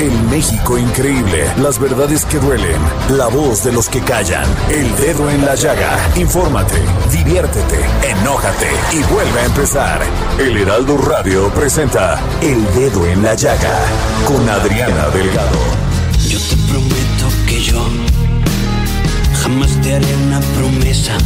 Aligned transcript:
El 0.00 0.12
México 0.30 0.78
increíble, 0.78 1.44
las 1.60 1.80
verdades 1.80 2.24
que 2.24 2.38
duelen, 2.38 2.80
la 3.16 3.26
voz 3.26 3.64
de 3.64 3.72
los 3.72 3.88
que 3.88 4.00
callan, 4.00 4.46
el 4.70 4.96
dedo 4.96 5.28
en 5.28 5.44
la 5.44 5.56
llaga. 5.56 5.98
Infórmate, 6.14 6.76
diviértete, 7.10 7.80
enójate 8.08 8.68
y 8.92 9.02
vuelve 9.12 9.40
a 9.40 9.44
empezar. 9.46 10.00
El 10.38 10.56
Heraldo 10.56 10.98
Radio 10.98 11.52
presenta 11.52 12.20
El 12.40 12.64
Dedo 12.76 13.08
en 13.08 13.24
la 13.24 13.34
Llaga 13.34 13.76
con 14.24 14.48
Adriana 14.48 15.08
Delgado. 15.08 15.58
Yo 16.28 16.38
te 16.38 16.56
prometo 16.70 17.26
que 17.48 17.60
yo 17.60 17.84
jamás 19.42 19.70
te 19.82 19.94
haré 19.96 20.16
una 20.26 20.38
promesa 20.56 21.18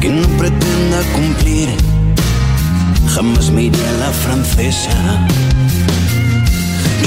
que 0.00 0.08
no 0.08 0.26
pretenda 0.36 1.00
cumplir. 1.14 1.68
Jamás 3.14 3.52
me 3.52 3.62
iré 3.62 3.88
a 3.88 3.92
la 3.92 4.10
francesa. 4.10 4.90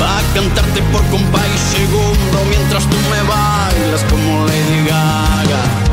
Va 0.00 0.18
a 0.18 0.22
cantarte 0.34 0.82
por 0.92 1.02
compás 1.06 1.46
y 1.54 1.76
segundo 1.76 2.44
mientras 2.48 2.84
tú 2.84 2.96
me 3.10 3.22
bailas 3.22 4.04
como 4.10 4.46
Lady 4.46 4.86
Gaga. 4.86 5.86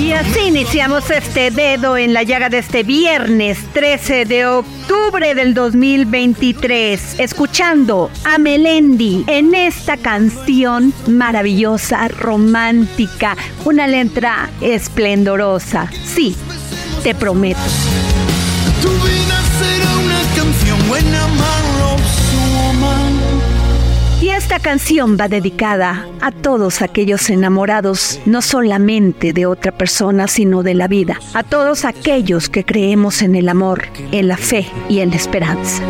Y 0.00 0.12
así 0.12 0.40
iniciamos 0.46 1.10
este 1.10 1.50
dedo 1.50 1.96
en 1.96 2.14
la 2.14 2.22
llaga 2.22 2.48
de 2.48 2.58
este 2.58 2.82
viernes 2.82 3.58
13 3.74 4.24
de 4.24 4.46
octubre 4.46 5.34
del 5.34 5.52
2023, 5.52 7.20
escuchando 7.20 8.10
a 8.24 8.38
Melendi 8.38 9.24
en 9.26 9.54
esta 9.54 9.96
canción 9.98 10.94
maravillosa, 11.06 12.08
romántica, 12.08 13.36
una 13.64 13.86
letra 13.86 14.48
esplendorosa. 14.60 15.90
Sí, 16.04 16.34
te 17.02 17.14
prometo. 17.14 17.60
Tu 18.80 18.88
vida 18.88 19.42
será 19.58 19.96
una 19.98 20.20
canción 20.34 20.88
buena, 20.88 21.26
esta 24.40 24.58
canción 24.58 25.18
va 25.20 25.28
dedicada 25.28 26.08
a 26.22 26.32
todos 26.32 26.80
aquellos 26.80 27.28
enamorados, 27.28 28.18
no 28.24 28.40
solamente 28.40 29.34
de 29.34 29.44
otra 29.44 29.70
persona, 29.70 30.28
sino 30.28 30.62
de 30.62 30.72
la 30.72 30.88
vida. 30.88 31.20
A 31.34 31.42
todos 31.42 31.84
aquellos 31.84 32.48
que 32.48 32.64
creemos 32.64 33.20
en 33.20 33.34
el 33.34 33.50
amor, 33.50 33.82
en 34.12 34.28
la 34.28 34.38
fe 34.38 34.66
y 34.88 35.00
en 35.00 35.10
la 35.10 35.16
esperanza. 35.16 35.82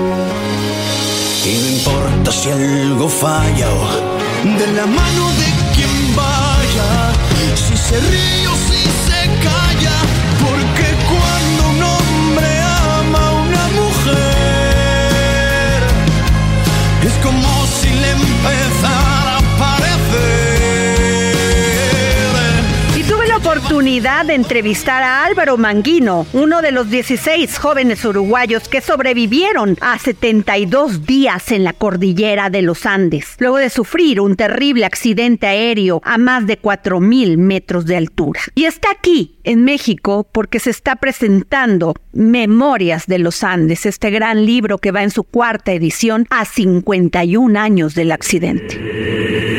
Oportunidad 23.80 24.26
de 24.26 24.34
entrevistar 24.34 25.02
a 25.02 25.24
Álvaro 25.24 25.56
Manguino, 25.56 26.26
uno 26.34 26.60
de 26.60 26.70
los 26.70 26.90
16 26.90 27.58
jóvenes 27.58 28.04
uruguayos 28.04 28.68
que 28.68 28.82
sobrevivieron 28.82 29.78
a 29.80 29.98
72 29.98 31.06
días 31.06 31.50
en 31.50 31.64
la 31.64 31.72
cordillera 31.72 32.50
de 32.50 32.60
los 32.60 32.84
Andes, 32.84 33.36
luego 33.38 33.56
de 33.56 33.70
sufrir 33.70 34.20
un 34.20 34.36
terrible 34.36 34.84
accidente 34.84 35.46
aéreo 35.46 36.02
a 36.04 36.18
más 36.18 36.46
de 36.46 36.60
4.000 36.60 37.38
metros 37.38 37.86
de 37.86 37.96
altura. 37.96 38.42
Y 38.54 38.66
está 38.66 38.90
aquí, 38.90 39.38
en 39.44 39.64
México, 39.64 40.28
porque 40.30 40.58
se 40.58 40.68
está 40.68 40.96
presentando 40.96 41.94
Memorias 42.12 43.06
de 43.06 43.18
los 43.18 43.42
Andes, 43.42 43.86
este 43.86 44.10
gran 44.10 44.44
libro 44.44 44.76
que 44.76 44.92
va 44.92 45.02
en 45.02 45.10
su 45.10 45.24
cuarta 45.24 45.72
edición 45.72 46.26
a 46.28 46.44
51 46.44 47.58
años 47.58 47.94
del 47.94 48.12
accidente. 48.12 49.49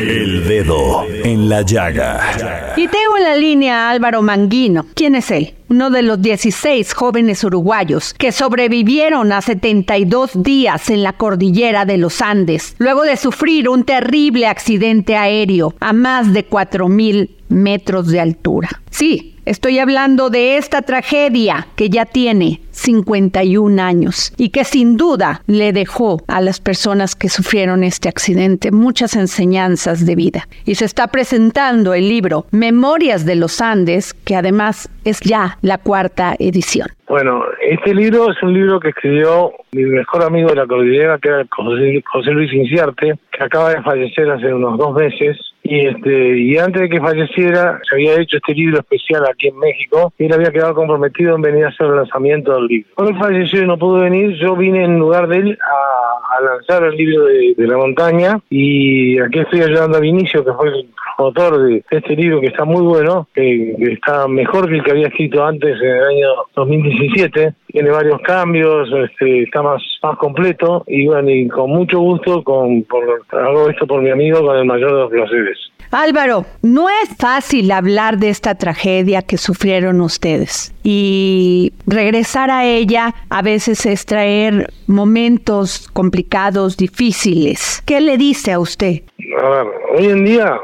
Dedo 0.46 1.04
en 1.24 1.48
la 1.48 1.62
Llaga. 1.62 2.74
Y 2.76 2.88
tengo 2.88 3.16
en 3.16 3.22
la 3.22 3.36
línea 3.36 3.86
a 3.86 3.90
Álvaro 3.90 4.22
Manguino. 4.22 4.86
¿Quién 4.94 5.14
es 5.14 5.30
él? 5.30 5.54
Uno 5.68 5.88
de 5.88 6.02
los 6.02 6.20
16 6.20 6.92
jóvenes 6.94 7.44
uruguayos 7.44 8.12
que 8.14 8.32
sobrevivieron 8.32 9.32
a 9.32 9.40
72 9.40 10.42
días 10.42 10.90
en 10.90 11.02
la 11.02 11.12
cordillera 11.12 11.84
de 11.84 11.96
los 11.96 12.20
Andes, 12.20 12.74
luego 12.78 13.02
de 13.02 13.16
sufrir 13.16 13.68
un 13.68 13.84
terrible 13.84 14.46
accidente 14.46 15.16
aéreo 15.16 15.74
a 15.80 15.92
más 15.92 16.32
de 16.32 16.48
4.000 16.48 17.30
metros 17.48 18.08
de 18.08 18.20
altura. 18.20 18.82
Sí, 18.90 19.31
estoy 19.44 19.78
hablando 19.78 20.30
de 20.30 20.56
esta 20.56 20.82
tragedia 20.82 21.66
que 21.76 21.88
ya 21.88 22.04
tiene 22.04 22.60
51 22.70 23.82
años 23.82 24.32
y 24.36 24.50
que 24.50 24.64
sin 24.64 24.96
duda 24.96 25.42
le 25.46 25.72
dejó 25.72 26.18
a 26.28 26.40
las 26.40 26.60
personas 26.60 27.14
que 27.14 27.28
sufrieron 27.28 27.84
este 27.84 28.08
accidente 28.08 28.70
muchas 28.70 29.16
enseñanzas 29.16 30.06
de 30.06 30.16
vida. 30.16 30.48
Y 30.64 30.74
se 30.76 30.84
está 30.84 31.08
presentando 31.08 31.94
el 31.94 32.08
libro 32.08 32.46
Memorias 32.50 33.24
de 33.26 33.36
los 33.36 33.60
Andes, 33.60 34.14
que 34.14 34.36
además 34.36 34.88
es 35.04 35.20
ya 35.20 35.58
la 35.62 35.78
cuarta 35.78 36.34
edición. 36.38 36.88
Bueno, 37.08 37.44
este 37.60 37.94
libro 37.94 38.30
es 38.30 38.42
un 38.42 38.54
libro 38.54 38.80
que 38.80 38.88
escribió 38.88 39.52
mi 39.72 39.84
mejor 39.84 40.22
amigo 40.22 40.48
de 40.48 40.56
la 40.56 40.66
cordillera, 40.66 41.18
que 41.18 41.28
era 41.28 41.44
José, 41.50 42.30
Luis 42.30 42.52
Inciarte, 42.52 43.18
que 43.30 43.44
acaba 43.44 43.70
de 43.70 43.82
fallecer 43.82 44.30
hace 44.30 44.52
unos 44.52 44.78
dos 44.78 44.94
meses. 44.94 45.36
Y 45.64 45.86
este 45.86 46.38
y 46.38 46.58
antes 46.58 46.82
de 46.82 46.88
que 46.88 47.00
falleciera, 47.00 47.80
se 47.88 47.94
había 47.94 48.20
hecho 48.20 48.36
este 48.36 48.54
libro 48.54 48.80
especial 48.80 49.22
aquí 49.30 49.48
en 49.48 49.58
México 49.58 50.12
y 50.18 50.24
él 50.24 50.32
había 50.32 50.50
quedado 50.50 50.74
comprometido 50.74 51.36
en 51.36 51.42
venir 51.42 51.64
a 51.64 51.68
hacer 51.68 51.86
el 51.86 51.96
lanzamiento 51.96 52.54
del 52.54 52.66
libro. 52.66 52.90
Cuando 52.94 53.18
falleció 53.18 53.62
y 53.62 53.66
no 53.66 53.78
pudo 53.78 54.00
venir, 54.00 54.36
yo 54.40 54.56
vine 54.56 54.84
en 54.84 54.98
lugar 54.98 55.28
de 55.28 55.38
él 55.38 55.58
a, 55.60 56.42
lanzar 56.42 56.82
el 56.84 56.96
libro 56.96 57.26
de, 57.26 57.54
la 57.58 57.76
montaña 57.76 58.40
y 58.50 59.20
aquí 59.20 59.38
estoy 59.38 59.60
ayudando 59.60 59.98
a 59.98 60.00
Vinicio, 60.00 60.44
que 60.44 60.52
fue 60.52 60.68
el 60.68 60.88
autor 61.18 61.62
de 61.62 61.84
este 61.90 62.16
libro 62.16 62.40
que 62.40 62.48
está 62.48 62.64
muy 62.64 62.82
bueno, 62.82 63.28
que, 63.34 63.76
que 63.78 63.92
está 63.92 64.26
mejor 64.26 64.68
que 64.68 64.76
el 64.76 64.82
que 64.82 64.90
había 64.90 65.08
escrito 65.08 65.44
antes 65.44 65.80
en 65.80 65.88
el 65.88 66.04
año 66.04 66.28
2017. 66.56 67.54
Tiene 67.68 67.90
varios 67.90 68.20
cambios, 68.22 68.88
este, 68.92 69.44
está 69.44 69.62
más, 69.62 69.82
más 70.02 70.18
completo 70.18 70.84
y 70.86 71.06
bueno, 71.06 71.30
y 71.30 71.48
con 71.48 71.70
mucho 71.70 72.00
gusto 72.00 72.42
con, 72.42 72.82
por, 72.84 73.04
hago 73.30 73.70
esto 73.70 73.86
por 73.86 74.02
mi 74.02 74.10
amigo 74.10 74.44
con 74.44 74.56
el 74.56 74.64
mayor 74.64 74.92
de 74.92 74.98
los 74.98 75.10
placeres. 75.10 75.51
Álvaro, 75.90 76.46
no 76.62 76.88
es 76.88 77.14
fácil 77.18 77.70
hablar 77.70 78.16
de 78.16 78.30
esta 78.30 78.54
tragedia 78.54 79.20
que 79.20 79.36
sufrieron 79.36 80.00
ustedes 80.00 80.74
y 80.82 81.72
regresar 81.86 82.50
a 82.50 82.64
ella 82.64 83.14
a 83.28 83.42
veces 83.42 83.84
es 83.84 84.06
traer 84.06 84.70
momentos 84.86 85.88
complicados, 85.92 86.78
difíciles. 86.78 87.82
¿Qué 87.86 88.00
le 88.00 88.16
dice 88.16 88.52
a 88.52 88.58
usted? 88.58 89.02
A 89.42 89.48
ver, 89.48 89.66
hoy 89.94 90.06
en 90.06 90.24
día 90.24 90.58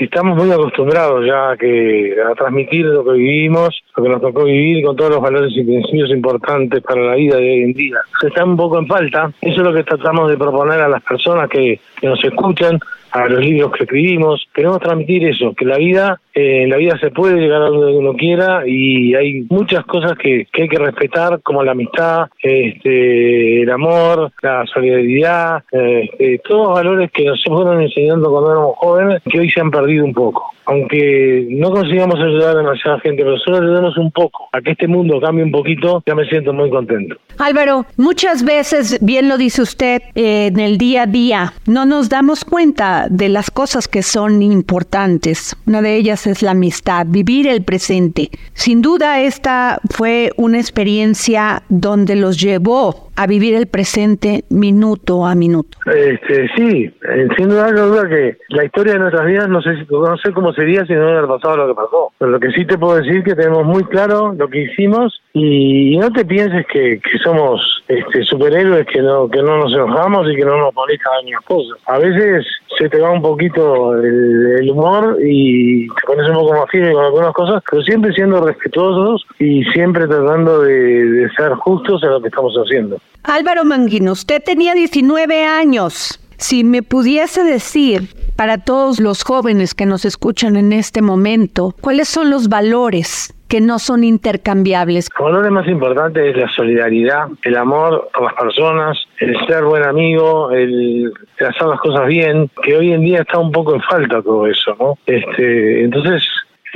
estamos 0.00 0.36
muy 0.36 0.50
acostumbrados 0.50 1.24
ya 1.26 1.50
a, 1.50 1.56
que, 1.56 2.14
a 2.30 2.34
transmitir 2.34 2.84
lo 2.86 3.04
que 3.04 3.12
vivimos, 3.12 3.82
lo 3.96 4.02
que 4.02 4.08
nos 4.08 4.20
tocó 4.20 4.44
vivir 4.44 4.84
con 4.84 4.96
todos 4.96 5.10
los 5.12 5.20
valores 5.20 5.52
y 5.56 5.62
principios 5.62 6.10
importantes 6.10 6.82
para 6.82 7.00
la 7.02 7.14
vida 7.14 7.36
de 7.36 7.50
hoy 7.50 7.62
en 7.62 7.72
día. 7.72 7.98
Se 8.20 8.28
está 8.28 8.44
un 8.44 8.56
poco 8.56 8.78
en 8.78 8.86
falta. 8.86 9.30
Eso 9.40 9.60
es 9.60 9.66
lo 9.66 9.72
que 9.72 9.84
tratamos 9.84 10.30
de 10.30 10.36
proponer 10.36 10.80
a 10.80 10.88
las 10.88 11.02
personas 11.02 11.48
que, 11.48 11.80
que 12.00 12.06
nos 12.06 12.22
escuchan, 12.24 12.78
a 13.14 13.28
los 13.28 13.40
libros 13.40 13.72
que 13.72 13.84
escribimos. 13.84 14.46
Queremos 14.52 14.80
transmitir 14.80 15.24
eso, 15.26 15.54
que 15.54 15.64
la 15.64 15.78
vida, 15.78 16.20
eh, 16.34 16.66
la 16.68 16.76
vida 16.76 16.98
se 16.98 17.10
puede 17.10 17.40
llegar 17.40 17.62
a 17.62 17.66
donde 17.66 17.96
uno 17.96 18.14
quiera 18.14 18.66
y 18.66 19.14
hay 19.14 19.46
muchas 19.48 19.84
cosas 19.84 20.18
que, 20.18 20.46
que 20.52 20.62
hay 20.62 20.68
que 20.68 20.78
respetar, 20.78 21.40
como 21.42 21.62
la 21.62 21.72
amistad, 21.72 22.26
este, 22.42 23.62
el 23.62 23.70
amor, 23.70 24.32
la 24.42 24.66
solidaridad, 24.66 25.62
este, 25.70 26.40
todos 26.46 26.66
los 26.66 26.74
valores 26.74 27.10
que 27.12 27.24
nos 27.24 27.42
fueron 27.44 27.82
enseñando 27.82 28.30
cuando 28.30 28.50
éramos 28.50 28.76
jóvenes, 28.78 29.22
que 29.30 29.38
hoy 29.38 29.50
se 29.50 29.60
han 29.60 29.70
perdido 29.70 30.04
un 30.04 30.12
poco 30.12 30.53
aunque 30.66 31.46
no 31.50 31.70
consigamos 31.70 32.16
ayudar 32.16 32.56
a 32.56 32.58
demasiada 32.58 33.00
gente, 33.00 33.22
pero 33.22 33.38
solo 33.38 33.58
ayudemos 33.58 33.96
un 33.96 34.10
poco 34.10 34.48
a 34.52 34.60
que 34.60 34.72
este 34.72 34.88
mundo 34.88 35.20
cambie 35.20 35.44
un 35.44 35.50
poquito, 35.50 36.02
ya 36.06 36.14
me 36.14 36.26
siento 36.26 36.52
muy 36.52 36.70
contento. 36.70 37.16
Álvaro, 37.38 37.86
muchas 37.96 38.44
veces, 38.44 38.98
bien 39.00 39.28
lo 39.28 39.36
dice 39.36 39.62
usted, 39.62 40.02
eh, 40.14 40.46
en 40.46 40.60
el 40.60 40.78
día 40.78 41.02
a 41.02 41.06
día 41.06 41.52
no 41.66 41.84
nos 41.84 42.08
damos 42.08 42.44
cuenta 42.44 43.06
de 43.10 43.28
las 43.28 43.50
cosas 43.50 43.88
que 43.88 44.02
son 44.02 44.42
importantes. 44.42 45.56
Una 45.66 45.82
de 45.82 45.96
ellas 45.96 46.26
es 46.26 46.42
la 46.42 46.52
amistad, 46.52 47.06
vivir 47.08 47.46
el 47.46 47.62
presente. 47.62 48.30
Sin 48.52 48.82
duda, 48.82 49.20
esta 49.20 49.80
fue 49.90 50.30
una 50.36 50.58
experiencia 50.58 51.62
donde 51.68 52.16
los 52.16 52.40
llevó 52.40 53.03
a 53.16 53.26
vivir 53.26 53.54
el 53.54 53.66
presente 53.66 54.44
minuto 54.48 55.24
a 55.24 55.34
minuto. 55.34 55.78
Este, 55.86 56.48
sí, 56.56 56.92
eh, 57.08 57.28
sin 57.36 57.48
duda, 57.48 57.70
no 57.70 57.86
duda 57.86 58.08
que 58.08 58.38
la 58.48 58.64
historia 58.64 58.94
de 58.94 58.98
nuestras 59.00 59.26
vidas 59.26 59.48
no 59.48 59.62
sé, 59.62 59.70
no 59.90 60.16
sé 60.18 60.32
cómo 60.32 60.52
sería 60.52 60.84
si 60.86 60.94
no 60.94 61.04
hubiera 61.04 61.26
pasado 61.26 61.58
lo 61.58 61.68
que 61.68 61.74
pasó. 61.74 62.12
Pero 62.18 62.30
lo 62.30 62.40
que 62.40 62.50
sí 62.52 62.64
te 62.64 62.78
puedo 62.78 62.96
decir 62.96 63.18
es 63.18 63.24
que 63.24 63.34
tenemos 63.34 63.64
muy 63.64 63.84
claro 63.84 64.34
lo 64.36 64.48
que 64.48 64.62
hicimos 64.62 65.20
y 65.32 65.96
no 65.98 66.10
te 66.10 66.24
pienses 66.24 66.66
que, 66.66 67.00
somos 67.22 67.82
este, 67.88 68.24
superhéroes 68.24 68.86
que 68.86 69.00
no 69.00 69.28
que 69.28 69.42
no 69.42 69.58
nos 69.58 69.72
enojamos 69.72 70.30
y 70.30 70.36
que 70.36 70.44
no 70.44 70.58
nos 70.58 70.74
molestan 70.74 71.26
las 71.30 71.40
cosas. 71.42 71.78
A 71.86 71.98
veces 71.98 72.46
se 72.78 72.88
te 72.88 73.00
va 73.00 73.10
un 73.10 73.22
poquito 73.22 73.94
el, 73.94 74.70
humor 74.70 75.18
y 75.22 75.86
te 75.88 76.06
pones 76.06 76.28
un 76.28 76.34
poco 76.34 76.54
más 76.54 76.70
firme 76.70 76.92
con 76.92 77.04
algunas 77.04 77.32
cosas, 77.32 77.62
pero 77.70 77.82
siempre 77.82 78.12
siendo 78.12 78.44
respetuosos 78.44 79.24
y 79.38 79.62
siempre 79.66 80.06
tratando 80.06 80.62
de, 80.62 81.04
de 81.04 81.30
ser 81.30 81.52
justos 81.54 82.02
en 82.02 82.10
lo 82.10 82.20
que 82.20 82.28
estamos 82.28 82.54
haciendo. 82.54 82.98
Álvaro 83.22 83.64
Manguino, 83.64 84.12
usted 84.12 84.42
tenía 84.42 84.74
19 84.74 85.44
años. 85.44 86.20
Si 86.36 86.62
me 86.62 86.82
pudiese 86.82 87.42
decir 87.42 88.08
para 88.36 88.58
todos 88.58 89.00
los 89.00 89.22
jóvenes 89.22 89.74
que 89.74 89.86
nos 89.86 90.04
escuchan 90.04 90.56
en 90.56 90.72
este 90.72 91.00
momento, 91.00 91.74
¿cuáles 91.80 92.08
son 92.08 92.30
los 92.30 92.48
valores 92.48 93.34
que 93.48 93.60
no 93.60 93.78
son 93.78 94.04
intercambiables? 94.04 95.08
El 95.18 95.24
valor 95.24 95.50
más 95.50 95.68
importante 95.68 96.30
es 96.30 96.36
la 96.36 96.48
solidaridad, 96.50 97.28
el 97.44 97.56
amor 97.56 98.10
a 98.12 98.22
las 98.24 98.34
personas, 98.34 98.98
el 99.20 99.34
ser 99.46 99.64
buen 99.64 99.84
amigo, 99.84 100.50
el 100.50 101.12
hacer 101.40 101.66
las 101.66 101.80
cosas 101.80 102.06
bien, 102.08 102.50
que 102.62 102.76
hoy 102.76 102.92
en 102.92 103.02
día 103.02 103.20
está 103.20 103.38
un 103.38 103.52
poco 103.52 103.74
en 103.74 103.80
falta 103.82 104.20
todo 104.20 104.46
eso, 104.46 104.76
¿no? 104.78 104.98
Este, 105.06 105.84
entonces, 105.84 106.16
es 106.16 106.28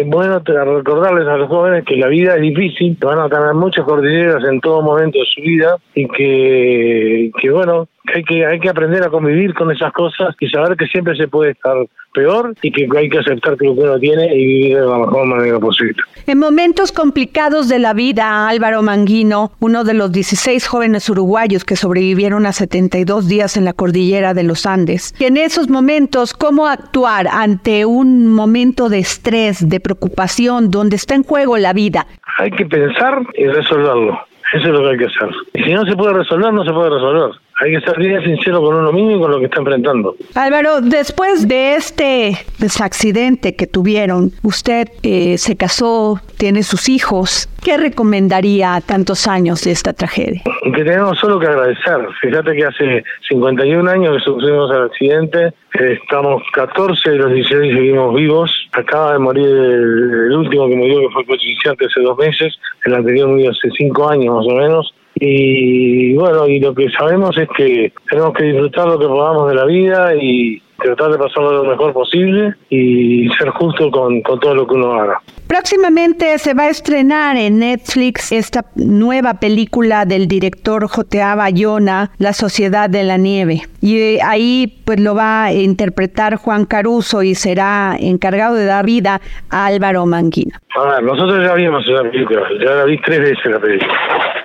bueno 0.05 0.41
recordarles 0.45 1.27
a 1.27 1.37
los 1.37 1.49
jóvenes 1.49 1.85
que 1.85 1.97
la 1.97 2.09
vida 2.09 2.37
es 2.37 2.43
difícil, 2.43 2.97
que 2.99 3.07
van 3.07 3.19
a 3.19 3.29
tener 3.29 3.55
muchas 3.55 3.85
cordilleras 3.85 4.43
en 4.45 4.61
todo 4.61 4.83
momento 4.83 5.19
de 5.19 5.27
su 5.27 5.41
vida 5.43 5.77
y 5.95 6.07
que, 6.09 7.31
que 7.41 7.51
bueno, 7.51 7.89
hay 8.15 8.23
que, 8.25 8.47
hay 8.47 8.61
que 8.61 8.69
aprender 8.69 9.03
a 9.03 9.11
convivir 9.11 9.55
con 9.55 9.71
esas 9.71 9.93
cosas 9.93 10.35
y 10.41 10.49
saber 10.49 10.77
que 10.77 10.87
siempre 10.87 11.17
se 11.17 11.29
puede 11.29 11.53
estar 11.53 11.77
peor 12.15 12.55
y 12.63 12.73
que 12.73 12.89
hay 12.97 13.09
que 13.09 13.19
aceptar 13.19 13.57
que 13.57 13.67
lo 13.67 13.75
que 13.75 13.83
uno 13.83 13.99
tiene 13.99 14.35
y 14.35 14.47
vivir 14.47 14.79
de 14.79 14.87
la 14.87 14.99
mejor 14.99 15.27
manera 15.27 15.59
posible. 15.59 15.97
En 16.27 16.39
momentos 16.39 16.93
complicados 16.93 17.69
de 17.69 17.79
la 17.79 17.93
vida, 17.95 18.49
Álvaro 18.49 18.83
Manguino, 18.83 19.53
uno 19.61 19.85
de 19.85 19.95
los 19.95 20.11
16 20.13 20.67
jóvenes 20.67 21.09
uruguayos 21.09 21.65
que 21.65 21.77
sobrevivieron 21.77 22.47
a 22.47 22.53
72 22.53 23.29
días 23.29 23.57
en 23.57 23.65
la 23.65 23.73
cordillera 23.73 24.35
de 24.35 24.43
los 24.43 24.67
Andes, 24.67 25.15
y 25.19 25.25
en 25.25 25.37
esos 25.37 25.69
momentos, 25.69 26.35
¿cómo 26.35 26.67
actuar 26.67 27.27
ante 27.31 27.85
un 27.85 28.27
momento 28.33 28.89
de 28.89 28.99
estrés, 28.99 29.69
de 29.69 29.81
preocupación, 29.81 30.71
donde 30.71 30.97
está 30.97 31.15
en 31.15 31.23
juego 31.23 31.57
la 31.59 31.73
vida? 31.73 32.07
Hay 32.39 32.51
que 32.51 32.67
pensar 32.67 33.23
y 33.35 33.47
resolverlo. 33.47 34.19
Eso 34.53 34.67
es 34.67 34.73
lo 34.73 34.83
que 34.83 34.91
hay 34.91 34.97
que 34.97 35.05
hacer. 35.05 35.29
Y 35.55 35.63
si 35.63 35.75
no 35.75 35.85
se 35.85 35.95
puede 35.95 36.15
resolver, 36.15 36.53
no 36.53 36.65
se 36.65 36.73
puede 36.73 36.91
resolver 36.91 37.33
hay 37.61 37.73
que 37.73 37.81
ser 37.81 37.99
bien 37.99 38.23
sincero 38.23 38.61
con 38.63 38.77
uno 38.77 38.93
mismo 38.93 39.17
y 39.17 39.21
con 39.21 39.31
lo 39.33 39.39
que 39.41 39.47
está 39.47 39.59
enfrentando. 39.59 40.15
Álvaro, 40.35 40.81
después 40.81 41.49
de 41.49 41.75
este 41.75 42.39
accidente 42.81 43.57
que 43.57 43.67
tuvieron, 43.67 44.31
usted 44.43 44.89
eh, 45.03 45.39
se 45.39 45.57
casó, 45.57 46.21
tiene 46.37 46.63
sus 46.63 46.89
hijos. 46.89 47.49
¿Qué 47.65 47.77
recomendaría 47.77 48.77
a 48.77 48.81
tantos 48.81 49.27
años 49.27 49.65
de 49.65 49.73
esta 49.73 49.93
tragedia? 49.93 50.43
Que 50.63 50.85
tenemos 50.85 51.19
solo 51.19 51.41
que 51.41 51.47
agradecer. 51.47 51.99
Fíjate 52.21 52.55
que 52.55 52.65
hace 52.65 53.05
51 53.29 53.91
años 53.91 54.19
que 54.19 54.23
sufrimos 54.23 54.71
el 54.71 54.83
accidente, 54.85 55.53
estamos 55.73 56.43
14 56.53 57.11
de 57.11 57.17
los 57.17 57.33
16 57.33 57.75
seguimos 57.75 58.15
vivos. 58.15 58.69
Acaba 58.73 59.15
de 59.15 59.19
morir 59.19 59.47
el, 59.47 60.33
último 60.33 60.69
que 60.69 60.77
murió, 60.77 61.01
que 61.01 61.09
fue 61.13 61.37
el 61.37 61.87
hace 61.87 62.01
dos 62.01 62.19
meses. 62.19 62.57
El 62.85 62.95
anterior 62.95 63.29
murió 63.29 63.51
hace 63.51 63.69
cinco 63.77 64.09
años 64.09 64.37
más 64.37 64.47
o 64.47 64.55
menos. 64.55 64.95
Y 65.21 66.15
bueno, 66.15 66.47
y 66.47 66.61
lo 66.61 66.75
que 66.75 66.89
sabemos 66.91 67.37
es 67.37 67.49
que 67.57 67.93
tenemos 68.09 68.33
que 68.35 68.45
disfrutar 68.45 68.87
lo 68.87 68.99
que 68.99 69.07
podamos 69.07 69.49
de 69.49 69.55
la 69.55 69.65
vida 69.65 70.15
y 70.15 70.63
tratar 70.83 71.11
de 71.11 71.19
pasarlo 71.19 71.65
lo 71.65 71.71
mejor 71.71 71.93
posible 71.93 72.55
y 72.71 73.29
ser 73.39 73.51
justo 73.51 73.91
con, 73.91 74.21
con 74.23 74.39
todo 74.39 74.55
lo 74.55 74.67
que 74.67 74.75
uno 74.75 74.93
haga. 74.93 75.21
Próximamente 75.49 76.39
se 76.39 76.55
va 76.55 76.65
a 76.65 76.69
estrenar 76.69 77.37
en 77.37 77.59
Netflix 77.59 78.33
esta 78.33 78.67
nueva 78.77 79.35
película 79.41 80.05
del 80.05 80.29
director 80.29 80.87
J.A. 80.87 81.35
Bayona, 81.35 82.11
La 82.19 82.33
Sociedad 82.33 82.89
de 82.89 83.03
la 83.03 83.17
Nieve. 83.17 83.63
Y 83.81 84.21
ahí 84.21 84.83
pues 84.85 85.01
lo 85.01 85.15
va 85.15 85.45
a 85.45 85.53
interpretar 85.53 86.37
Juan 86.37 86.65
Caruso 86.65 87.23
y 87.23 87.35
será 87.35 87.97
encargado 87.99 88.55
de 88.55 88.67
dar 88.67 88.85
vida 88.85 89.21
a 89.51 89.67
Álvaro 89.67 90.07
Manguina. 90.07 90.61
A 90.77 90.95
ver, 90.95 91.03
nosotros 91.03 91.45
ya 91.45 91.55
vimos 91.55 91.85
esa 91.89 92.03
película, 92.09 92.43
ya 92.63 92.71
la 92.71 92.85
vi 92.85 93.01
tres 93.01 93.21
veces 93.21 93.47
la 93.47 93.59
película. 93.59 93.95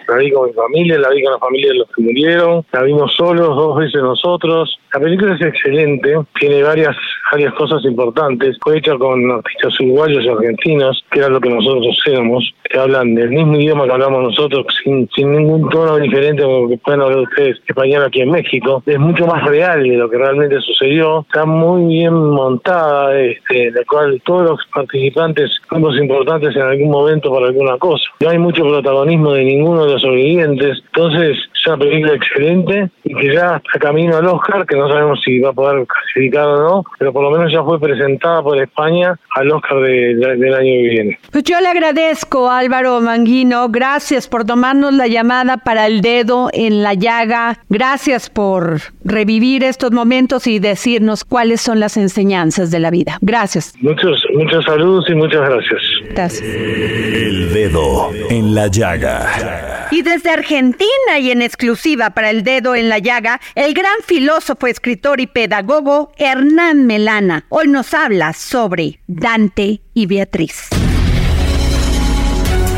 La 0.07 0.17
vi 0.17 0.31
con 0.31 0.47
mi 0.47 0.53
familia, 0.53 0.99
la 0.99 1.09
vi 1.09 1.23
con 1.23 1.33
la 1.33 1.39
familia 1.39 1.69
de 1.69 1.75
los 1.75 1.87
que 1.95 2.01
murieron, 2.01 2.65
la 2.71 2.83
vimos 2.83 3.13
solos 3.15 3.55
dos 3.55 3.77
veces 3.77 4.01
nosotros. 4.01 4.77
La 4.93 4.99
película 4.99 5.35
es 5.35 5.41
excelente, 5.41 6.15
tiene 6.39 6.63
varias 6.63 6.95
varias 7.33 7.53
cosas 7.55 7.83
importantes. 7.85 8.57
Fue 8.61 8.77
hecha 8.77 8.95
con 8.97 9.31
artistas 9.31 9.79
uruguayos 9.79 10.23
y 10.23 10.29
argentinos, 10.29 11.03
que 11.11 11.19
era 11.19 11.29
lo 11.29 11.41
que 11.41 11.49
nosotros 11.49 11.99
éramos, 12.05 12.53
que 12.63 12.77
hablan 12.77 13.15
del 13.15 13.29
mismo 13.29 13.55
idioma 13.55 13.85
que 13.85 13.91
hablamos 13.91 14.23
nosotros, 14.23 14.65
sin, 14.83 15.09
sin 15.15 15.31
ningún 15.31 15.67
tono 15.69 15.97
diferente 15.97 16.43
como 16.43 16.69
que 16.69 16.77
pueden 16.77 17.01
hablar 17.01 17.19
ustedes 17.19 17.57
español 17.67 18.03
aquí 18.03 18.21
en 18.21 18.31
México. 18.31 18.83
Es 18.85 18.99
mucho 18.99 19.25
más 19.25 19.43
real 19.45 19.81
de 19.83 19.97
lo 19.97 20.09
que 20.09 20.17
realmente 20.17 20.61
sucedió. 20.61 21.21
Está 21.21 21.45
muy 21.45 21.95
bien 21.95 22.13
montada, 22.13 23.19
este, 23.19 23.71
la 23.71 23.83
cual 23.85 24.21
todos 24.23 24.51
los 24.51 24.59
participantes 24.73 25.59
fuimos 25.67 25.97
importantes 25.97 26.55
en 26.55 26.61
algún 26.61 26.91
momento 26.91 27.33
para 27.33 27.47
alguna 27.47 27.77
cosa. 27.77 28.03
No 28.19 28.29
hay 28.29 28.37
mucho 28.37 28.63
protagonismo 28.63 29.33
de 29.33 29.43
ninguno 29.43 29.85
de 29.85 29.92
los 29.93 30.01
sobrevivientes. 30.01 30.83
Entonces, 30.93 31.37
es 31.37 31.67
una 31.67 31.77
película 31.77 32.13
excelente 32.13 32.89
y 33.03 33.15
que 33.15 33.33
ya 33.33 33.57
está 33.57 33.79
camino 33.79 34.17
al 34.17 34.27
Oscar, 34.27 34.65
que 34.65 34.75
no 34.75 34.89
sabemos 34.89 35.21
si 35.23 35.39
va 35.39 35.49
a 35.49 35.53
poder 35.53 35.85
clasificar 35.87 36.45
o 36.45 36.57
no, 36.57 36.83
pero 36.99 37.13
por 37.13 37.23
lo 37.23 37.31
menos 37.31 37.51
ya 37.51 37.63
fue 37.63 37.79
presentada 37.79 38.41
por 38.41 38.61
España 38.61 39.17
al 39.35 39.51
Oscar 39.51 39.79
del 39.79 40.53
año 40.53 40.63
que 40.63 40.89
viene. 40.89 41.19
Pues 41.31 41.43
yo 41.43 41.59
le 41.61 41.67
agradezco, 41.67 42.49
Álvaro 42.49 42.99
Manguino, 43.01 43.69
gracias 43.69 44.27
por 44.27 44.45
tomarnos 44.45 44.93
la 44.93 45.07
llamada 45.07 45.57
para 45.57 45.87
el 45.87 46.01
dedo 46.01 46.49
en 46.53 46.83
la 46.83 46.93
llaga, 46.93 47.59
gracias 47.69 48.29
por 48.29 48.79
revivir 49.03 49.63
estos 49.63 49.91
momentos 49.91 50.47
y 50.47 50.59
decirnos 50.59 51.23
cuáles 51.23 51.61
son 51.61 51.79
las 51.79 51.97
enseñanzas 51.97 52.71
de 52.71 52.79
la 52.79 52.91
vida. 52.91 53.17
Gracias. 53.21 53.73
Muchos, 53.81 54.23
muchos 54.33 54.65
saludos 54.65 55.05
y 55.09 55.15
muchas 55.15 55.49
gracias. 55.49 55.81
Gracias. 56.11 56.43
El 56.43 57.53
dedo 57.53 58.09
en 58.29 58.53
la 58.53 58.67
llaga. 58.67 59.82
Y 59.91 60.01
desde 60.01 60.31
Argentina 60.31 61.19
y 61.19 61.31
en 61.31 61.41
exclusiva 61.41 62.11
para 62.11 62.29
el 62.29 62.43
dedo 62.43 62.75
en 62.75 62.89
la 62.89 62.99
llaga, 62.99 63.39
el 63.55 63.73
gran 63.73 63.95
filósofo, 64.05 64.67
escritor 64.67 65.19
y 65.19 65.27
pedagogo 65.27 66.11
Hernán 66.17 66.85
Melana 66.85 67.45
hoy 67.49 67.67
nos 67.67 67.93
habla 67.93 68.33
sobre 68.33 68.99
Dante 69.07 69.81
y 69.93 70.05
Beatriz. 70.05 70.69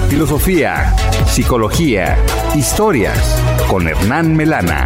Filosofía, 0.09 0.93
psicología, 1.25 2.17
historias 2.55 3.41
con 3.67 3.88
Hernán 3.88 4.35
Melana. 4.35 4.85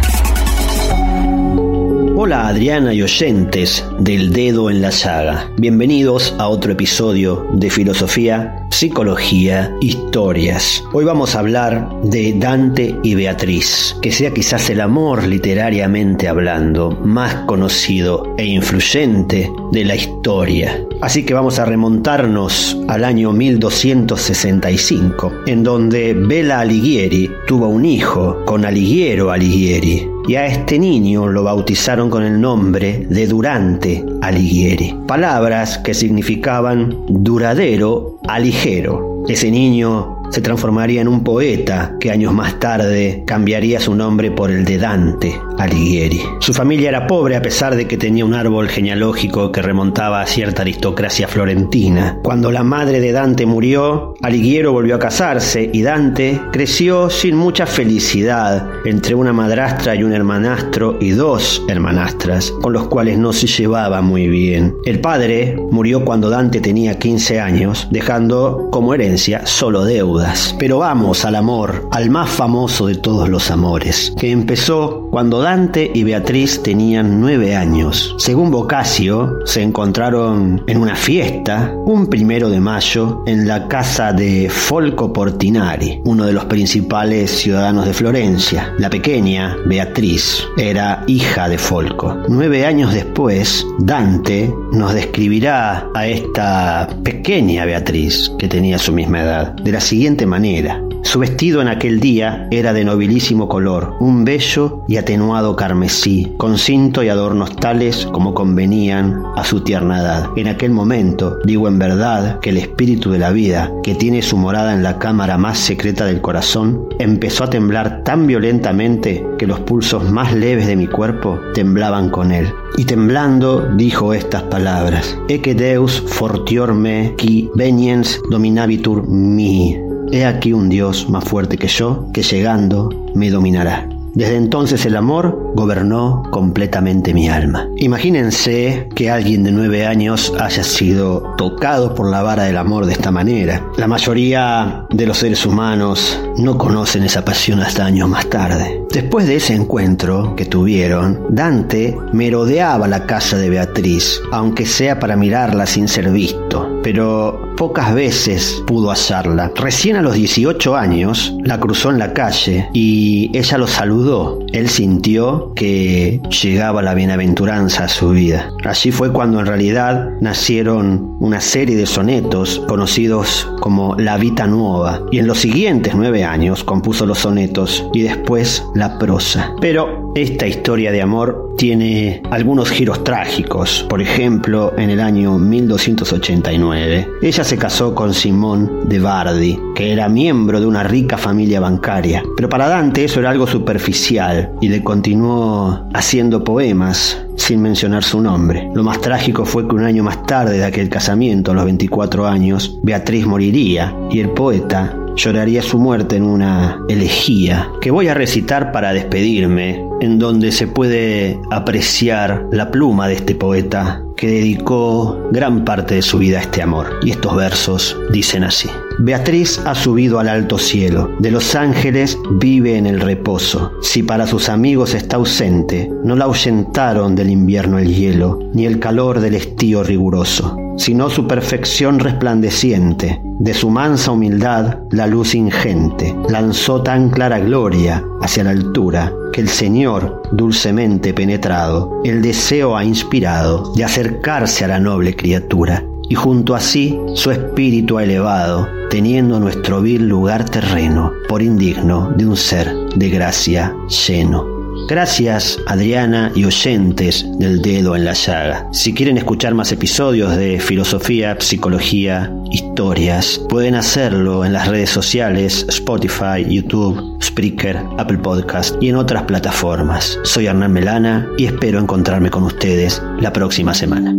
Adriana 2.50 2.92
y 2.92 3.00
oyentes 3.00 3.86
del 4.00 4.32
dedo 4.32 4.70
en 4.70 4.82
la 4.82 4.90
llaga. 4.90 5.48
Bienvenidos 5.56 6.34
a 6.40 6.48
otro 6.48 6.72
episodio 6.72 7.46
de 7.52 7.70
Filosofía, 7.70 8.66
Psicología, 8.70 9.72
Historias. 9.80 10.82
Hoy 10.92 11.04
vamos 11.04 11.36
a 11.36 11.38
hablar 11.38 11.88
de 12.02 12.32
Dante 12.32 12.96
y 13.04 13.14
Beatriz, 13.14 13.94
que 14.02 14.10
sea 14.10 14.34
quizás 14.34 14.68
el 14.68 14.80
amor 14.80 15.28
literariamente 15.28 16.26
hablando 16.26 16.90
más 16.90 17.36
conocido 17.46 18.34
e 18.36 18.46
influyente 18.46 19.48
de 19.70 19.84
la 19.84 19.94
historia. 19.94 20.84
Así 21.02 21.24
que 21.24 21.34
vamos 21.34 21.60
a 21.60 21.66
remontarnos 21.66 22.76
al 22.88 23.04
año 23.04 23.32
1265, 23.32 25.32
en 25.46 25.62
donde 25.62 26.14
Bela 26.14 26.58
Alighieri 26.58 27.30
tuvo 27.46 27.68
un 27.68 27.84
hijo 27.84 28.44
con 28.44 28.64
Alighiero 28.64 29.30
Alighieri, 29.30 30.08
y 30.28 30.34
a 30.34 30.46
este 30.46 30.78
niño 30.78 31.26
lo 31.26 31.42
bautizaron 31.42 32.10
con 32.10 32.22
el 32.22 32.40
nombre 32.40 33.06
de 33.08 33.26
Durante 33.26 34.04
Alighieri, 34.22 34.94
palabras 35.06 35.78
que 35.78 35.94
significaban 35.94 36.96
duradero 37.08 38.18
a 38.28 38.38
ligero. 38.38 39.19
Ese 39.28 39.50
niño 39.50 40.16
se 40.30 40.40
transformaría 40.40 41.00
en 41.00 41.08
un 41.08 41.24
poeta 41.24 41.96
que 41.98 42.10
años 42.10 42.32
más 42.32 42.58
tarde 42.60 43.24
cambiaría 43.26 43.80
su 43.80 43.94
nombre 43.94 44.30
por 44.30 44.50
el 44.50 44.64
de 44.64 44.78
Dante 44.78 45.40
Alighieri. 45.58 46.22
Su 46.38 46.54
familia 46.54 46.88
era 46.88 47.06
pobre 47.06 47.36
a 47.36 47.42
pesar 47.42 47.74
de 47.74 47.86
que 47.86 47.96
tenía 47.96 48.24
un 48.24 48.34
árbol 48.34 48.68
genealógico 48.68 49.50
que 49.50 49.60
remontaba 49.60 50.20
a 50.20 50.26
cierta 50.26 50.62
aristocracia 50.62 51.26
florentina. 51.26 52.18
Cuando 52.22 52.52
la 52.52 52.62
madre 52.62 53.00
de 53.00 53.12
Dante 53.12 53.44
murió, 53.44 54.14
Alighieri 54.22 54.68
volvió 54.68 54.94
a 54.94 55.00
casarse 55.00 55.68
y 55.72 55.82
Dante 55.82 56.40
creció 56.52 57.10
sin 57.10 57.36
mucha 57.36 57.66
felicidad 57.66 58.68
entre 58.84 59.16
una 59.16 59.32
madrastra 59.32 59.96
y 59.96 60.04
un 60.04 60.12
hermanastro 60.12 60.96
y 61.00 61.10
dos 61.10 61.62
hermanastras 61.68 62.52
con 62.62 62.72
los 62.72 62.86
cuales 62.86 63.18
no 63.18 63.32
se 63.32 63.48
llevaba 63.48 64.00
muy 64.00 64.28
bien. 64.28 64.76
El 64.84 65.00
padre 65.00 65.56
murió 65.70 66.04
cuando 66.04 66.30
Dante 66.30 66.60
tenía 66.60 66.98
15 66.98 67.40
años, 67.40 67.88
dejando 67.90 68.68
como 68.70 68.94
herencia 68.94 69.09
solo 69.18 69.84
deuda 69.84 70.34
pero 70.58 70.78
vamos 70.78 71.24
al 71.24 71.36
amor, 71.36 71.88
al 71.90 72.10
más 72.10 72.28
famoso 72.30 72.86
de 72.86 72.94
todos 72.96 73.28
los 73.28 73.50
amores, 73.50 74.12
que 74.18 74.30
empezó 74.30 75.08
cuando 75.10 75.40
Dante 75.40 75.90
y 75.92 76.04
Beatriz 76.04 76.62
tenían 76.62 77.20
nueve 77.20 77.56
años. 77.56 78.14
Según 78.18 78.50
Boccaccio, 78.50 79.38
se 79.44 79.62
encontraron 79.62 80.62
en 80.66 80.78
una 80.78 80.94
fiesta 80.94 81.74
un 81.84 82.06
primero 82.06 82.50
de 82.50 82.60
mayo 82.60 83.22
en 83.26 83.48
la 83.48 83.68
casa 83.68 84.12
de 84.12 84.48
Folco 84.50 85.12
Portinari, 85.12 86.00
uno 86.04 86.26
de 86.26 86.32
los 86.32 86.44
principales 86.44 87.30
ciudadanos 87.30 87.86
de 87.86 87.94
Florencia. 87.94 88.72
La 88.78 88.90
pequeña, 88.90 89.56
Beatriz, 89.66 90.46
era 90.56 91.04
hija 91.06 91.48
de 91.48 91.58
Folco. 91.58 92.16
Nueve 92.28 92.66
años 92.66 92.92
después, 92.92 93.66
Dante 93.78 94.52
nos 94.72 94.94
describirá 94.94 95.88
a 95.94 96.06
esta 96.06 96.88
pequeña 97.02 97.64
Beatriz, 97.64 98.30
que 98.38 98.48
tenía 98.48 98.78
su 98.78 98.92
de 99.08 99.72
la 99.72 99.80
siguiente 99.80 100.26
manera. 100.26 100.82
Su 101.02 101.18
vestido 101.18 101.60
en 101.60 101.68
aquel 101.68 101.98
día 101.98 102.46
era 102.50 102.72
de 102.72 102.84
nobilísimo 102.84 103.48
color, 103.48 103.94
un 104.00 104.24
bello 104.24 104.84
y 104.86 104.96
atenuado 104.96 105.56
carmesí, 105.56 106.34
con 106.36 106.58
cinto 106.58 107.02
y 107.02 107.08
adornos 107.08 107.56
tales 107.56 108.06
como 108.12 108.34
convenían 108.34 109.22
a 109.34 109.42
su 109.42 109.62
tierna 109.62 110.00
edad. 110.00 110.30
En 110.36 110.46
aquel 110.46 110.70
momento, 110.70 111.38
digo 111.44 111.68
en 111.68 111.78
verdad, 111.78 112.38
que 112.40 112.50
el 112.50 112.58
espíritu 112.58 113.10
de 113.10 113.18
la 113.18 113.30
vida, 113.30 113.72
que 113.82 113.94
tiene 113.94 114.22
su 114.22 114.36
morada 114.36 114.74
en 114.74 114.82
la 114.82 114.98
cámara 114.98 115.38
más 115.38 115.58
secreta 115.58 116.04
del 116.04 116.20
corazón, 116.20 116.86
empezó 116.98 117.44
a 117.44 117.50
temblar 117.50 118.04
tan 118.04 118.26
violentamente 118.26 119.26
que 119.38 119.46
los 119.46 119.60
pulsos 119.60 120.08
más 120.10 120.34
leves 120.34 120.66
de 120.66 120.76
mi 120.76 120.86
cuerpo 120.86 121.40
temblaban 121.54 122.10
con 122.10 122.30
él. 122.30 122.52
Y 122.76 122.84
temblando 122.84 123.68
dijo 123.76 124.14
estas 124.14 124.44
palabras: 124.44 125.18
Ecce 125.28 125.54
Deus 125.54 126.00
fortior 126.06 126.74
me 126.74 127.14
qui 127.16 127.50
veniens 127.54 128.20
dominabitur 128.30 129.08
mi. 129.08 129.89
He 130.12 130.24
aquí 130.24 130.52
un 130.52 130.68
Dios 130.68 131.08
más 131.08 131.24
fuerte 131.24 131.56
que 131.56 131.68
yo, 131.68 132.08
que 132.12 132.22
llegando 132.22 132.90
me 133.14 133.30
dominará. 133.30 133.88
Desde 134.14 134.36
entonces 134.36 134.84
el 134.86 134.96
amor 134.96 135.52
gobernó 135.54 136.24
completamente 136.30 137.14
mi 137.14 137.28
alma. 137.28 137.68
Imagínense 137.76 138.88
que 138.96 139.08
alguien 139.08 139.44
de 139.44 139.52
nueve 139.52 139.86
años 139.86 140.32
haya 140.40 140.64
sido 140.64 141.34
tocado 141.36 141.94
por 141.94 142.10
la 142.10 142.22
vara 142.22 142.42
del 142.42 142.56
amor 142.56 142.86
de 142.86 142.92
esta 142.92 143.12
manera. 143.12 143.64
La 143.76 143.86
mayoría 143.86 144.84
de 144.90 145.06
los 145.06 145.18
seres 145.18 145.46
humanos 145.46 146.20
no 146.36 146.58
conocen 146.58 147.04
esa 147.04 147.24
pasión 147.24 147.60
hasta 147.60 147.84
años 147.84 148.08
más 148.08 148.28
tarde. 148.28 148.82
Después 148.92 149.28
de 149.28 149.36
ese 149.36 149.54
encuentro 149.54 150.34
que 150.34 150.46
tuvieron, 150.46 151.26
Dante 151.30 151.96
merodeaba 152.12 152.88
la 152.88 153.06
casa 153.06 153.38
de 153.38 153.48
Beatriz, 153.48 154.20
aunque 154.32 154.66
sea 154.66 154.98
para 154.98 155.16
mirarla 155.16 155.64
sin 155.66 155.86
ser 155.86 156.10
visto, 156.10 156.80
pero 156.82 157.54
pocas 157.56 157.94
veces 157.94 158.62
pudo 158.66 158.90
hallarla. 158.90 159.52
Recién 159.54 159.94
a 159.94 160.02
los 160.02 160.14
18 160.14 160.76
años 160.76 161.36
la 161.44 161.60
cruzó 161.60 161.90
en 161.90 161.98
la 161.98 162.14
calle 162.14 162.68
y 162.72 163.30
ella 163.32 163.58
lo 163.58 163.68
saludó. 163.68 164.40
Él 164.52 164.68
sintió 164.68 165.52
que 165.54 166.20
llegaba 166.42 166.82
la 166.82 166.94
bienaventuranza 166.94 167.84
a 167.84 167.88
su 167.88 168.10
vida. 168.10 168.50
Allí 168.64 168.90
fue 168.90 169.12
cuando 169.12 169.38
en 169.38 169.46
realidad 169.46 170.08
nacieron 170.20 171.16
una 171.20 171.40
serie 171.40 171.76
de 171.76 171.86
sonetos 171.86 172.62
conocidos 172.66 173.46
como 173.60 173.94
La 173.96 174.16
Vita 174.16 174.46
Nueva 174.46 175.02
y 175.12 175.18
en 175.18 175.26
los 175.26 175.38
siguientes 175.38 175.94
nueve 175.94 176.24
años 176.24 176.64
compuso 176.64 177.04
los 177.04 177.18
sonetos 177.18 177.86
y 177.92 178.00
después 178.00 178.64
la 178.80 178.98
prosa. 178.98 179.54
Pero 179.60 180.12
esta 180.14 180.46
historia 180.46 180.90
de 180.90 181.02
amor 181.02 181.54
tiene 181.58 182.22
algunos 182.30 182.70
giros 182.70 183.04
trágicos. 183.04 183.86
Por 183.88 184.00
ejemplo, 184.00 184.72
en 184.78 184.88
el 184.88 185.00
año 185.00 185.38
1289, 185.38 187.06
ella 187.20 187.44
se 187.44 187.58
casó 187.58 187.94
con 187.94 188.14
Simón 188.14 188.88
de 188.88 188.98
Bardi, 188.98 189.60
que 189.74 189.92
era 189.92 190.08
miembro 190.08 190.60
de 190.60 190.66
una 190.66 190.82
rica 190.82 191.18
familia 191.18 191.60
bancaria. 191.60 192.22
Pero 192.36 192.48
para 192.48 192.68
Dante 192.68 193.04
eso 193.04 193.20
era 193.20 193.30
algo 193.30 193.46
superficial 193.46 194.50
y 194.62 194.68
le 194.68 194.82
continuó 194.82 195.86
haciendo 195.92 196.42
poemas 196.42 197.22
sin 197.36 197.60
mencionar 197.60 198.02
su 198.02 198.20
nombre. 198.20 198.70
Lo 198.74 198.82
más 198.82 199.00
trágico 199.00 199.44
fue 199.44 199.66
que 199.68 199.74
un 199.74 199.84
año 199.84 200.02
más 200.02 200.24
tarde 200.24 200.58
de 200.58 200.64
aquel 200.64 200.88
casamiento, 200.88 201.50
a 201.50 201.54
los 201.54 201.64
24 201.64 202.26
años, 202.26 202.78
Beatriz 202.82 203.26
moriría 203.26 203.94
y 204.10 204.20
el 204.20 204.30
poeta 204.30 204.96
lloraría 205.16 205.62
su 205.62 205.78
muerte 205.78 206.16
en 206.16 206.24
una 206.24 206.80
elegía 206.88 207.70
que 207.80 207.90
voy 207.90 208.08
a 208.08 208.14
recitar 208.14 208.72
para 208.72 208.92
despedirme, 208.92 209.84
en 210.00 210.18
donde 210.18 210.52
se 210.52 210.66
puede 210.66 211.38
apreciar 211.50 212.46
la 212.52 212.70
pluma 212.70 213.08
de 213.08 213.14
este 213.14 213.34
poeta 213.34 214.02
que 214.16 214.28
dedicó 214.28 215.28
gran 215.32 215.64
parte 215.64 215.94
de 215.94 216.02
su 216.02 216.18
vida 216.18 216.38
a 216.38 216.42
este 216.42 216.62
amor. 216.62 216.98
Y 217.02 217.10
estos 217.10 217.36
versos 217.36 217.96
dicen 218.12 218.44
así. 218.44 218.68
Beatriz 218.98 219.58
ha 219.64 219.74
subido 219.74 220.18
al 220.18 220.28
alto 220.28 220.58
cielo, 220.58 221.10
de 221.20 221.30
los 221.30 221.54
ángeles 221.54 222.18
vive 222.32 222.76
en 222.76 222.86
el 222.86 223.00
reposo. 223.00 223.72
Si 223.80 224.02
para 224.02 224.26
sus 224.26 224.48
amigos 224.48 224.94
está 224.94 225.16
ausente, 225.16 225.90
no 226.04 226.16
la 226.16 226.26
ahuyentaron 226.26 227.14
del 227.14 227.30
invierno 227.30 227.78
el 227.78 227.94
hielo, 227.94 228.38
ni 228.52 228.66
el 228.66 228.78
calor 228.78 229.20
del 229.20 229.34
estío 229.34 229.82
riguroso 229.82 230.69
sino 230.80 231.10
su 231.10 231.26
perfección 231.26 231.98
resplandeciente, 231.98 233.20
de 233.22 233.52
su 233.52 233.68
mansa 233.68 234.12
humildad 234.12 234.78
la 234.90 235.06
luz 235.06 235.34
ingente, 235.34 236.16
lanzó 236.30 236.82
tan 236.82 237.10
clara 237.10 237.38
gloria 237.38 238.02
hacia 238.22 238.44
la 238.44 238.50
altura, 238.50 239.12
que 239.30 239.42
el 239.42 239.50
Señor, 239.50 240.22
dulcemente 240.32 241.12
penetrado, 241.12 242.00
el 242.02 242.22
deseo 242.22 242.78
ha 242.78 242.84
inspirado 242.84 243.74
de 243.74 243.84
acercarse 243.84 244.64
a 244.64 244.68
la 244.68 244.80
noble 244.80 245.14
criatura, 245.14 245.84
y 246.08 246.14
junto 246.14 246.54
a 246.54 246.60
sí 246.60 246.98
su 247.12 247.30
espíritu 247.30 247.98
ha 247.98 248.04
elevado, 248.04 248.66
teniendo 248.88 249.38
nuestro 249.38 249.82
vil 249.82 250.08
lugar 250.08 250.48
terreno, 250.48 251.12
por 251.28 251.42
indigno 251.42 252.10
de 252.16 252.26
un 252.26 252.38
ser 252.38 252.74
de 252.96 253.10
gracia 253.10 253.76
lleno. 254.06 254.59
Gracias 254.88 255.58
Adriana 255.66 256.32
y 256.34 256.44
oyentes 256.44 257.24
del 257.38 257.62
dedo 257.62 257.96
en 257.96 258.04
la 258.04 258.12
llaga. 258.12 258.66
Si 258.72 258.92
quieren 258.92 259.18
escuchar 259.18 259.54
más 259.54 259.72
episodios 259.72 260.36
de 260.36 260.60
filosofía, 260.60 261.36
psicología, 261.38 262.32
historias, 262.50 263.40
pueden 263.48 263.74
hacerlo 263.74 264.44
en 264.44 264.52
las 264.52 264.68
redes 264.68 264.90
sociales 264.90 265.66
Spotify, 265.68 266.44
YouTube, 266.48 267.18
Spreaker, 267.22 267.78
Apple 267.98 268.18
Podcast 268.18 268.74
y 268.82 268.88
en 268.88 268.96
otras 268.96 269.24
plataformas. 269.24 270.18
Soy 270.24 270.46
Hernán 270.46 270.72
Melana 270.72 271.28
y 271.38 271.46
espero 271.46 271.78
encontrarme 271.78 272.30
con 272.30 272.42
ustedes 272.44 273.02
la 273.20 273.32
próxima 273.32 273.74
semana. 273.74 274.16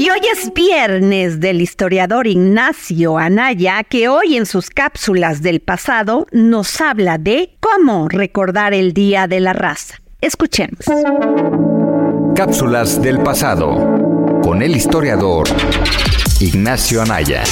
Y 0.00 0.10
hoy 0.10 0.20
es 0.32 0.54
viernes 0.54 1.40
del 1.40 1.60
historiador 1.60 2.28
Ignacio 2.28 3.18
Anaya, 3.18 3.82
que 3.82 4.06
hoy 4.06 4.36
en 4.36 4.46
sus 4.46 4.70
cápsulas 4.70 5.42
del 5.42 5.58
pasado 5.58 6.28
nos 6.30 6.80
habla 6.80 7.18
de 7.18 7.56
cómo 7.58 8.08
recordar 8.08 8.74
el 8.74 8.92
Día 8.92 9.26
de 9.26 9.40
la 9.40 9.54
Raza. 9.54 9.96
Escuchemos. 10.20 10.84
Cápsulas 12.36 13.02
del 13.02 13.18
pasado 13.18 14.40
con 14.40 14.62
el 14.62 14.76
historiador 14.76 15.48
Ignacio 16.38 17.02
Anaya. 17.02 17.42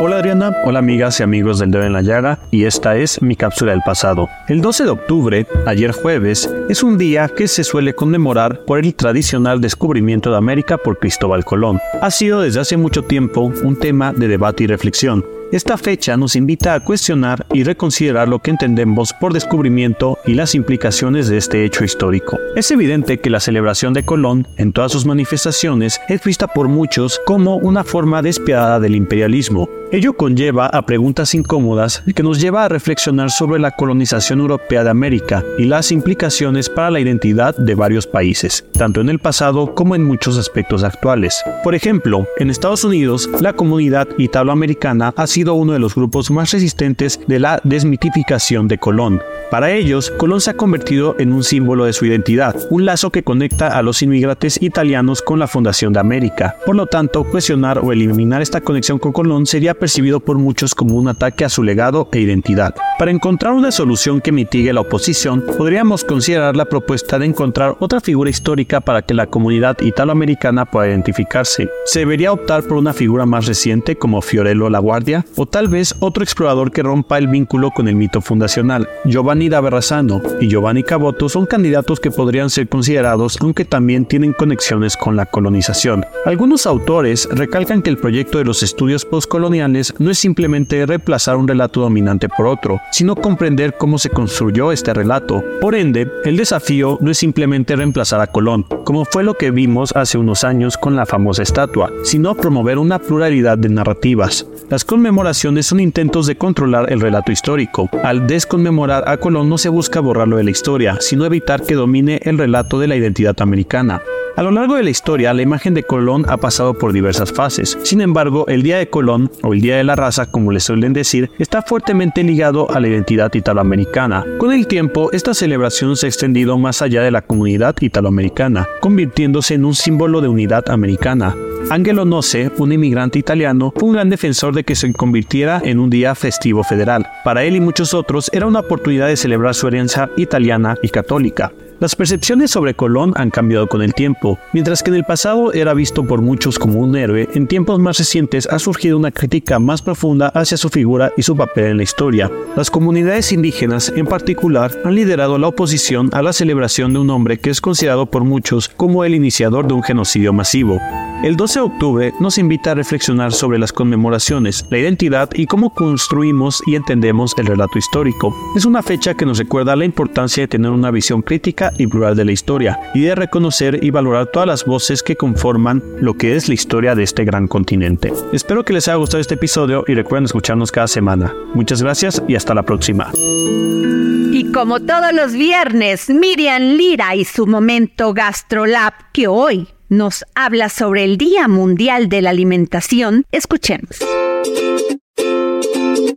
Hola 0.00 0.16
Adriana, 0.16 0.52
hola 0.64 0.80
amigas 0.80 1.20
y 1.20 1.22
amigos 1.22 1.60
del 1.60 1.70
Dedo 1.70 1.84
en 1.84 1.92
la 1.92 2.02
Llaga 2.02 2.40
y 2.50 2.64
esta 2.64 2.96
es 2.96 3.22
mi 3.22 3.36
cápsula 3.36 3.70
del 3.70 3.80
pasado. 3.86 4.28
El 4.48 4.60
12 4.60 4.84
de 4.84 4.90
octubre, 4.90 5.46
ayer 5.66 5.92
jueves, 5.92 6.52
es 6.68 6.82
un 6.82 6.98
día 6.98 7.28
que 7.28 7.46
se 7.46 7.62
suele 7.62 7.94
conmemorar 7.94 8.64
por 8.64 8.80
el 8.80 8.94
tradicional 8.94 9.60
descubrimiento 9.60 10.30
de 10.30 10.36
América 10.36 10.78
por 10.78 10.98
Cristóbal 10.98 11.44
Colón. 11.44 11.78
Ha 12.02 12.10
sido 12.10 12.40
desde 12.40 12.60
hace 12.60 12.76
mucho 12.76 13.02
tiempo 13.02 13.52
un 13.62 13.78
tema 13.78 14.12
de 14.12 14.26
debate 14.26 14.64
y 14.64 14.66
reflexión. 14.66 15.24
Esta 15.52 15.78
fecha 15.78 16.16
nos 16.16 16.34
invita 16.34 16.74
a 16.74 16.80
cuestionar 16.80 17.46
y 17.52 17.62
reconsiderar 17.62 18.28
lo 18.28 18.40
que 18.40 18.50
entendemos 18.50 19.12
por 19.12 19.32
descubrimiento 19.32 20.18
y 20.26 20.34
las 20.34 20.56
implicaciones 20.56 21.28
de 21.28 21.36
este 21.36 21.64
hecho 21.64 21.84
histórico. 21.84 22.40
Es 22.56 22.72
evidente 22.72 23.20
que 23.20 23.30
la 23.30 23.38
celebración 23.38 23.94
de 23.94 24.04
Colón, 24.04 24.48
en 24.56 24.72
todas 24.72 24.90
sus 24.90 25.06
manifestaciones, 25.06 26.00
es 26.08 26.24
vista 26.24 26.48
por 26.48 26.66
muchos 26.66 27.20
como 27.24 27.56
una 27.58 27.84
forma 27.84 28.20
despiadada 28.20 28.80
del 28.80 28.96
imperialismo, 28.96 29.68
Ello 29.94 30.14
conlleva 30.14 30.66
a 30.66 30.86
preguntas 30.86 31.36
incómodas 31.36 32.02
que 32.16 32.24
nos 32.24 32.40
lleva 32.40 32.64
a 32.64 32.68
reflexionar 32.68 33.30
sobre 33.30 33.60
la 33.60 33.70
colonización 33.70 34.40
europea 34.40 34.82
de 34.82 34.90
América 34.90 35.44
y 35.56 35.66
las 35.66 35.92
implicaciones 35.92 36.68
para 36.68 36.90
la 36.90 36.98
identidad 36.98 37.56
de 37.56 37.76
varios 37.76 38.04
países, 38.04 38.66
tanto 38.76 39.00
en 39.00 39.08
el 39.08 39.20
pasado 39.20 39.72
como 39.72 39.94
en 39.94 40.02
muchos 40.02 40.36
aspectos 40.36 40.82
actuales. 40.82 41.40
Por 41.62 41.76
ejemplo, 41.76 42.26
en 42.38 42.50
Estados 42.50 42.82
Unidos, 42.82 43.30
la 43.40 43.52
comunidad 43.52 44.08
italoamericana 44.18 45.14
ha 45.16 45.28
sido 45.28 45.54
uno 45.54 45.74
de 45.74 45.78
los 45.78 45.94
grupos 45.94 46.28
más 46.28 46.50
resistentes 46.50 47.20
de 47.28 47.38
la 47.38 47.60
desmitificación 47.62 48.66
de 48.66 48.78
Colón. 48.78 49.22
Para 49.48 49.70
ellos, 49.70 50.10
Colón 50.10 50.40
se 50.40 50.50
ha 50.50 50.56
convertido 50.56 51.14
en 51.20 51.32
un 51.32 51.44
símbolo 51.44 51.84
de 51.84 51.92
su 51.92 52.04
identidad, 52.04 52.56
un 52.70 52.84
lazo 52.84 53.10
que 53.10 53.22
conecta 53.22 53.68
a 53.68 53.82
los 53.82 54.02
inmigrantes 54.02 54.60
italianos 54.60 55.22
con 55.22 55.38
la 55.38 55.46
fundación 55.46 55.92
de 55.92 56.00
América. 56.00 56.56
Por 56.66 56.74
lo 56.74 56.86
tanto, 56.86 57.22
cuestionar 57.22 57.78
o 57.78 57.92
eliminar 57.92 58.42
esta 58.42 58.60
conexión 58.60 58.98
con 58.98 59.12
Colón 59.12 59.46
sería 59.46 59.83
percibido 59.84 60.20
por 60.20 60.38
muchos 60.38 60.74
como 60.74 60.94
un 60.94 61.08
ataque 61.08 61.44
a 61.44 61.50
su 61.50 61.62
legado 61.62 62.08
e 62.10 62.20
identidad. 62.20 62.74
Para 62.98 63.10
encontrar 63.10 63.52
una 63.52 63.70
solución 63.70 64.22
que 64.22 64.32
mitigue 64.32 64.72
la 64.72 64.80
oposición, 64.80 65.44
podríamos 65.58 66.04
considerar 66.04 66.56
la 66.56 66.64
propuesta 66.64 67.18
de 67.18 67.26
encontrar 67.26 67.76
otra 67.80 68.00
figura 68.00 68.30
histórica 68.30 68.80
para 68.80 69.02
que 69.02 69.12
la 69.12 69.26
comunidad 69.26 69.78
italoamericana 69.82 70.64
pueda 70.64 70.88
identificarse. 70.88 71.68
Se 71.84 71.98
debería 71.98 72.32
optar 72.32 72.62
por 72.62 72.78
una 72.78 72.94
figura 72.94 73.26
más 73.26 73.44
reciente 73.44 73.96
como 73.96 74.22
Fiorello 74.22 74.70
La 74.70 74.78
Guardia, 74.78 75.26
o 75.36 75.44
tal 75.44 75.68
vez 75.68 75.94
otro 76.00 76.24
explorador 76.24 76.72
que 76.72 76.82
rompa 76.82 77.18
el 77.18 77.28
vínculo 77.28 77.70
con 77.70 77.86
el 77.86 77.96
mito 77.96 78.22
fundacional. 78.22 78.88
Giovanni 79.04 79.50
da 79.50 79.60
Verrazzano 79.60 80.22
y 80.40 80.48
Giovanni 80.48 80.82
Caboto 80.82 81.28
son 81.28 81.44
candidatos 81.44 82.00
que 82.00 82.10
podrían 82.10 82.48
ser 82.48 82.70
considerados, 82.70 83.36
aunque 83.42 83.66
también 83.66 84.06
tienen 84.06 84.32
conexiones 84.32 84.96
con 84.96 85.14
la 85.14 85.26
colonización. 85.26 86.06
Algunos 86.24 86.64
autores 86.64 87.28
recalcan 87.30 87.82
que 87.82 87.90
el 87.90 87.98
proyecto 87.98 88.38
de 88.38 88.44
los 88.44 88.62
estudios 88.62 89.04
postcoloniales 89.04 89.63
no 89.68 90.10
es 90.10 90.18
simplemente 90.18 90.84
reemplazar 90.86 91.36
un 91.36 91.48
relato 91.48 91.80
dominante 91.80 92.28
por 92.28 92.46
otro, 92.46 92.80
sino 92.92 93.16
comprender 93.16 93.76
cómo 93.78 93.98
se 93.98 94.10
construyó 94.10 94.72
este 94.72 94.94
relato. 94.94 95.42
Por 95.60 95.74
ende, 95.74 96.10
el 96.24 96.36
desafío 96.36 96.98
no 97.00 97.10
es 97.10 97.18
simplemente 97.18 97.76
reemplazar 97.76 98.20
a 98.20 98.26
Colón, 98.26 98.64
como 98.84 99.04
fue 99.04 99.24
lo 99.24 99.34
que 99.34 99.50
vimos 99.50 99.94
hace 99.96 100.18
unos 100.18 100.44
años 100.44 100.76
con 100.76 100.96
la 100.96 101.06
famosa 101.06 101.42
estatua, 101.42 101.90
sino 102.02 102.34
promover 102.34 102.78
una 102.78 102.98
pluralidad 102.98 103.58
de 103.58 103.68
narrativas. 103.68 104.46
Las 104.70 104.84
conmemoraciones 104.84 105.66
son 105.66 105.80
intentos 105.80 106.26
de 106.26 106.36
controlar 106.36 106.92
el 106.92 107.00
relato 107.00 107.32
histórico. 107.32 107.88
Al 108.02 108.26
desconmemorar 108.26 109.08
a 109.08 109.16
Colón 109.16 109.48
no 109.48 109.58
se 109.58 109.68
busca 109.68 110.00
borrarlo 110.00 110.36
de 110.36 110.44
la 110.44 110.50
historia, 110.50 110.98
sino 111.00 111.24
evitar 111.24 111.62
que 111.62 111.74
domine 111.74 112.20
el 112.24 112.38
relato 112.38 112.78
de 112.78 112.88
la 112.88 112.96
identidad 112.96 113.36
americana. 113.40 114.00
A 114.36 114.42
lo 114.42 114.50
largo 114.50 114.74
de 114.74 114.82
la 114.82 114.90
historia, 114.90 115.32
la 115.32 115.42
imagen 115.42 115.74
de 115.74 115.84
Colón 115.84 116.24
ha 116.28 116.36
pasado 116.36 116.74
por 116.74 116.92
diversas 116.92 117.30
fases. 117.30 117.78
Sin 117.84 118.00
embargo, 118.00 118.46
el 118.48 118.64
Día 118.64 118.78
de 118.78 118.90
Colón, 118.90 119.30
o 119.44 119.54
el 119.54 119.60
Día 119.60 119.76
de 119.76 119.84
la 119.84 119.94
Raza, 119.94 120.26
como 120.26 120.50
le 120.50 120.58
suelen 120.58 120.92
decir, 120.92 121.30
está 121.38 121.62
fuertemente 121.62 122.24
ligado 122.24 122.68
a 122.68 122.80
la 122.80 122.88
identidad 122.88 123.32
italoamericana. 123.32 124.26
Con 124.38 124.52
el 124.52 124.66
tiempo, 124.66 125.12
esta 125.12 125.34
celebración 125.34 125.96
se 125.96 126.06
ha 126.06 126.08
extendido 126.08 126.58
más 126.58 126.82
allá 126.82 127.02
de 127.02 127.12
la 127.12 127.22
comunidad 127.22 127.76
italoamericana, 127.80 128.66
convirtiéndose 128.80 129.54
en 129.54 129.64
un 129.64 129.74
símbolo 129.76 130.20
de 130.20 130.26
unidad 130.26 130.68
americana. 130.68 131.36
Angelo 131.70 132.04
Noce, 132.04 132.50
un 132.58 132.72
inmigrante 132.72 133.20
italiano, 133.20 133.72
fue 133.76 133.88
un 133.88 133.94
gran 133.94 134.10
defensor 134.10 134.52
de 134.52 134.64
que 134.64 134.74
se 134.74 134.92
convirtiera 134.92 135.62
en 135.64 135.78
un 135.78 135.90
día 135.90 136.14
festivo 136.16 136.64
federal. 136.64 137.06
Para 137.24 137.44
él 137.44 137.54
y 137.54 137.60
muchos 137.60 137.94
otros 137.94 138.30
era 138.34 138.46
una 138.46 138.60
oportunidad 138.60 139.06
de 139.06 139.16
celebrar 139.16 139.54
su 139.54 139.68
herencia 139.68 140.10
italiana 140.16 140.76
y 140.82 140.88
católica. 140.88 141.52
Las 141.84 141.96
percepciones 141.96 142.50
sobre 142.50 142.72
Colón 142.72 143.12
han 143.14 143.28
cambiado 143.28 143.66
con 143.66 143.82
el 143.82 143.92
tiempo. 143.92 144.38
Mientras 144.54 144.82
que 144.82 144.88
en 144.88 144.96
el 144.96 145.04
pasado 145.04 145.52
era 145.52 145.74
visto 145.74 146.06
por 146.06 146.22
muchos 146.22 146.58
como 146.58 146.80
un 146.80 146.96
héroe, 146.96 147.28
en 147.34 147.46
tiempos 147.46 147.78
más 147.78 147.98
recientes 147.98 148.48
ha 148.50 148.58
surgido 148.58 148.96
una 148.96 149.10
crítica 149.10 149.58
más 149.58 149.82
profunda 149.82 150.28
hacia 150.28 150.56
su 150.56 150.70
figura 150.70 151.12
y 151.18 151.22
su 151.22 151.36
papel 151.36 151.64
en 151.66 151.76
la 151.76 151.82
historia. 151.82 152.30
Las 152.56 152.70
comunidades 152.70 153.32
indígenas, 153.32 153.92
en 153.94 154.06
particular, 154.06 154.72
han 154.82 154.94
liderado 154.94 155.36
la 155.36 155.48
oposición 155.48 156.08
a 156.14 156.22
la 156.22 156.32
celebración 156.32 156.94
de 156.94 157.00
un 157.00 157.10
hombre 157.10 157.38
que 157.38 157.50
es 157.50 157.60
considerado 157.60 158.06
por 158.06 158.24
muchos 158.24 158.70
como 158.70 159.04
el 159.04 159.14
iniciador 159.14 159.68
de 159.68 159.74
un 159.74 159.82
genocidio 159.82 160.32
masivo. 160.32 160.80
El 161.22 161.36
12 161.36 161.58
de 161.58 161.64
octubre 161.64 162.14
nos 162.20 162.36
invita 162.36 162.72
a 162.72 162.74
reflexionar 162.74 163.32
sobre 163.32 163.58
las 163.58 163.72
conmemoraciones, 163.72 164.66
la 164.70 164.78
identidad 164.78 165.30
y 165.34 165.46
cómo 165.46 165.72
construimos 165.72 166.62
y 166.66 166.74
entendemos 166.74 167.34
el 167.38 167.46
relato 167.46 167.78
histórico. 167.78 168.34
Es 168.54 168.66
una 168.66 168.82
fecha 168.82 169.14
que 169.14 169.24
nos 169.24 169.38
recuerda 169.38 169.74
la 169.74 169.86
importancia 169.86 170.42
de 170.42 170.48
tener 170.48 170.70
una 170.70 170.90
visión 170.90 171.22
crítica 171.22 171.72
y 171.78 171.86
plural 171.86 172.16
de 172.16 172.24
la 172.24 172.32
historia 172.32 172.78
y 172.94 173.02
de 173.02 173.14
reconocer 173.14 173.82
y 173.82 173.90
valorar 173.90 174.26
todas 174.26 174.48
las 174.48 174.64
voces 174.64 175.02
que 175.02 175.16
conforman 175.16 175.82
lo 176.00 176.14
que 176.14 176.36
es 176.36 176.48
la 176.48 176.54
historia 176.54 176.94
de 176.94 177.02
este 177.02 177.24
gran 177.24 177.48
continente. 177.48 178.12
Espero 178.32 178.64
que 178.64 178.72
les 178.72 178.88
haya 178.88 178.96
gustado 178.96 179.20
este 179.20 179.34
episodio 179.34 179.84
y 179.86 179.94
recuerden 179.94 180.24
escucharnos 180.24 180.72
cada 180.72 180.88
semana. 180.88 181.32
Muchas 181.54 181.82
gracias 181.82 182.22
y 182.28 182.34
hasta 182.36 182.54
la 182.54 182.62
próxima. 182.62 183.10
Y 183.16 184.50
como 184.52 184.80
todos 184.80 185.12
los 185.12 185.32
viernes, 185.32 186.10
Miriam 186.10 186.76
Lira 186.76 187.14
y 187.14 187.24
su 187.24 187.46
momento 187.46 188.12
GastroLab 188.12 188.92
que 189.12 189.28
hoy 189.28 189.68
nos 189.88 190.24
habla 190.34 190.68
sobre 190.68 191.04
el 191.04 191.18
Día 191.18 191.46
Mundial 191.46 192.08
de 192.08 192.22
la 192.22 192.30
Alimentación, 192.30 193.24
escuchemos. 193.30 193.98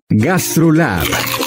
GastroLab. 0.10 1.47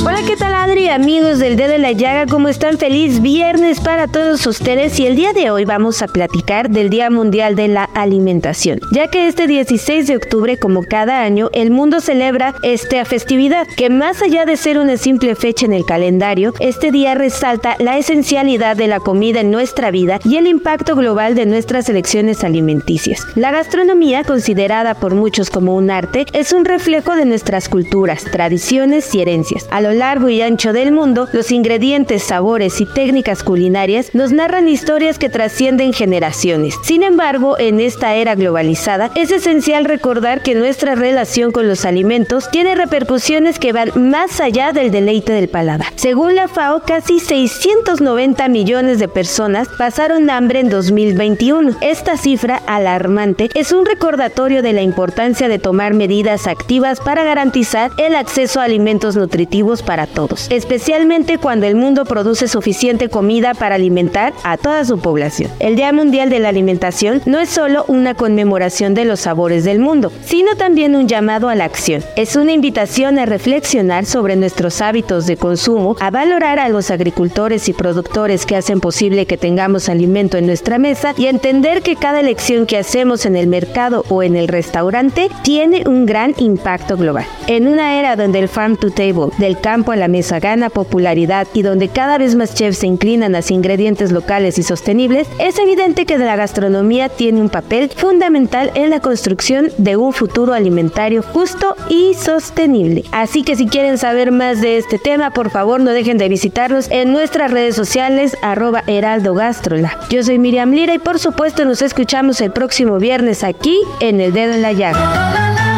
Hola, 0.00 0.20
¿qué 0.26 0.36
tal 0.36 0.54
Adri? 0.54 0.88
Amigos 0.88 1.38
del 1.38 1.56
Dedo 1.56 1.68
de 1.68 1.78
la 1.78 1.92
Llaga, 1.92 2.26
¿cómo 2.26 2.48
están? 2.48 2.78
Feliz 2.78 3.20
viernes 3.20 3.78
para 3.78 4.08
todos 4.08 4.44
ustedes 4.46 4.98
y 4.98 5.06
el 5.06 5.14
día 5.14 5.32
de 5.32 5.50
hoy 5.50 5.64
vamos 5.64 6.02
a 6.02 6.08
platicar 6.08 6.70
del 6.70 6.90
Día 6.90 7.10
Mundial 7.10 7.54
de 7.54 7.68
la 7.68 7.84
Alimentación, 7.84 8.80
ya 8.90 9.08
que 9.08 9.28
este 9.28 9.46
16 9.46 10.06
de 10.08 10.16
octubre, 10.16 10.56
como 10.56 10.82
cada 10.82 11.22
año, 11.22 11.50
el 11.52 11.70
mundo 11.70 12.00
celebra 12.00 12.54
esta 12.62 13.04
festividad, 13.04 13.66
que 13.76 13.90
más 13.90 14.22
allá 14.22 14.44
de 14.44 14.56
ser 14.56 14.78
una 14.78 14.96
simple 14.96 15.36
fecha 15.36 15.66
en 15.66 15.72
el 15.72 15.84
calendario, 15.84 16.54
este 16.58 16.90
día 16.90 17.14
resalta 17.14 17.76
la 17.78 17.98
esencialidad 17.98 18.76
de 18.76 18.88
la 18.88 18.98
comida 18.98 19.40
en 19.40 19.50
nuestra 19.50 19.90
vida 19.90 20.18
y 20.24 20.36
el 20.36 20.46
impacto 20.46 20.96
global 20.96 21.34
de 21.34 21.46
nuestras 21.46 21.88
elecciones 21.88 22.42
alimenticias. 22.42 23.24
La 23.36 23.52
gastronomía, 23.52 24.24
considerada 24.24 24.94
por 24.94 25.14
muchos 25.14 25.50
como 25.50 25.76
un 25.76 25.90
arte, 25.90 26.26
es 26.32 26.52
un 26.52 26.64
reflejo 26.64 27.14
de 27.14 27.26
nuestras 27.26 27.68
culturas, 27.68 28.24
tradiciones 28.24 29.14
y 29.14 29.20
herencias. 29.20 29.68
Lo 29.82 29.92
largo 29.92 30.28
y 30.28 30.42
ancho 30.42 30.72
del 30.72 30.92
mundo, 30.92 31.28
los 31.32 31.52
ingredientes, 31.52 32.22
sabores 32.22 32.80
y 32.80 32.86
técnicas 32.86 33.42
culinarias 33.42 34.14
nos 34.14 34.32
narran 34.32 34.68
historias 34.68 35.18
que 35.18 35.28
trascienden 35.28 35.92
generaciones. 35.92 36.74
Sin 36.82 37.02
embargo, 37.02 37.58
en 37.58 37.80
esta 37.80 38.14
era 38.14 38.34
globalizada, 38.34 39.10
es 39.14 39.30
esencial 39.30 39.84
recordar 39.84 40.42
que 40.42 40.54
nuestra 40.54 40.94
relación 40.94 41.52
con 41.52 41.68
los 41.68 41.84
alimentos 41.84 42.50
tiene 42.50 42.74
repercusiones 42.74 43.58
que 43.58 43.72
van 43.72 43.90
más 44.10 44.40
allá 44.40 44.72
del 44.72 44.90
deleite 44.90 45.32
del 45.32 45.48
paladar. 45.48 45.88
Según 45.96 46.34
la 46.34 46.48
FAO, 46.48 46.82
casi 46.86 47.18
690 47.18 48.48
millones 48.48 48.98
de 48.98 49.08
personas 49.08 49.68
pasaron 49.78 50.30
hambre 50.30 50.60
en 50.60 50.68
2021. 50.68 51.76
Esta 51.80 52.16
cifra 52.16 52.62
alarmante 52.66 53.48
es 53.54 53.72
un 53.72 53.86
recordatorio 53.86 54.62
de 54.62 54.72
la 54.72 54.82
importancia 54.82 55.48
de 55.48 55.58
tomar 55.58 55.94
medidas 55.94 56.46
activas 56.46 57.00
para 57.00 57.24
garantizar 57.24 57.90
el 57.96 58.14
acceso 58.14 58.60
a 58.60 58.64
alimentos 58.64 59.16
nutritivos 59.16 59.71
para 59.80 60.06
todos, 60.06 60.48
especialmente 60.50 61.38
cuando 61.38 61.66
el 61.66 61.76
mundo 61.76 62.04
produce 62.04 62.48
suficiente 62.48 63.08
comida 63.08 63.54
para 63.54 63.76
alimentar 63.76 64.34
a 64.44 64.58
toda 64.58 64.84
su 64.84 64.98
población. 64.98 65.50
El 65.60 65.76
Día 65.76 65.92
Mundial 65.92 66.28
de 66.28 66.40
la 66.40 66.50
Alimentación 66.50 67.22
no 67.24 67.38
es 67.38 67.48
solo 67.48 67.86
una 67.88 68.14
conmemoración 68.14 68.92
de 68.92 69.06
los 69.06 69.20
sabores 69.20 69.64
del 69.64 69.78
mundo, 69.78 70.12
sino 70.24 70.56
también 70.56 70.96
un 70.96 71.08
llamado 71.08 71.48
a 71.48 71.54
la 71.54 71.64
acción. 71.64 72.02
Es 72.16 72.36
una 72.36 72.52
invitación 72.52 73.18
a 73.18 73.24
reflexionar 73.26 74.04
sobre 74.04 74.36
nuestros 74.36 74.82
hábitos 74.82 75.26
de 75.26 75.36
consumo, 75.36 75.96
a 76.00 76.10
valorar 76.10 76.58
a 76.58 76.68
los 76.68 76.90
agricultores 76.90 77.68
y 77.68 77.72
productores 77.72 78.44
que 78.44 78.56
hacen 78.56 78.80
posible 78.80 79.26
que 79.26 79.38
tengamos 79.38 79.88
alimento 79.88 80.36
en 80.36 80.46
nuestra 80.46 80.78
mesa 80.78 81.14
y 81.16 81.26
entender 81.26 81.82
que 81.82 81.96
cada 81.96 82.20
elección 82.20 82.66
que 82.66 82.78
hacemos 82.78 83.26
en 83.26 83.36
el 83.36 83.46
mercado 83.46 84.04
o 84.08 84.22
en 84.22 84.36
el 84.36 84.48
restaurante 84.48 85.28
tiene 85.42 85.84
un 85.86 86.06
gran 86.06 86.34
impacto 86.38 86.96
global. 86.96 87.26
En 87.46 87.68
una 87.68 87.98
era 87.98 88.16
donde 88.16 88.38
el 88.38 88.48
farm 88.48 88.76
to 88.76 88.90
table 88.90 89.28
del 89.38 89.56
campo 89.62 89.92
a 89.92 89.96
la 89.96 90.08
mesa 90.08 90.40
gana 90.40 90.68
popularidad 90.68 91.46
y 91.54 91.62
donde 91.62 91.88
cada 91.88 92.18
vez 92.18 92.34
más 92.34 92.54
chefs 92.54 92.80
se 92.80 92.86
inclinan 92.86 93.34
hacia 93.34 93.54
ingredientes 93.54 94.12
locales 94.12 94.58
y 94.58 94.62
sostenibles, 94.62 95.26
es 95.38 95.58
evidente 95.58 96.04
que 96.04 96.18
la 96.18 96.36
gastronomía 96.36 97.08
tiene 97.08 97.40
un 97.40 97.48
papel 97.48 97.90
fundamental 97.96 98.70
en 98.74 98.90
la 98.90 99.00
construcción 99.00 99.70
de 99.78 99.96
un 99.96 100.12
futuro 100.12 100.52
alimentario 100.52 101.22
justo 101.22 101.74
y 101.88 102.12
sostenible. 102.14 103.04
Así 103.12 103.42
que 103.42 103.56
si 103.56 103.66
quieren 103.66 103.96
saber 103.96 104.32
más 104.32 104.60
de 104.60 104.76
este 104.76 104.98
tema, 104.98 105.30
por 105.30 105.50
favor 105.50 105.80
no 105.80 105.92
dejen 105.92 106.18
de 106.18 106.28
visitarnos 106.28 106.90
en 106.90 107.12
nuestras 107.12 107.50
redes 107.50 107.74
sociales 107.74 108.36
arroba 108.42 108.82
heraldo 108.86 109.34
gastrola. 109.34 109.96
Yo 110.10 110.22
soy 110.22 110.38
Miriam 110.38 110.72
Lira 110.72 110.94
y 110.94 110.98
por 110.98 111.18
supuesto 111.18 111.64
nos 111.64 111.80
escuchamos 111.82 112.40
el 112.40 112.52
próximo 112.52 112.98
viernes 112.98 113.44
aquí 113.44 113.78
en 114.00 114.20
El 114.20 114.32
Dedo 114.32 114.54
en 114.54 114.62
la 114.62 114.72
Llaga. 114.72 115.71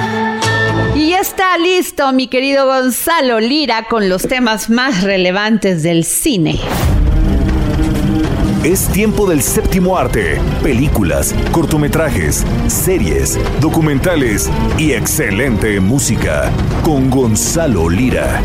Y 0.95 1.13
está 1.13 1.59
listo 1.59 2.13
mi 2.13 2.29
querido 2.29 2.67
Gonzalo 2.67 3.41
Lira 3.41 3.89
con 3.89 4.09
los 4.09 4.29
temas 4.29 4.71
más 4.71 5.03
relevantes 5.03 5.83
del 5.83 6.05
cine. 6.05 6.61
Es 8.63 8.87
tiempo 8.89 9.27
del 9.27 9.43
séptimo 9.43 9.99
arte, 9.99 10.39
películas, 10.63 11.35
cortometrajes, 11.51 12.45
series, 12.69 13.39
documentales 13.61 14.49
y 14.79 14.93
excelente 14.93 15.81
música 15.81 16.53
con 16.85 17.11
Gonzalo 17.11 17.89
Lira. 17.89 18.41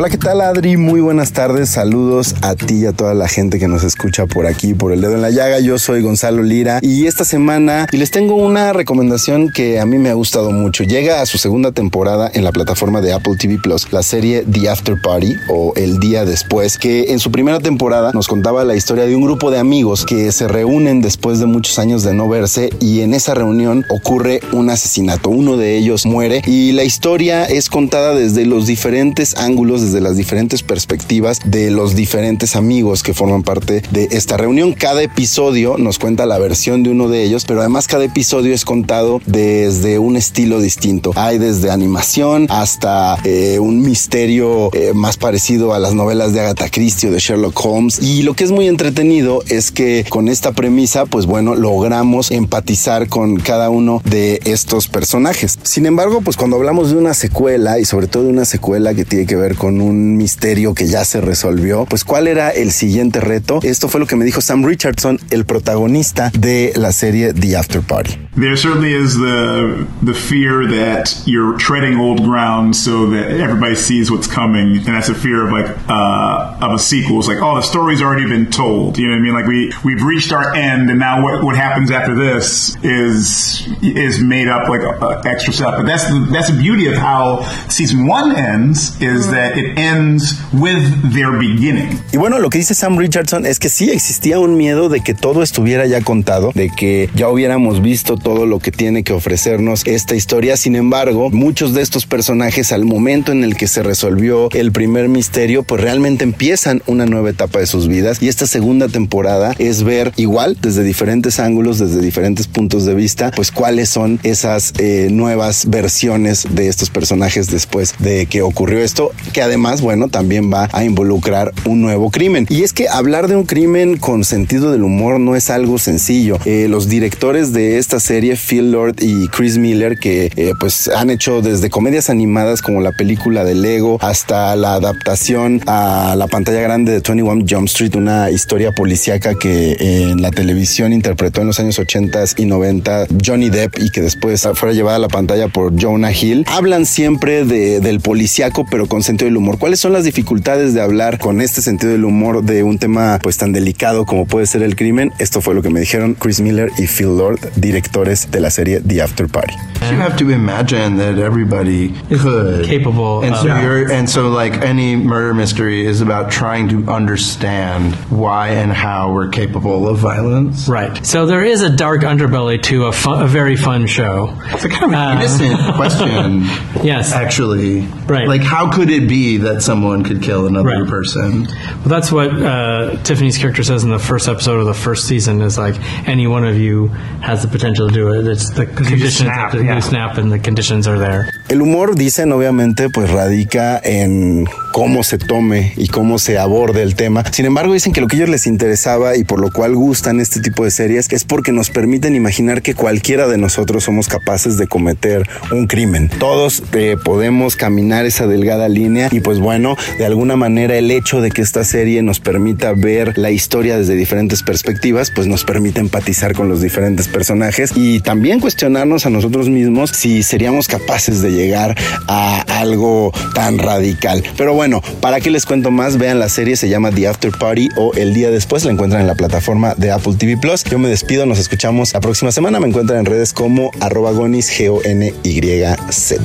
Hola, 0.00 0.10
¿qué 0.10 0.16
tal 0.16 0.40
Adri? 0.42 0.76
Muy 0.76 1.00
buenas 1.00 1.32
tardes, 1.32 1.70
saludos 1.70 2.36
a 2.42 2.54
ti 2.54 2.82
y 2.82 2.86
a 2.86 2.92
toda 2.92 3.14
la 3.14 3.26
gente 3.26 3.58
que 3.58 3.66
nos 3.66 3.82
escucha 3.82 4.26
por 4.26 4.46
aquí, 4.46 4.72
por 4.72 4.92
el 4.92 5.00
dedo 5.00 5.14
en 5.14 5.22
la 5.22 5.30
llaga. 5.30 5.58
Yo 5.58 5.76
soy 5.76 6.02
Gonzalo 6.02 6.44
Lira 6.44 6.78
y 6.82 7.06
esta 7.06 7.24
semana 7.24 7.88
les 7.90 8.12
tengo 8.12 8.36
una 8.36 8.72
recomendación 8.72 9.50
que 9.52 9.80
a 9.80 9.86
mí 9.86 9.98
me 9.98 10.10
ha 10.10 10.14
gustado 10.14 10.52
mucho. 10.52 10.84
Llega 10.84 11.20
a 11.20 11.26
su 11.26 11.36
segunda 11.36 11.72
temporada 11.72 12.30
en 12.32 12.44
la 12.44 12.52
plataforma 12.52 13.00
de 13.00 13.12
Apple 13.12 13.34
TV 13.40 13.58
Plus, 13.60 13.92
la 13.92 14.04
serie 14.04 14.44
The 14.44 14.68
After 14.68 15.00
Party 15.02 15.34
o 15.48 15.72
El 15.74 15.98
Día 15.98 16.24
Después, 16.24 16.78
que 16.78 17.10
en 17.10 17.18
su 17.18 17.32
primera 17.32 17.58
temporada 17.58 18.12
nos 18.14 18.28
contaba 18.28 18.64
la 18.64 18.76
historia 18.76 19.04
de 19.04 19.16
un 19.16 19.24
grupo 19.24 19.50
de 19.50 19.58
amigos 19.58 20.06
que 20.06 20.30
se 20.30 20.46
reúnen 20.46 21.00
después 21.00 21.40
de 21.40 21.46
muchos 21.46 21.76
años 21.80 22.04
de 22.04 22.14
no 22.14 22.28
verse 22.28 22.70
y 22.78 23.00
en 23.00 23.14
esa 23.14 23.34
reunión 23.34 23.84
ocurre 23.90 24.42
un 24.52 24.70
asesinato. 24.70 25.28
Uno 25.28 25.56
de 25.56 25.76
ellos 25.76 26.06
muere 26.06 26.42
y 26.46 26.70
la 26.70 26.84
historia 26.84 27.46
es 27.46 27.68
contada 27.68 28.14
desde 28.14 28.46
los 28.46 28.68
diferentes 28.68 29.34
ángulos 29.36 29.87
desde 29.88 30.02
las 30.02 30.18
diferentes 30.18 30.62
perspectivas 30.62 31.40
de 31.46 31.70
los 31.70 31.94
diferentes 31.94 32.56
amigos 32.56 33.02
que 33.02 33.14
forman 33.14 33.42
parte 33.42 33.82
de 33.90 34.08
esta 34.10 34.36
reunión. 34.36 34.74
Cada 34.74 35.02
episodio 35.02 35.78
nos 35.78 35.98
cuenta 35.98 36.26
la 36.26 36.38
versión 36.38 36.82
de 36.82 36.90
uno 36.90 37.08
de 37.08 37.22
ellos, 37.22 37.46
pero 37.46 37.60
además 37.60 37.86
cada 37.86 38.04
episodio 38.04 38.52
es 38.52 38.66
contado 38.66 39.22
desde 39.24 39.98
un 39.98 40.16
estilo 40.16 40.60
distinto. 40.60 41.12
Hay 41.16 41.38
desde 41.38 41.70
animación 41.70 42.46
hasta 42.50 43.16
eh, 43.24 43.58
un 43.58 43.80
misterio 43.80 44.70
eh, 44.74 44.92
más 44.94 45.16
parecido 45.16 45.72
a 45.72 45.78
las 45.78 45.94
novelas 45.94 46.34
de 46.34 46.40
Agatha 46.40 46.68
Christie 46.68 47.08
o 47.08 47.12
de 47.12 47.18
Sherlock 47.18 47.58
Holmes. 47.64 48.02
Y 48.02 48.22
lo 48.24 48.34
que 48.34 48.44
es 48.44 48.50
muy 48.50 48.68
entretenido 48.68 49.42
es 49.48 49.70
que 49.70 50.04
con 50.10 50.28
esta 50.28 50.52
premisa, 50.52 51.06
pues 51.06 51.24
bueno, 51.24 51.54
logramos 51.54 52.30
empatizar 52.30 53.08
con 53.08 53.36
cada 53.36 53.70
uno 53.70 54.02
de 54.04 54.40
estos 54.44 54.88
personajes. 54.88 55.58
Sin 55.62 55.86
embargo, 55.86 56.20
pues 56.20 56.36
cuando 56.36 56.56
hablamos 56.56 56.90
de 56.90 56.98
una 56.98 57.14
secuela 57.14 57.78
y 57.78 57.86
sobre 57.86 58.06
todo 58.06 58.24
de 58.24 58.30
una 58.30 58.44
secuela 58.44 58.92
que 58.92 59.04
tiene 59.04 59.26
que 59.26 59.36
ver 59.36 59.54
con 59.54 59.67
con 59.68 59.82
un 59.82 60.16
misterio 60.16 60.72
que 60.72 60.86
ya 60.86 61.04
se 61.04 61.20
resolvió, 61.20 61.84
pues 61.84 62.02
cuál 62.02 62.26
era 62.26 62.48
el 62.48 62.70
siguiente 62.70 63.20
reto. 63.20 63.60
Esto 63.62 63.88
fue 63.88 64.00
lo 64.00 64.06
que 64.06 64.16
me 64.16 64.24
dijo 64.24 64.40
Sam 64.40 64.64
Richardson, 64.64 65.20
el 65.30 65.44
protagonista 65.44 66.30
de 66.32 66.72
la 66.74 66.90
serie 66.90 67.34
The 67.34 67.54
After 67.54 67.82
Party. 67.82 68.28
There 68.34 68.56
certainly 68.56 68.94
is 68.94 69.18
the 69.18 69.84
the 70.00 70.14
fear 70.14 70.66
that 70.68 71.10
you're 71.26 71.58
treading 71.58 71.98
old 71.98 72.22
ground 72.24 72.76
so 72.76 73.10
that 73.10 73.32
everybody 73.32 73.74
sees 73.74 74.10
what's 74.10 74.28
coming, 74.28 74.76
and 74.76 74.86
that's 74.86 75.10
a 75.10 75.14
fear 75.14 75.44
of 75.44 75.52
like 75.52 75.68
uh, 75.88 76.64
of 76.64 76.72
a 76.72 76.78
sequel. 76.78 77.18
It's 77.18 77.26
like, 77.26 77.42
oh, 77.42 77.56
the 77.56 77.62
story's 77.62 78.00
already 78.00 78.28
been 78.28 78.48
told. 78.48 78.96
You 78.96 79.08
know 79.08 79.14
what 79.14 79.18
I 79.18 79.22
mean? 79.22 79.34
Like 79.34 79.46
we 79.46 79.72
we've 79.84 80.04
reached 80.04 80.32
our 80.32 80.54
end, 80.54 80.88
and 80.88 81.00
now 81.00 81.20
what 81.20 81.42
what 81.42 81.56
happens 81.56 81.90
after 81.90 82.14
this 82.14 82.76
is 82.84 83.66
is 83.82 84.22
made 84.22 84.46
up 84.46 84.68
like 84.68 84.82
uh, 84.82 85.20
extra 85.26 85.52
stuff. 85.52 85.74
But 85.76 85.86
that's 85.86 86.04
that's 86.30 86.48
the 86.48 86.58
beauty 86.58 86.86
of 86.86 86.94
how 86.94 87.42
season 87.68 88.06
one 88.06 88.36
ends 88.36 89.02
is 89.02 89.32
that 89.32 89.57
it 89.58 89.78
ends 89.78 90.36
with 90.52 91.12
their 91.12 91.32
beginning. 91.32 91.88
Y 92.12 92.16
bueno, 92.16 92.38
lo 92.38 92.50
que 92.50 92.58
dice 92.58 92.74
Sam 92.74 92.96
Richardson 92.98 93.46
es 93.46 93.58
que 93.58 93.68
sí 93.68 93.90
existía 93.90 94.38
un 94.38 94.56
miedo 94.56 94.88
de 94.88 95.00
que 95.00 95.14
todo 95.14 95.42
estuviera 95.42 95.86
ya 95.86 96.00
contado, 96.00 96.52
de 96.54 96.70
que 96.70 97.10
ya 97.14 97.28
hubiéramos 97.28 97.82
visto 97.82 98.16
todo 98.16 98.46
lo 98.46 98.58
que 98.58 98.70
tiene 98.70 99.02
que 99.02 99.12
ofrecernos 99.12 99.86
esta 99.86 100.14
historia. 100.14 100.56
Sin 100.56 100.76
embargo, 100.76 101.30
muchos 101.30 101.74
de 101.74 101.82
estos 101.82 102.06
personajes 102.06 102.72
al 102.72 102.84
momento 102.84 103.32
en 103.32 103.44
el 103.44 103.56
que 103.56 103.68
se 103.68 103.82
resolvió 103.82 104.48
el 104.52 104.72
primer 104.72 105.08
misterio, 105.08 105.62
pues 105.62 105.80
realmente 105.80 106.24
empiezan 106.24 106.82
una 106.86 107.06
nueva 107.06 107.30
etapa 107.30 107.58
de 107.58 107.66
sus 107.66 107.88
vidas 107.88 108.22
y 108.22 108.28
esta 108.28 108.46
segunda 108.46 108.88
temporada 108.88 109.54
es 109.58 109.82
ver 109.82 110.12
igual 110.16 110.56
desde 110.60 110.82
diferentes 110.82 111.40
ángulos, 111.40 111.78
desde 111.78 112.00
diferentes 112.00 112.46
puntos 112.46 112.84
de 112.84 112.94
vista, 112.94 113.32
pues 113.34 113.50
cuáles 113.50 113.88
son 113.88 114.20
esas 114.22 114.72
eh, 114.78 115.08
nuevas 115.10 115.68
versiones 115.68 116.46
de 116.50 116.68
estos 116.68 116.90
personajes 116.90 117.50
después 117.50 117.94
de 117.98 118.26
que 118.26 118.42
ocurrió 118.42 118.78
esto, 118.80 119.12
que 119.32 119.42
además, 119.48 119.80
bueno, 119.80 120.08
también 120.08 120.52
va 120.52 120.68
a 120.72 120.84
involucrar 120.84 121.52
un 121.64 121.80
nuevo 121.80 122.10
crimen. 122.10 122.46
Y 122.48 122.62
es 122.62 122.72
que 122.72 122.88
hablar 122.88 123.28
de 123.28 123.36
un 123.36 123.44
crimen 123.44 123.96
con 123.96 124.24
sentido 124.24 124.70
del 124.70 124.82
humor 124.82 125.18
no 125.18 125.36
es 125.36 125.50
algo 125.50 125.78
sencillo. 125.78 126.38
Eh, 126.44 126.66
los 126.68 126.88
directores 126.88 127.52
de 127.52 127.78
esta 127.78 127.98
serie, 128.00 128.36
Phil 128.36 128.70
Lord 128.70 128.96
y 129.00 129.28
Chris 129.28 129.58
Miller, 129.58 129.98
que 129.98 130.30
eh, 130.36 130.52
pues 130.60 130.88
han 130.88 131.10
hecho 131.10 131.42
desde 131.42 131.70
comedias 131.70 132.10
animadas 132.10 132.62
como 132.62 132.80
la 132.80 132.92
película 132.92 133.44
de 133.44 133.54
Lego 133.54 133.98
hasta 134.00 134.54
la 134.56 134.74
adaptación 134.74 135.62
a 135.66 136.14
la 136.16 136.26
pantalla 136.26 136.60
grande 136.60 136.92
de 136.92 137.00
21 137.00 137.44
Jump 137.48 137.66
Street, 137.66 137.96
una 137.96 138.30
historia 138.30 138.72
policíaca 138.72 139.34
que 139.34 139.76
en 139.80 140.22
la 140.22 140.30
televisión 140.30 140.92
interpretó 140.92 141.40
en 141.40 141.48
los 141.48 141.58
años 141.58 141.78
80 141.78 142.24
y 142.36 142.44
90 142.44 143.06
Johnny 143.24 143.50
Depp 143.50 143.78
y 143.78 143.90
que 143.90 144.02
después 144.02 144.46
fuera 144.54 144.74
llevada 144.74 144.96
a 144.96 145.00
la 145.00 145.08
pantalla 145.08 145.48
por 145.48 145.80
Jonah 145.80 146.12
Hill. 146.12 146.44
Hablan 146.48 146.86
siempre 146.86 147.44
de, 147.44 147.80
del 147.80 148.00
policíaco, 148.00 148.66
pero 148.70 148.86
con 148.86 149.02
sentido 149.02 149.26
del 149.26 149.37
humor. 149.38 149.58
¿Cuáles 149.58 149.80
son 149.80 149.92
las 149.92 150.04
dificultades 150.04 150.74
de 150.74 150.80
hablar 150.80 151.18
con 151.18 151.40
este 151.40 151.62
sentido 151.62 151.92
del 151.92 152.04
humor 152.04 152.42
de 152.42 152.62
un 152.62 152.78
tema 152.78 153.18
pues 153.22 153.38
tan 153.38 153.52
delicado 153.52 154.04
como 154.04 154.26
puede 154.26 154.46
ser 154.46 154.62
el 154.62 154.76
crimen? 154.76 155.12
Esto 155.18 155.40
fue 155.40 155.54
lo 155.54 155.62
que 155.62 155.70
me 155.70 155.80
dijeron 155.80 156.14
Chris 156.14 156.40
Miller 156.40 156.70
y 156.78 156.86
Phil 156.86 157.16
Lord, 157.16 157.38
directores 157.56 158.30
de 158.30 158.40
la 158.40 158.50
serie 158.50 158.80
The 158.80 159.02
After 159.02 159.26
Party. 159.28 159.54
You 159.90 159.96
have 160.00 160.16
to 160.16 160.30
imagine 160.30 160.96
that 160.98 161.18
everybody 161.18 161.94
could 162.10 162.66
capable 162.66 163.22
and 163.24 163.32
of- 163.34 163.40
so 163.42 163.46
you're 163.46 163.90
and 163.92 164.08
so 164.08 164.28
like 164.28 164.60
any 164.62 164.96
murder 164.96 165.32
mystery 165.32 165.86
is 165.86 166.00
about 166.02 166.30
trying 166.30 166.68
to 166.68 166.90
understand 166.92 167.94
why 168.10 168.48
and 168.48 168.72
how 168.72 169.12
we're 169.12 169.28
capable 169.30 169.88
of 169.88 169.98
violence. 169.98 170.68
Right. 170.68 171.04
So 171.06 171.26
there 171.26 171.44
is 171.44 171.62
a 171.62 171.70
dark 171.70 172.02
underbelly 172.02 172.60
to 172.64 172.86
a, 172.86 172.92
fun, 172.92 173.22
a 173.22 173.26
very 173.26 173.56
fun 173.56 173.86
show. 173.86 174.34
It's 174.52 174.64
a 174.64 174.68
kind 174.68 174.84
of 174.84 174.90
an 174.92 174.96
Uh, 174.96 175.20
innocent 175.20 175.74
question. 175.76 176.42
Yes. 176.84 177.12
Actually. 177.12 177.82
Right. 178.08 178.26
Like 178.26 178.42
how 178.42 178.70
could 178.70 178.90
it 178.90 179.06
be 179.08 179.27
that 179.36 179.62
someone 179.62 180.02
could 180.02 180.22
kill 180.22 180.46
another 180.46 180.68
Right. 180.80 180.88
person? 180.88 181.44
Well, 181.44 181.84
that's 181.88 182.10
what 182.10 182.30
uh, 182.32 182.96
Tiffany's 183.04 183.38
character 183.38 183.62
says 183.62 183.84
in 183.84 183.90
the 183.90 183.98
first 183.98 184.26
episode 184.28 184.58
of 184.60 184.66
the 184.66 184.74
first 184.74 185.06
season 185.06 185.40
is 185.42 185.58
like 185.58 185.76
any 186.08 186.26
one 186.26 186.44
of 186.44 186.56
you 186.58 186.88
has 187.20 187.42
the 187.42 187.48
potential 187.48 187.88
to 187.88 187.94
do 187.94 188.12
it. 188.14 188.26
It's 188.26 188.50
the 188.50 188.66
conditions 188.66 189.16
snap, 189.18 189.54
you 189.54 189.62
yeah. 189.64 189.80
snap 189.80 190.18
and 190.18 190.32
the 190.32 190.38
conditions 190.38 190.88
are 190.88 190.98
there. 190.98 191.30
El 191.48 191.62
humor, 191.62 191.94
dicen, 191.94 192.30
obviamente, 192.32 192.90
pues 192.90 193.10
radica 193.10 193.80
en 193.82 194.46
cómo 194.72 195.02
se 195.02 195.16
tome 195.16 195.72
y 195.76 195.88
cómo 195.88 196.18
se 196.18 196.38
aborde 196.38 196.82
el 196.82 196.94
tema. 196.94 197.24
Sin 197.32 197.46
embargo, 197.46 197.72
dicen 197.72 197.94
que 197.94 198.02
lo 198.02 198.06
que 198.06 198.16
a 198.16 198.18
ellos 198.18 198.28
les 198.28 198.46
interesaba 198.46 199.16
y 199.16 199.24
por 199.24 199.40
lo 199.40 199.50
cual 199.50 199.74
gustan 199.74 200.20
este 200.20 200.40
tipo 200.40 200.64
de 200.64 200.70
series 200.70 201.10
es 201.10 201.24
porque 201.24 201.50
nos 201.50 201.70
permiten 201.70 202.14
imaginar 202.14 202.60
que 202.60 202.74
cualquiera 202.74 203.26
de 203.28 203.38
nosotros 203.38 203.84
somos 203.84 204.08
capaces 204.08 204.58
de 204.58 204.66
cometer 204.66 205.26
un 205.50 205.66
crimen. 205.66 206.10
Todos 206.18 206.62
eh, 206.74 206.96
podemos 207.02 207.56
caminar 207.56 208.04
esa 208.04 208.26
delgada 208.26 208.68
línea 208.68 209.08
y 209.10 209.20
pues 209.20 209.38
bueno, 209.38 209.74
de 209.98 210.04
alguna 210.04 210.36
manera 210.36 210.76
el 210.76 210.90
hecho 210.90 211.22
de 211.22 211.30
que 211.30 211.40
esta 211.40 211.64
serie 211.64 212.02
nos 212.02 212.20
permita 212.20 212.74
ver 212.74 213.16
la 213.16 213.30
historia 213.30 213.78
desde 213.78 213.94
diferentes 213.94 214.42
perspectivas, 214.42 215.10
pues 215.10 215.26
nos 215.26 215.44
permite 215.44 215.80
empatizar 215.80 216.34
con 216.34 216.48
los 216.50 216.60
diferentes 216.60 217.08
personajes 217.08 217.72
y 217.74 218.00
también 218.00 218.38
cuestionarnos 218.38 219.06
a 219.06 219.10
nosotros 219.10 219.48
mismos 219.48 219.90
si 219.90 220.22
seríamos 220.22 220.68
capaces 220.68 221.22
de 221.22 221.37
llegar 221.38 221.76
a 222.06 222.40
algo 222.60 223.12
tan 223.34 223.58
radical. 223.58 224.22
Pero 224.36 224.54
bueno, 224.54 224.82
¿para 225.00 225.20
qué 225.20 225.30
les 225.30 225.46
cuento 225.46 225.70
más? 225.70 225.96
Vean 225.96 226.18
la 226.18 226.28
serie, 226.28 226.56
se 226.56 226.68
llama 226.68 226.90
The 226.90 227.08
After 227.08 227.30
Party 227.30 227.68
o 227.76 227.92
El 227.94 228.14
Día 228.14 228.30
Después, 228.30 228.64
la 228.64 228.72
encuentran 228.72 229.00
en 229.00 229.06
la 229.06 229.14
plataforma 229.14 229.74
de 229.76 229.90
Apple 229.90 230.14
TV 230.18 230.36
Plus. 230.36 230.64
Yo 230.64 230.78
me 230.78 230.88
despido, 230.88 231.26
nos 231.26 231.38
escuchamos 231.38 231.92
la 231.94 232.00
próxima 232.00 232.32
semana. 232.32 232.60
Me 232.60 232.68
encuentran 232.68 233.00
en 233.00 233.06
redes 233.06 233.32
como 233.32 233.70
arroba 233.80 234.12
gonis, 234.12 234.50
G-O-N-Y-Z. 234.50 236.22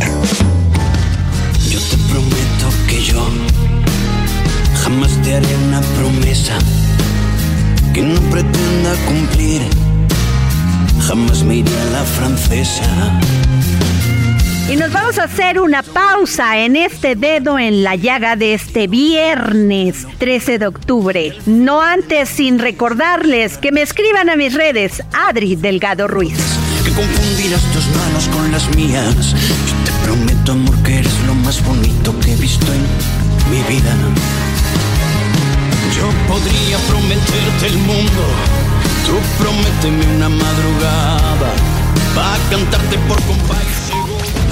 Yo 1.70 1.80
te 1.80 1.98
prometo 2.12 2.68
que 2.88 3.02
yo 3.02 3.26
jamás 4.84 5.12
te 5.24 5.36
haré 5.36 5.56
una 5.68 5.82
promesa 5.82 6.58
que 7.94 8.02
no 8.02 8.20
pretenda 8.30 8.96
cumplir. 9.08 9.62
Jamás 11.08 11.44
me 11.44 11.58
iré 11.58 11.72
a 11.72 11.86
la 11.92 12.04
francesa 12.04 13.20
Y 14.70 14.78
nos 14.78 14.92
vamos 14.94 15.20
a 15.20 15.26
hacer 15.26 15.60
una 15.60 15.84
pausa 15.84 16.58
en 16.60 16.76
este 16.76 17.16
dedo 17.16 17.60
en 17.60 17.84
la 17.84 17.96
llaga 17.96 18.36
de 18.36 18.54
este 18.54 18.88
viernes 18.88 20.08
13 20.18 20.58
de 20.58 20.68
octubre. 20.68 21.38
No 21.46 21.82
antes 21.82 22.30
sin 22.30 22.60
recordarles 22.60 23.58
que 23.58 23.72
me 23.72 23.82
escriban 23.82 24.30
a 24.30 24.36
mis 24.36 24.54
redes 24.54 25.04
Adri 25.12 25.56
Delgado 25.58 26.08
Ruiz. 26.08 26.38
Que 26.86 26.92
confundirás 26.92 27.62
tus 27.74 27.86
manos 27.88 28.28
con 28.30 28.52
las 28.52 28.74
mías. 28.76 29.32
Yo 29.34 29.76
te 29.86 29.92
prometo, 30.06 30.54
amor, 30.54 30.76
que 30.84 31.00
eres 31.00 31.20
lo 31.28 31.36
más 31.36 31.64
bonito 31.66 32.18
que 32.22 32.32
he 32.32 32.36
visto 32.38 32.66
en 32.74 32.82
mi 33.52 33.62
vida. 33.68 33.94
Yo 35.96 36.10
podría 36.28 36.78
prometerte 36.88 37.68
el 37.68 37.78
mundo. 37.80 38.24
Tú 39.06 39.44
prométeme 39.44 40.16
una 40.16 40.30
madrugada. 40.30 41.52
Va 42.18 42.34
a 42.34 42.50
cantarte 42.50 42.98
por 43.10 43.22
compás. 43.24 43.83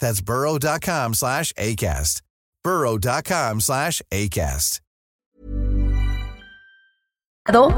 That's 0.00 0.20
burrow.com 0.20 1.14
slash 1.14 1.52
ACAST. 1.54 2.22
burrow.com 2.62 3.60
slash 3.60 4.00
ACAST. 4.12 4.80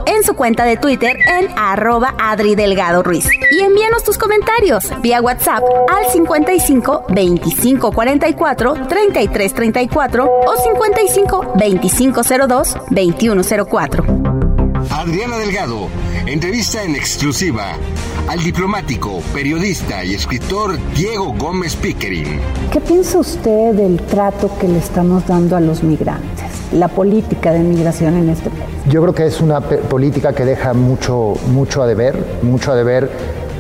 en 0.07 0.23
su 0.23 0.35
cuenta 0.35 0.65
de 0.65 0.77
Twitter 0.77 1.17
en 1.27 1.49
arroba 1.59 2.15
Adri 2.21 2.55
Delgado 2.55 3.03
Ruiz. 3.03 3.29
Y 3.51 3.61
envíanos 3.61 4.05
tus 4.05 4.17
comentarios 4.17 4.85
vía 5.03 5.21
WhatsApp 5.21 5.65
al 5.93 6.09
55 6.13 7.07
25 7.09 7.91
44 7.93 8.75
33 8.87 9.55
34 9.55 10.25
o 10.25 10.57
55 10.57 11.53
25 11.57 12.23
02 12.47 12.77
21 12.91 13.43
04. 13.69 14.56
Adriana 14.91 15.39
Delgado, 15.39 15.89
entrevista 16.27 16.83
en 16.83 16.95
exclusiva 16.95 17.73
al 18.29 18.43
diplomático, 18.43 19.21
periodista 19.33 20.05
y 20.05 20.15
escritor 20.15 20.79
Diego 20.95 21.35
Gómez 21.39 21.77
Pickering. 21.77 22.41
¿Qué 22.73 22.81
piensa 22.81 23.19
usted 23.19 23.75
del 23.75 24.01
trato 24.03 24.51
que 24.59 24.69
le 24.69 24.79
estamos 24.79 25.27
dando 25.27 25.57
a 25.57 25.61
los 25.61 25.83
migrantes? 25.83 26.45
La 26.73 26.89
política 26.89 27.53
de 27.53 27.61
migración 27.61 28.17
en 28.17 28.31
este 28.31 28.51
país. 28.51 28.71
Yo 28.89 29.03
creo 29.03 29.15
que 29.15 29.27
es 29.27 29.41
una 29.41 29.61
política 29.61 30.33
que 30.33 30.45
deja 30.45 30.73
mucho, 30.73 31.35
mucho 31.49 31.83
a 31.83 31.87
deber, 31.87 32.41
mucho 32.43 32.73
a 32.73 32.77
deber 32.77 33.11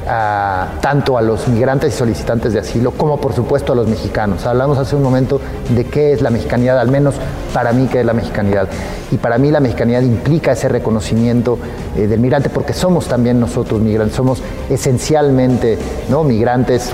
tanto 0.06 1.18
a 1.18 1.22
los 1.22 1.48
migrantes 1.48 1.92
y 1.92 1.96
solicitantes 1.96 2.52
de 2.52 2.60
asilo 2.60 2.92
como 2.92 3.20
por 3.20 3.32
supuesto 3.34 3.72
a 3.72 3.76
los 3.76 3.88
mexicanos. 3.88 4.46
Hablamos 4.46 4.78
hace 4.78 4.94
un 4.94 5.02
momento 5.02 5.40
de 5.68 5.84
qué 5.84 6.12
es 6.12 6.22
la 6.22 6.30
mexicanidad, 6.30 6.78
al 6.78 6.90
menos 6.90 7.16
para 7.52 7.72
mí 7.72 7.88
qué 7.90 8.00
es 8.00 8.06
la 8.06 8.12
mexicanidad. 8.12 8.68
Y 9.10 9.16
para 9.16 9.38
mí 9.38 9.50
la 9.50 9.60
mexicanidad 9.60 10.02
implica 10.02 10.52
ese 10.52 10.68
reconocimiento 10.68 11.58
eh, 11.96 12.06
del 12.06 12.20
migrante 12.20 12.50
porque 12.50 12.72
somos 12.72 13.06
también 13.06 13.40
nosotros 13.40 13.80
migrantes, 13.80 14.16
somos 14.16 14.42
esencialmente 14.70 15.78
¿no? 16.08 16.22
migrantes 16.22 16.90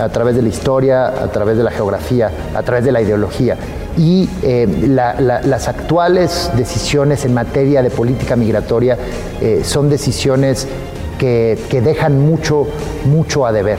a 0.00 0.08
través 0.08 0.34
de 0.36 0.42
la 0.42 0.48
historia, 0.48 1.06
a 1.06 1.28
través 1.28 1.56
de 1.56 1.62
la 1.62 1.70
geografía, 1.70 2.30
a 2.54 2.62
través 2.62 2.84
de 2.84 2.92
la 2.92 3.00
ideología. 3.00 3.56
Y 3.96 4.28
eh, 4.42 4.68
la, 4.88 5.18
la, 5.20 5.40
las 5.40 5.68
actuales 5.68 6.50
decisiones 6.54 7.24
en 7.24 7.32
materia 7.32 7.82
de 7.82 7.90
política 7.90 8.36
migratoria 8.36 8.98
eh, 9.40 9.62
son 9.64 9.88
decisiones 9.88 10.68
que, 11.18 11.58
que, 11.70 11.80
dejan 11.80 12.20
mucho, 12.20 12.66
mucho 13.04 13.46
a 13.46 13.52
deber. 13.52 13.78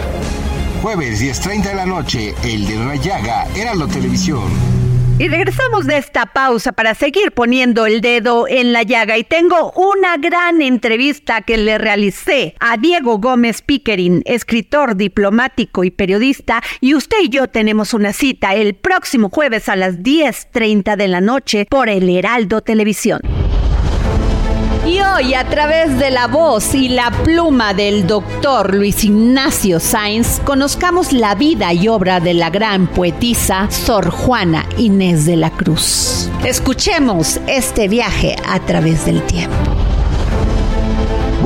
Jueves 0.82 1.21
10.30 1.21 1.63
de 1.63 1.76
la 1.76 1.86
noche, 1.86 2.36
El 2.43 2.67
de 2.67 2.78
Rayaga, 2.84 3.47
era 3.56 3.73
la 3.73 3.88
televisión. 3.88 4.78
Y 5.19 5.30
regresamos 5.30 5.88
de 5.88 5.97
esta 5.97 6.28
pausa 6.28 6.73
para 6.73 6.93
seguir 6.93 7.32
poniendo 7.32 7.88
el 7.88 8.02
dedo 8.02 8.47
en 8.47 8.71
la 8.71 8.84
llaga 8.84 9.17
y 9.17 9.23
tengo 9.23 9.71
una 9.71 10.15
gran 10.17 10.62
entrevista 10.62 11.41
que 11.41 11.58
le 11.58 11.80
realicé 11.80 12.54
a 12.60 12.78
Diego 12.78 13.17
Gómez 13.17 13.63
Pickering, 13.63 14.21
escritor, 14.26 14.95
diplomático 14.95 15.84
y 15.84 15.89
periodista, 15.89 16.62
y 16.82 16.93
usted 16.93 17.17
y 17.23 17.30
yo 17.30 17.47
tenemos 17.47 17.95
una 17.95 18.13
cita 18.13 18.54
el 18.54 18.76
próximo 18.76 19.32
jueves 19.32 19.69
a 19.69 19.76
las 19.76 19.97
10.30 19.97 20.95
de 20.95 21.08
la 21.08 21.19
noche 21.19 21.65
por 21.67 21.89
el 21.89 22.08
Heraldo 22.08 22.62
Televisión. 22.62 23.19
Y 24.88 25.02
hoy, 25.02 25.34
a 25.34 25.43
través 25.43 26.00
de 26.00 26.12
la 26.12 26.28
voz 26.28 26.73
y 26.73 26.88
la 26.88 27.12
pluma 27.12 27.73
del 27.73 28.08
doctor 28.08 28.73
Luis 28.73 29.04
Ignacio 29.04 29.82
Sáenz, 29.82 30.39
conozcamos 30.45 31.12
la 31.12 31.36
vida 31.36 31.73
y 31.73 31.89
obra 31.89 32.21
de 32.21 32.34
la 32.34 32.50
gran 32.50 32.88
poetisa 32.88 33.69
Sor 33.69 34.10
Juana 34.10 34.65
Inés 34.78 35.26
de 35.26 35.36
la 35.36 35.50
Cruz. 35.50 36.30
Escuchemos 36.45 37.41
este 37.47 37.89
viaje 37.89 38.38
a 38.47 38.62
través 38.62 39.06
del 39.06 39.21
tiempo. 39.23 39.87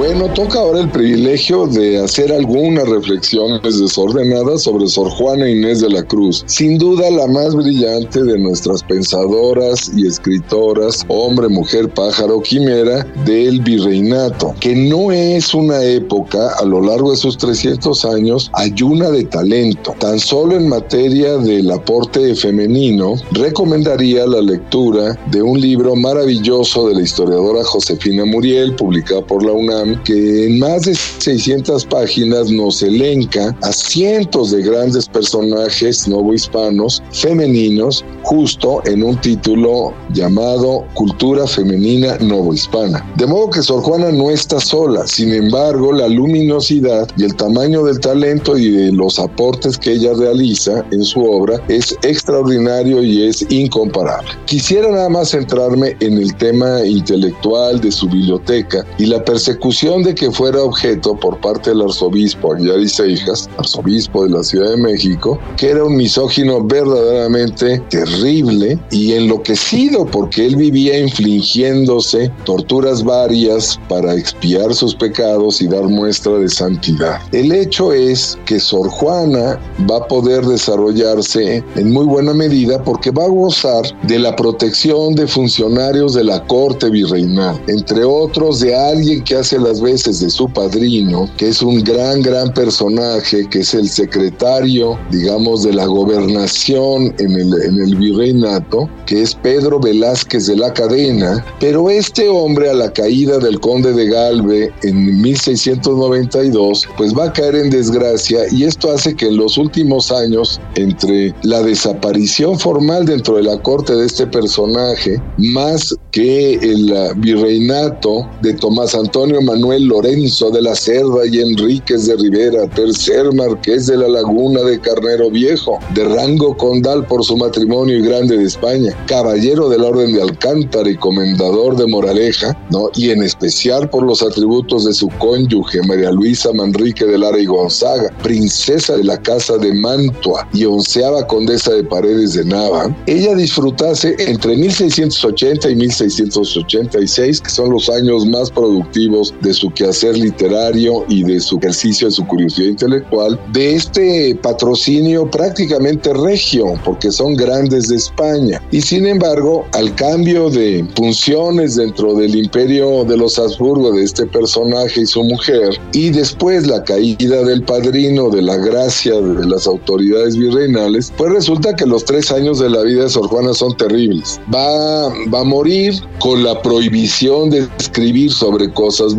Bueno, 0.02 0.34
toca 0.34 0.58
ahora 0.58 0.80
el 0.80 0.90
privilegio 0.90 1.68
de 1.68 2.04
hacer 2.04 2.34
algunas 2.34 2.90
reflexiones 2.90 3.80
desordenadas 3.80 4.64
sobre 4.64 4.88
Sor 4.88 5.12
Juana 5.12 5.48
Inés 5.48 5.82
de 5.82 5.92
la 5.92 6.02
Cruz, 6.02 6.44
sin 6.48 6.80
duda 6.80 7.12
la 7.12 7.28
más 7.28 7.54
brillante 7.54 8.24
de 8.24 8.40
nuestras 8.40 8.82
pensadoras 8.82 9.92
y 9.96 10.08
escritoras, 10.08 11.06
hombre, 11.08 11.50
mujer, 11.50 11.88
pájaro, 11.94 12.42
quimera 12.42 13.06
del 13.26 13.62
virreinato, 13.62 14.56
que 14.60 14.76
no 14.76 15.12
es 15.12 15.54
una 15.54 15.84
época 15.84 16.50
a 16.60 16.66
lo 16.66 16.82
largo 16.82 17.12
de 17.12 17.18
sus 17.18 17.38
300 17.38 18.04
años 18.06 18.50
ayuna 18.54 19.12
de 19.12 19.26
talento. 19.26 19.94
Tan 20.00 20.18
solo 20.18 20.56
en 20.56 20.68
materia 20.68 21.38
del 21.38 21.70
aporte 21.70 22.34
femenino, 22.34 23.18
recomendaría 23.34 24.26
la 24.26 24.42
lectura 24.42 25.16
de 25.30 25.44
un 25.44 25.62
libro 25.62 25.96
maravilloso 25.96 26.88
de 26.88 26.96
la 26.96 27.02
historiadora 27.04 27.64
Josefina 27.64 28.26
Muriel, 28.26 28.74
publicado 28.76 29.28
por 29.28 29.46
la 29.46 29.52
UNAM, 29.52 29.91
que 30.04 30.48
en 30.48 30.60
más 30.60 30.84
de 30.84 30.96
600 30.96 31.86
páginas 31.86 32.50
nos 32.50 32.82
elenca 32.82 33.56
a 33.62 33.72
cientos 33.72 34.52
de 34.52 34.62
grandes 34.62 35.08
personajes 35.08 36.08
novohispanos 36.08 37.02
femeninos 37.12 38.04
justo 38.24 38.82
en 38.86 39.04
un 39.04 39.20
título 39.20 39.94
llamado 40.14 40.86
Cultura 40.94 41.48
Femenina 41.48 42.18
Novohispana. 42.20 43.06
De 43.18 43.26
modo 43.26 43.50
que 43.50 43.62
Sor 43.62 43.82
Juana 43.82 44.12
no 44.12 44.30
está 44.30 44.60
sola, 44.60 45.08
sin 45.08 45.34
embargo 45.34 45.92
la 45.92 46.08
luminosidad 46.08 47.10
y 47.18 47.24
el 47.24 47.36
tamaño 47.36 47.84
del 47.84 48.00
talento 48.00 48.58
y 48.58 48.70
de 48.70 48.92
los 48.92 49.20
aportes 49.20 49.78
que 49.78 49.94
ella 49.94 50.14
realiza 50.14 50.86
en 50.92 51.04
su 51.04 51.24
obra 51.24 51.62
es 51.68 51.96
extraordinario 52.04 53.04
y 53.04 53.28
es 53.28 53.46
incomparable. 53.50 54.30
Quisiera 54.46 54.92
nada 54.92 55.10
más 55.10 55.30
centrarme 55.30 55.96
en 56.00 56.18
el 56.18 56.36
tema 56.36 56.86
intelectual 56.86 57.80
de 57.82 57.92
su 57.92 58.08
biblioteca 58.08 58.86
y 58.98 59.06
la 59.06 59.24
persecución 59.24 59.71
de 59.72 60.14
que 60.14 60.30
fuera 60.30 60.62
objeto 60.62 61.16
por 61.16 61.40
parte 61.40 61.70
del 61.70 61.82
arzobispo 61.82 62.54
Aguilar 62.54 62.82
y 62.82 62.90
Seijas, 62.90 63.50
arzobispo 63.58 64.26
de 64.26 64.32
la 64.32 64.44
Ciudad 64.44 64.70
de 64.72 64.78
México, 64.78 65.40
que 65.56 65.70
era 65.70 65.86
un 65.86 65.96
misógino 65.96 66.62
verdaderamente 66.62 67.80
terrible 67.90 68.78
y 68.92 69.14
enloquecido 69.14 70.06
porque 70.06 70.46
él 70.46 70.58
vivía 70.58 71.00
infligiéndose 71.00 72.30
torturas 72.44 73.02
varias 73.02 73.80
para 73.88 74.14
expiar 74.14 74.74
sus 74.74 74.94
pecados 74.94 75.62
y 75.62 75.68
dar 75.68 75.84
muestra 75.84 76.34
de 76.34 76.50
santidad. 76.50 77.22
El 77.32 77.54
hecho 77.54 77.94
es 77.94 78.38
que 78.46 78.60
Sor 78.60 78.90
Juana 78.90 79.58
va 79.90 79.98
a 79.98 80.08
poder 80.08 80.46
desarrollarse 80.46 81.64
en 81.76 81.92
muy 81.94 82.06
buena 82.06 82.34
medida 82.34 82.84
porque 82.84 83.10
va 83.10 83.24
a 83.24 83.30
gozar 83.30 83.84
de 84.04 84.20
la 84.20 84.36
protección 84.36 85.16
de 85.16 85.28
funcionarios 85.28 86.14
de 86.14 86.26
la 86.26 86.46
corte 86.48 86.90
virreinal, 86.90 87.60
entre 87.68 88.04
otros 88.04 88.60
de 88.60 88.76
alguien 88.76 89.24
que 89.24 89.38
hace 89.38 89.61
las 89.62 89.82
veces 89.82 90.20
de 90.20 90.30
su 90.30 90.48
padrino, 90.50 91.30
que 91.38 91.50
es 91.50 91.62
un 91.62 91.84
gran, 91.84 92.22
gran 92.22 92.54
personaje, 92.54 93.48
que 93.50 93.60
es 93.60 93.74
el 93.74 93.90
secretario, 93.90 94.98
digamos, 95.12 95.64
de 95.64 95.74
la 95.74 95.86
gobernación 95.86 97.14
en 97.20 97.32
el, 97.34 97.54
en 97.64 97.80
el 97.80 97.96
virreinato, 97.96 98.90
que 99.06 99.22
es 99.22 99.36
Pedro 99.36 99.80
Velázquez 99.80 100.48
de 100.48 100.58
la 100.58 100.74
Cadena, 100.74 101.46
pero 101.60 101.90
este 101.90 102.28
hombre 102.30 102.70
a 102.70 102.74
la 102.74 102.92
caída 102.92 103.38
del 103.38 103.60
conde 103.60 103.94
de 103.94 104.08
Galve 104.08 104.72
en 104.84 105.22
1692, 105.22 106.88
pues 106.98 107.14
va 107.18 107.26
a 107.26 107.34
caer 107.34 107.56
en 107.56 107.70
desgracia 107.70 108.42
y 108.52 108.64
esto 108.64 108.92
hace 108.92 109.16
que 109.16 109.28
en 109.28 109.38
los 109.38 109.58
últimos 109.58 110.12
años, 110.12 110.60
entre 110.76 111.34
la 111.44 111.62
desaparición 111.62 112.60
formal 112.60 113.06
dentro 113.06 113.38
de 113.38 113.44
la 113.44 113.62
corte 113.62 113.96
de 113.96 114.06
este 114.06 114.28
personaje, 114.28 115.22
más 115.38 115.96
que 116.12 116.56
el 116.56 116.94
virreinato 117.18 118.30
de 118.42 118.54
Tomás 118.54 118.96
Antonio 118.96 119.42
Manuel 119.52 119.84
Lorenzo 119.84 120.50
de 120.50 120.62
la 120.62 120.74
Cerda 120.74 121.28
y 121.30 121.40
Enríquez 121.40 122.06
de 122.06 122.16
Rivera, 122.16 122.70
tercer 122.70 123.34
marqués 123.34 123.88
de 123.88 123.98
la 123.98 124.08
Laguna 124.08 124.62
de 124.62 124.80
Carnero 124.80 125.30
Viejo, 125.30 125.78
de 125.94 126.06
rango 126.06 126.56
condal 126.56 127.06
por 127.06 127.26
su 127.26 127.36
matrimonio 127.36 127.98
y 127.98 128.02
grande 128.02 128.38
de 128.38 128.46
España, 128.46 128.96
caballero 129.08 129.68
de 129.68 129.78
la 129.78 129.88
Orden 129.88 130.14
de 130.14 130.22
Alcántara 130.22 130.90
y 130.90 130.96
comendador 130.96 131.76
de 131.76 131.86
Moraleja, 131.86 132.58
¿no? 132.70 132.90
y 132.96 133.10
en 133.10 133.24
especial 133.24 133.90
por 133.90 134.04
los 134.04 134.24
atributos 134.24 134.86
de 134.86 134.94
su 134.94 135.10
cónyuge, 135.20 135.82
María 135.86 136.12
Luisa 136.12 136.54
Manrique 136.54 137.04
de 137.04 137.18
Lara 137.18 137.38
y 137.38 137.46
Gonzaga, 137.46 138.10
princesa 138.24 138.96
de 138.96 139.04
la 139.04 139.22
Casa 139.22 139.58
de 139.58 139.74
Mantua 139.74 140.48
y 140.54 140.64
onceava 140.64 141.28
condesa 141.28 141.74
de 141.74 141.84
Paredes 141.84 142.36
de 142.36 142.46
Nava, 142.46 142.96
ella 143.06 143.36
disfrutase 143.36 144.16
entre 144.18 144.56
1680 144.56 145.70
y 145.72 145.76
1686, 145.76 147.42
que 147.42 147.50
son 147.50 147.72
los 147.72 147.90
años 147.90 148.26
más 148.26 148.50
productivos 148.50 149.34
de 149.42 149.54
su 149.54 149.70
quehacer 149.72 150.18
literario 150.18 151.06
y 151.08 151.24
de 151.24 151.40
su 151.40 151.58
ejercicio 151.58 152.08
de 152.08 152.14
su 152.14 152.26
curiosidad 152.26 152.68
intelectual, 152.68 153.40
de 153.54 153.76
este 153.76 154.36
patrocinio 154.42 155.30
prácticamente 155.30 156.14
regio, 156.14 156.74
porque 156.84 157.12
son 157.12 157.36
grandes 157.36 157.90
de 157.90 157.96
España. 157.96 158.62
Y 158.72 158.82
sin 158.82 159.06
embargo, 159.06 159.66
al 159.74 159.94
cambio 159.96 160.50
de 160.50 160.86
funciones 160.96 161.76
dentro 161.76 162.14
del 162.16 162.36
imperio 162.36 163.04
de 163.04 163.18
los 163.18 163.38
Habsburgo 163.38 163.92
de 163.92 164.04
este 164.04 164.26
personaje 164.26 165.02
y 165.02 165.06
su 165.06 165.24
mujer, 165.24 165.80
y 165.94 166.10
después 166.10 166.68
la 166.68 166.84
caída 166.84 167.44
del 167.44 167.64
padrino 167.64 168.30
de 168.30 168.42
la 168.42 168.58
gracia 168.58 169.14
de 169.20 169.48
las 169.48 169.68
autoridades 169.68 170.38
virreinales, 170.38 171.12
pues 171.18 171.32
resulta 171.32 171.76
que 171.76 171.86
los 171.86 172.06
tres 172.06 172.32
años 172.32 172.60
de 172.60 172.70
la 172.70 172.82
vida 172.84 173.04
de 173.04 173.10
Sor 173.10 173.28
Juana 173.28 173.54
son 173.54 173.76
terribles. 173.78 174.40
Va, 174.54 175.10
va 175.34 175.42
a 175.42 175.44
morir 175.44 175.94
con 176.20 176.44
la 176.44 176.62
prohibición 176.62 177.50
de 177.50 177.68
escribir 177.80 178.32
sobre 178.32 178.72
cosas 178.72 179.16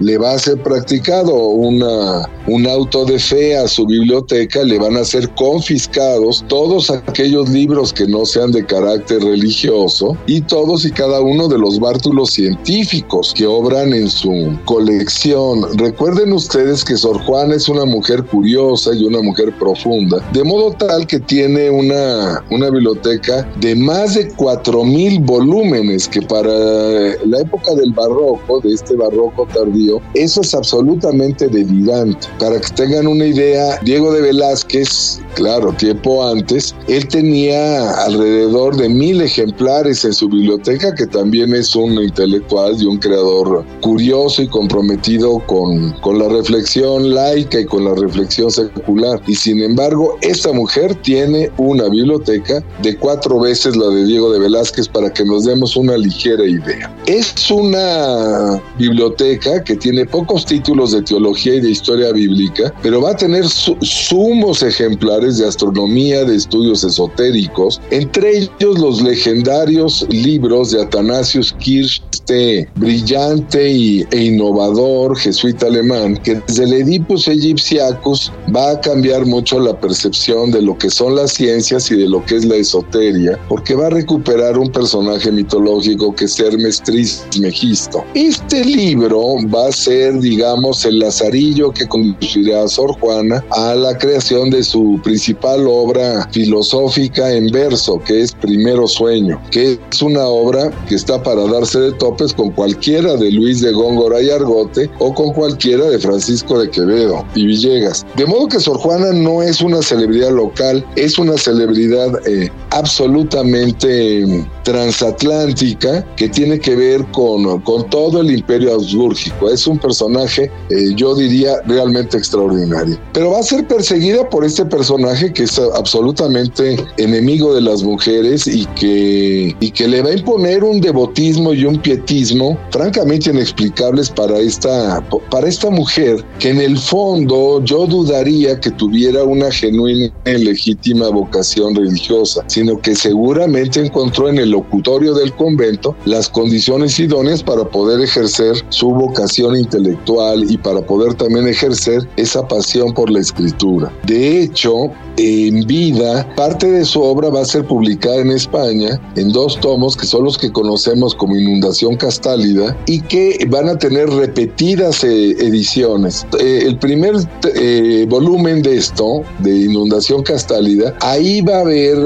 le 0.00 0.18
va 0.18 0.32
a 0.32 0.38
ser 0.38 0.62
practicado 0.62 1.34
una, 1.34 2.28
un 2.46 2.66
auto 2.66 3.04
de 3.04 3.18
fe 3.18 3.56
a 3.56 3.68
su 3.68 3.86
biblioteca, 3.86 4.62
le 4.62 4.78
van 4.78 4.96
a 4.96 5.04
ser 5.04 5.28
confiscados 5.34 6.44
todos 6.48 6.90
aquellos 6.90 7.48
libros 7.48 7.92
que 7.92 8.06
no 8.06 8.24
sean 8.26 8.52
de 8.52 8.64
carácter 8.64 9.22
religioso 9.22 10.16
y 10.26 10.40
todos 10.40 10.84
y 10.84 10.90
cada 10.90 11.20
uno 11.20 11.48
de 11.48 11.58
los 11.58 11.78
bártulos 11.78 12.30
científicos 12.30 13.32
que 13.34 13.46
obran 13.46 13.92
en 13.92 14.08
su 14.08 14.58
colección. 14.64 15.66
Recuerden 15.78 16.32
ustedes 16.32 16.84
que 16.84 16.96
Sor 16.96 17.18
Juana 17.24 17.54
es 17.54 17.68
una 17.68 17.84
mujer 17.84 18.24
curiosa 18.24 18.94
y 18.94 19.04
una 19.04 19.22
mujer 19.22 19.52
profunda, 19.58 20.18
de 20.32 20.44
modo 20.44 20.72
tal 20.72 21.06
que 21.06 21.20
tiene 21.20 21.70
una, 21.70 22.42
una 22.50 22.70
biblioteca 22.70 23.48
de 23.60 23.74
más 23.74 24.14
de 24.14 24.30
4.000 24.34 25.24
volúmenes, 25.24 26.08
que 26.08 26.22
para 26.22 26.50
la 26.50 27.40
época 27.40 27.74
del 27.74 27.92
barroco, 27.92 28.60
de 28.60 28.74
este 28.74 28.94
barroco 28.96 29.27
tardío, 29.52 30.00
eso 30.14 30.40
es 30.40 30.54
absolutamente 30.54 31.48
delirante. 31.48 32.26
Para 32.38 32.60
que 32.60 32.68
tengan 32.74 33.06
una 33.06 33.26
idea, 33.26 33.78
Diego 33.82 34.12
de 34.12 34.22
Velázquez, 34.22 35.20
claro, 35.34 35.72
tiempo 35.72 36.26
antes, 36.26 36.74
él 36.88 37.06
tenía 37.08 37.90
alrededor 38.04 38.76
de 38.76 38.88
mil 38.88 39.20
ejemplares 39.20 40.04
en 40.04 40.12
su 40.12 40.28
biblioteca, 40.28 40.94
que 40.94 41.06
también 41.06 41.54
es 41.54 41.74
un 41.76 41.92
intelectual 42.02 42.80
y 42.80 42.86
un 42.86 42.98
creador 42.98 43.64
curioso 43.80 44.42
y 44.42 44.48
comprometido 44.48 45.38
con, 45.46 45.92
con 46.00 46.18
la 46.18 46.28
reflexión 46.28 47.14
laica 47.14 47.60
y 47.60 47.66
con 47.66 47.84
la 47.84 47.94
reflexión 47.94 48.50
secular. 48.50 49.20
Y 49.26 49.34
sin 49.34 49.62
embargo, 49.62 50.16
esta 50.22 50.52
mujer 50.52 50.94
tiene 50.96 51.50
una 51.58 51.88
biblioteca 51.88 52.62
de 52.82 52.96
cuatro 52.96 53.40
veces 53.40 53.76
la 53.76 53.88
de 53.88 54.04
Diego 54.04 54.32
de 54.32 54.40
Velázquez 54.40 54.88
para 54.88 55.12
que 55.12 55.24
nos 55.24 55.44
demos 55.44 55.76
una 55.76 55.96
ligera 55.96 56.44
idea. 56.44 56.94
Es 57.06 57.50
una 57.50 58.60
biblioteca 58.78 59.17
que 59.64 59.76
tiene 59.76 60.06
pocos 60.06 60.46
títulos 60.46 60.92
de 60.92 61.02
teología 61.02 61.56
y 61.56 61.60
de 61.60 61.70
historia 61.70 62.12
bíblica, 62.12 62.72
pero 62.82 63.02
va 63.02 63.10
a 63.10 63.16
tener 63.16 63.44
sumos 63.48 64.62
ejemplares 64.62 65.38
de 65.38 65.48
astronomía, 65.48 66.24
de 66.24 66.36
estudios 66.36 66.84
esotéricos, 66.84 67.80
entre 67.90 68.38
ellos 68.38 68.78
los 68.78 69.02
legendarios 69.02 70.06
libros 70.10 70.70
de 70.70 70.82
Athanasius 70.82 71.52
Kirch, 71.58 72.00
este 72.12 72.68
brillante 72.76 73.70
y, 73.70 74.06
e 74.10 74.24
innovador 74.24 75.16
jesuita 75.16 75.66
alemán, 75.66 76.18
que 76.22 76.40
desde 76.46 76.64
el 76.64 76.72
Oedipus 76.74 77.26
Egyptiacus 77.26 78.30
va 78.54 78.72
a 78.72 78.80
cambiar 78.80 79.24
mucho 79.24 79.58
la 79.58 79.78
percepción 79.80 80.50
de 80.50 80.62
lo 80.62 80.76
que 80.76 80.90
son 80.90 81.16
las 81.16 81.32
ciencias 81.32 81.90
y 81.90 81.96
de 81.96 82.08
lo 82.08 82.24
que 82.24 82.36
es 82.36 82.44
la 82.44 82.56
esoteria, 82.56 83.38
porque 83.48 83.74
va 83.74 83.86
a 83.86 83.90
recuperar 83.90 84.58
un 84.58 84.70
personaje 84.70 85.32
mitológico 85.32 86.14
que 86.14 86.26
es 86.26 86.38
Hermes 86.38 86.82
Trismegisto. 86.82 88.04
Este 88.14 88.62
libro 88.64 89.07
va 89.14 89.68
a 89.68 89.72
ser, 89.72 90.18
digamos, 90.20 90.84
el 90.84 90.98
lazarillo 90.98 91.72
que 91.72 91.86
conducirá 91.86 92.64
a 92.64 92.68
Sor 92.68 92.98
Juana 93.00 93.44
a 93.50 93.74
la 93.74 93.96
creación 93.96 94.50
de 94.50 94.62
su 94.62 95.00
principal 95.02 95.66
obra 95.66 96.28
filosófica 96.32 97.32
en 97.32 97.50
verso, 97.50 98.00
que 98.04 98.22
es 98.22 98.32
Primero 98.32 98.86
Sueño, 98.86 99.40
que 99.50 99.78
es 99.90 100.02
una 100.02 100.26
obra 100.26 100.70
que 100.88 100.94
está 100.94 101.22
para 101.22 101.44
darse 101.46 101.78
de 101.80 101.92
topes 101.92 102.32
con 102.32 102.50
cualquiera 102.50 103.16
de 103.16 103.30
Luis 103.30 103.60
de 103.60 103.72
Góngora 103.72 104.20
y 104.20 104.30
Argote 104.30 104.90
o 104.98 105.14
con 105.14 105.32
cualquiera 105.32 105.84
de 105.86 105.98
Francisco 105.98 106.58
de 106.58 106.70
Quevedo 106.70 107.24
y 107.34 107.46
Villegas. 107.46 108.06
De 108.16 108.26
modo 108.26 108.48
que 108.48 108.60
Sor 108.60 108.78
Juana 108.78 109.12
no 109.12 109.42
es 109.42 109.60
una 109.60 109.82
celebridad 109.82 110.30
local, 110.30 110.84
es 110.96 111.18
una 111.18 111.36
celebridad 111.36 112.26
eh, 112.26 112.50
absolutamente 112.78 114.46
transatlántica 114.62 116.04
que 116.16 116.28
tiene 116.28 116.58
que 116.58 116.76
ver 116.76 117.04
con, 117.12 117.60
con 117.62 117.88
todo 117.90 118.20
el 118.20 118.30
imperio 118.30 118.74
ausbúrgico. 118.74 119.50
Es 119.50 119.66
un 119.66 119.78
personaje, 119.78 120.50
eh, 120.70 120.94
yo 120.94 121.14
diría, 121.14 121.60
realmente 121.66 122.16
extraordinario. 122.16 122.98
Pero 123.12 123.32
va 123.32 123.40
a 123.40 123.42
ser 123.42 123.66
perseguida 123.66 124.28
por 124.28 124.44
este 124.44 124.64
personaje 124.64 125.32
que 125.32 125.44
es 125.44 125.58
absolutamente 125.74 126.76
enemigo 126.98 127.54
de 127.54 127.62
las 127.62 127.82
mujeres 127.82 128.46
y 128.46 128.66
que, 128.66 129.56
y 129.58 129.70
que 129.70 129.88
le 129.88 130.02
va 130.02 130.10
a 130.10 130.14
imponer 130.14 130.62
un 130.62 130.80
devotismo 130.80 131.52
y 131.52 131.64
un 131.64 131.78
pietismo 131.78 132.58
francamente 132.70 133.30
inexplicables 133.30 134.10
para 134.10 134.38
esta, 134.38 135.02
para 135.30 135.48
esta 135.48 135.70
mujer 135.70 136.24
que 136.38 136.50
en 136.50 136.60
el 136.60 136.78
fondo 136.78 137.62
yo 137.64 137.86
dudaría 137.86 138.58
que 138.60 138.70
tuviera 138.70 139.24
una 139.24 139.50
genuina 139.50 140.12
y 140.26 140.44
legítima 140.44 141.08
vocación 141.08 141.74
religiosa, 141.74 142.44
sino 142.68 142.82
que 142.82 142.94
seguramente 142.94 143.80
encontró 143.80 144.28
en 144.28 144.36
el 144.36 144.50
locutorio 144.50 145.14
del 145.14 145.32
convento 145.34 145.96
las 146.04 146.28
condiciones 146.28 146.98
idóneas 147.00 147.42
para 147.42 147.64
poder 147.64 148.00
ejercer 148.02 148.56
su 148.68 148.90
vocación 148.90 149.56
intelectual 149.56 150.50
y 150.50 150.58
para 150.58 150.82
poder 150.82 151.14
también 151.14 151.48
ejercer 151.48 152.06
esa 152.16 152.46
pasión 152.46 152.92
por 152.92 153.08
la 153.08 153.20
escritura. 153.20 153.90
De 154.04 154.42
hecho, 154.42 154.90
en 155.16 155.66
vida, 155.66 156.28
parte 156.36 156.70
de 156.70 156.84
su 156.84 157.02
obra 157.02 157.28
va 157.28 157.40
a 157.40 157.44
ser 157.44 157.66
publicada 157.66 158.18
en 158.18 158.30
España 158.30 159.00
en 159.16 159.32
dos 159.32 159.58
tomos 159.60 159.96
que 159.96 160.06
son 160.06 160.24
los 160.24 160.38
que 160.38 160.52
conocemos 160.52 161.14
como 161.14 161.36
Inundación 161.36 161.96
Castálida 161.96 162.76
y 162.86 163.00
que 163.00 163.38
van 163.48 163.68
a 163.68 163.78
tener 163.78 164.08
repetidas 164.10 165.02
eh, 165.02 165.30
ediciones. 165.30 166.24
Eh, 166.38 166.62
el 166.66 166.78
primer 166.78 167.14
eh, 167.56 168.06
volumen 168.08 168.62
de 168.62 168.76
esto, 168.76 169.22
de 169.40 169.56
Inundación 169.56 170.22
Castálida, 170.22 170.94
ahí 171.00 171.40
va 171.40 171.56
a 171.56 171.60
haber, 171.62 171.98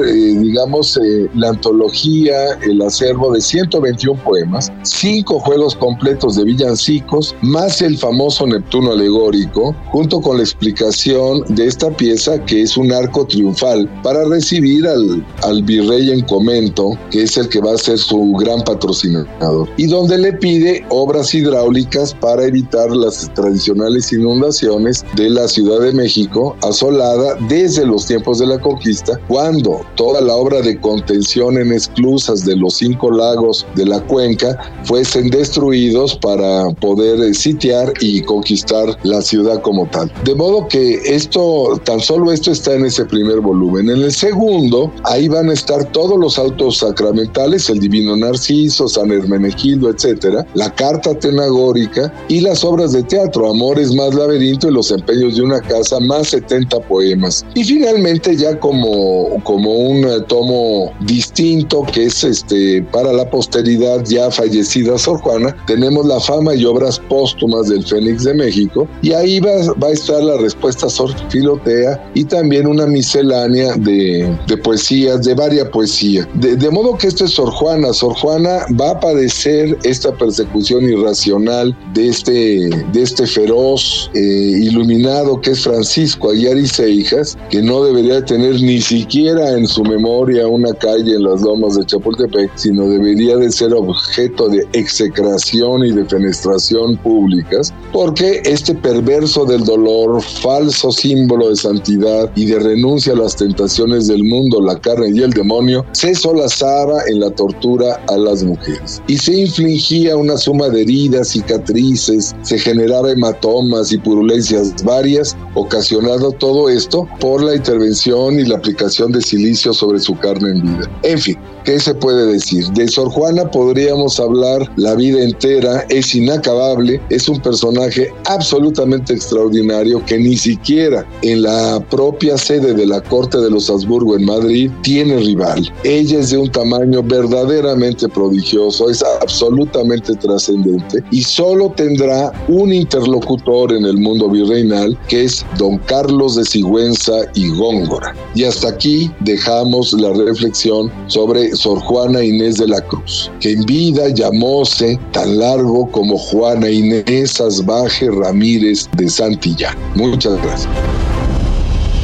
digamos, 0.43 0.99
la 1.33 1.49
antología, 1.49 2.53
el 2.61 2.81
acervo 2.81 3.31
de 3.31 3.41
121 3.41 4.21
poemas, 4.23 4.71
cinco 4.83 5.39
juegos 5.39 5.75
completos 5.75 6.35
de 6.35 6.43
villancicos, 6.43 7.35
más 7.41 7.81
el 7.81 7.97
famoso 7.97 8.45
Neptuno 8.45 8.91
alegórico, 8.91 9.75
junto 9.91 10.21
con 10.21 10.37
la 10.37 10.43
explicación 10.43 11.43
de 11.49 11.67
esta 11.67 11.89
pieza 11.91 12.43
que 12.45 12.61
es 12.61 12.77
un 12.77 12.91
arco 12.91 13.25
triunfal 13.25 13.89
para 14.03 14.25
recibir 14.25 14.87
al, 14.87 15.25
al 15.43 15.63
virrey 15.63 16.11
en 16.11 16.21
comento, 16.21 16.97
que 17.11 17.23
es 17.23 17.37
el 17.37 17.47
que 17.49 17.59
va 17.59 17.73
a 17.73 17.77
ser 17.77 17.97
su 17.97 18.33
gran 18.33 18.61
patrocinador, 18.63 19.69
y 19.77 19.87
donde 19.87 20.17
le 20.17 20.33
pide 20.33 20.85
obras 20.89 21.33
hidráulicas 21.33 22.13
para 22.13 22.45
evitar 22.45 22.91
las 22.91 23.31
tradicionales 23.33 24.11
inundaciones 24.11 25.05
de 25.15 25.29
la 25.29 25.47
Ciudad 25.47 25.79
de 25.79 25.93
México, 25.93 26.55
asolada 26.61 27.35
desde 27.47 27.85
los 27.85 28.05
tiempos 28.05 28.39
de 28.39 28.47
la 28.47 28.59
conquista, 28.59 29.19
cuando 29.27 29.81
toda 29.95 30.21
la 30.21 30.32
obra 30.35 30.61
de 30.61 30.79
contención 30.79 31.57
en 31.57 31.71
esclusas 31.71 32.45
de 32.45 32.55
los 32.55 32.75
cinco 32.75 33.11
lagos 33.11 33.65
de 33.75 33.85
la 33.85 34.01
cuenca 34.01 34.57
fuesen 34.83 35.29
destruidos 35.29 36.15
para 36.15 36.69
poder 36.81 37.19
eh, 37.21 37.33
sitiar 37.33 37.93
y 37.99 38.21
conquistar 38.21 38.97
la 39.03 39.21
ciudad 39.21 39.61
como 39.61 39.87
tal. 39.87 40.11
De 40.23 40.35
modo 40.35 40.67
que 40.67 40.95
esto, 41.05 41.79
tan 41.83 41.99
solo 41.99 42.31
esto 42.31 42.51
está 42.51 42.73
en 42.73 42.85
ese 42.85 43.05
primer 43.05 43.39
volumen. 43.39 43.89
En 43.89 44.01
el 44.01 44.11
segundo, 44.11 44.91
ahí 45.03 45.27
van 45.27 45.49
a 45.49 45.53
estar 45.53 45.83
todos 45.91 46.19
los 46.19 46.37
autos 46.37 46.77
sacramentales, 46.77 47.69
el 47.69 47.79
Divino 47.79 48.15
Narciso, 48.15 48.87
San 48.87 49.11
Hermenegildo, 49.11 49.89
etcétera, 49.89 50.45
la 50.53 50.73
Carta 50.73 51.17
Tenagórica 51.17 52.13
y 52.27 52.41
las 52.41 52.63
obras 52.63 52.93
de 52.93 53.03
teatro, 53.03 53.49
Amores 53.49 53.93
más 53.93 54.13
Laberinto 54.13 54.67
y 54.67 54.73
Los 54.73 54.91
Empeños 54.91 55.35
de 55.35 55.43
una 55.43 55.61
Casa, 55.61 55.99
más 55.99 56.29
70 56.29 56.79
poemas. 56.81 57.45
Y 57.55 57.63
finalmente, 57.63 58.35
ya 58.35 58.59
como, 58.59 59.41
como 59.43 59.73
un 59.73 60.05
eh, 60.23 60.25
tomo 60.27 60.91
distinto 61.01 61.85
que 61.91 62.05
es 62.05 62.23
este 62.23 62.81
para 62.91 63.11
la 63.13 63.29
posteridad 63.29 64.03
ya 64.05 64.31
fallecida 64.31 64.97
Sor 64.97 65.19
Juana, 65.19 65.55
tenemos 65.67 66.05
la 66.05 66.19
fama 66.19 66.55
y 66.55 66.65
obras 66.65 66.99
póstumas 67.09 67.67
del 67.67 67.85
Fénix 67.85 68.23
de 68.23 68.33
México 68.33 68.87
y 69.01 69.11
ahí 69.13 69.39
va, 69.39 69.51
va 69.81 69.87
a 69.87 69.91
estar 69.91 70.21
la 70.23 70.37
respuesta 70.37 70.89
Sor 70.89 71.11
Filotea 71.29 72.11
y 72.13 72.23
también 72.23 72.67
una 72.67 72.85
miscelánea 72.85 73.73
de, 73.75 74.37
de 74.47 74.57
poesías, 74.57 75.23
de 75.23 75.33
varia 75.35 75.69
poesía. 75.69 76.27
De, 76.35 76.55
de, 76.55 76.69
modo 76.69 76.97
que 76.97 77.07
esto 77.07 77.25
es 77.25 77.31
Sor 77.31 77.51
Juana. 77.51 77.93
Sor 77.93 78.13
Juana 78.15 78.65
va 78.79 78.91
a 78.91 78.99
padecer 78.99 79.77
esta 79.83 80.15
persecución 80.15 80.83
irracional 80.83 81.75
de 81.93 82.07
este, 82.09 82.69
de 82.91 83.01
este 83.01 83.27
feroz 83.27 84.09
eh, 84.13 84.19
iluminado 84.19 85.39
que 85.41 85.51
es 85.51 85.63
Francisco 85.63 86.31
Aguiar 86.31 86.57
y 86.57 86.67
Seijas, 86.67 87.37
que 87.49 87.61
no 87.61 87.83
debería 87.83 88.23
tener 88.23 88.61
ni 88.61 88.81
siquiera 88.81 89.57
en 89.57 89.67
su 89.67 89.83
memoria 89.83 90.12
una 90.21 90.73
calle 90.73 91.15
en 91.15 91.23
las 91.23 91.41
lomas 91.41 91.75
de 91.75 91.85
Chapultepec, 91.85 92.51
sino 92.55 92.87
debería 92.87 93.35
de 93.37 93.51
ser 93.51 93.73
objeto 93.73 94.47
de 94.47 94.65
execración 94.73 95.85
y 95.85 95.91
de 95.91 96.05
fenestración 96.05 96.97
públicas, 96.97 97.73
porque 97.91 98.41
este 98.45 98.75
perverso 98.75 99.45
del 99.45 99.63
dolor, 99.63 100.21
falso 100.21 100.91
símbolo 100.91 101.49
de 101.49 101.55
santidad 101.55 102.31
y 102.35 102.45
de 102.45 102.59
renuncia 102.59 103.13
a 103.13 103.17
las 103.17 103.35
tentaciones 103.35 104.07
del 104.07 104.23
mundo, 104.23 104.61
la 104.61 104.79
carne 104.79 105.09
y 105.13 105.21
el 105.21 105.31
demonio, 105.31 105.85
se 105.93 106.13
solazaba 106.13 107.01
en 107.07 107.19
la 107.19 107.31
tortura 107.31 107.99
a 108.07 108.17
las 108.17 108.43
mujeres. 108.43 109.01
Y 109.07 109.17
se 109.17 109.35
infligía 109.35 110.15
una 110.15 110.37
suma 110.37 110.69
de 110.69 110.81
heridas, 110.81 111.29
cicatrices, 111.29 112.35
se 112.43 112.59
generaba 112.59 113.11
hematomas 113.11 113.91
y 113.91 113.97
purulencias 113.97 114.83
varias, 114.83 115.35
ocasionando 115.55 116.31
todo 116.31 116.69
esto 116.69 117.07
por 117.19 117.43
la 117.43 117.55
intervención 117.55 118.39
y 118.39 118.45
la 118.45 118.57
aplicación 118.57 119.11
de 119.11 119.21
silicio 119.21 119.73
sobre 119.73 119.99
su 120.03 120.15
carne 120.15 120.51
en 120.51 120.61
vida. 120.61 120.89
En 121.03 121.17
fin, 121.17 121.37
¿qué 121.63 121.79
se 121.79 121.93
puede 121.93 122.33
decir? 122.33 122.67
De 122.69 122.87
Sor 122.87 123.09
Juana 123.09 123.49
podríamos 123.49 124.19
hablar 124.19 124.69
la 124.75 124.95
vida 124.95 125.23
entera, 125.23 125.85
es 125.89 126.13
inacabable, 126.15 127.01
es 127.09 127.27
un 127.29 127.39
personaje 127.41 128.11
absolutamente 128.25 129.13
extraordinario 129.13 130.03
que 130.05 130.17
ni 130.17 130.35
siquiera 130.35 131.05
en 131.21 131.43
la 131.43 131.79
propia 131.89 132.37
sede 132.37 132.73
de 132.73 132.85
la 132.85 133.01
Corte 133.01 133.37
de 133.37 133.49
los 133.49 133.69
Habsburgo 133.69 134.15
en 134.15 134.25
Madrid 134.25 134.71
tiene 134.81 135.17
rival. 135.17 135.71
Ella 135.83 136.19
es 136.19 136.31
de 136.31 136.37
un 136.37 136.51
tamaño 136.51 137.03
verdaderamente 137.03 138.07
prodigioso, 138.09 138.89
es 138.89 139.03
absolutamente 139.21 140.15
trascendente 140.15 141.03
y 141.11 141.23
solo 141.23 141.73
tendrá 141.75 142.31
un 142.47 142.73
interlocutor 142.73 143.73
en 143.73 143.85
el 143.85 143.97
mundo 143.97 144.29
virreinal 144.29 144.97
que 145.07 145.25
es 145.25 145.45
don 145.57 145.77
Carlos 145.79 146.35
de 146.35 146.45
Sigüenza 146.45 147.13
y 147.35 147.49
Góngora. 147.49 148.15
Y 148.35 148.43
hasta 148.43 148.69
aquí 148.69 149.11
dejamos 149.21 149.93
la 149.93 150.13
reflexión 150.13 150.91
sobre 151.07 151.52
Sor 151.55 151.79
Juana 151.79 152.23
Inés 152.23 152.57
de 152.57 152.67
la 152.67 152.81
Cruz, 152.81 153.31
que 153.39 153.51
en 153.51 153.63
vida 153.63 154.09
llamóse 154.09 154.99
tan 155.11 155.39
largo 155.39 155.89
como 155.91 156.17
Juana 156.17 156.69
Inés 156.69 157.39
Asbaje 157.39 158.09
Ramírez 158.11 158.89
de 158.97 159.09
Santillán. 159.09 159.75
Muchas 159.95 160.41
gracias. 160.41 160.69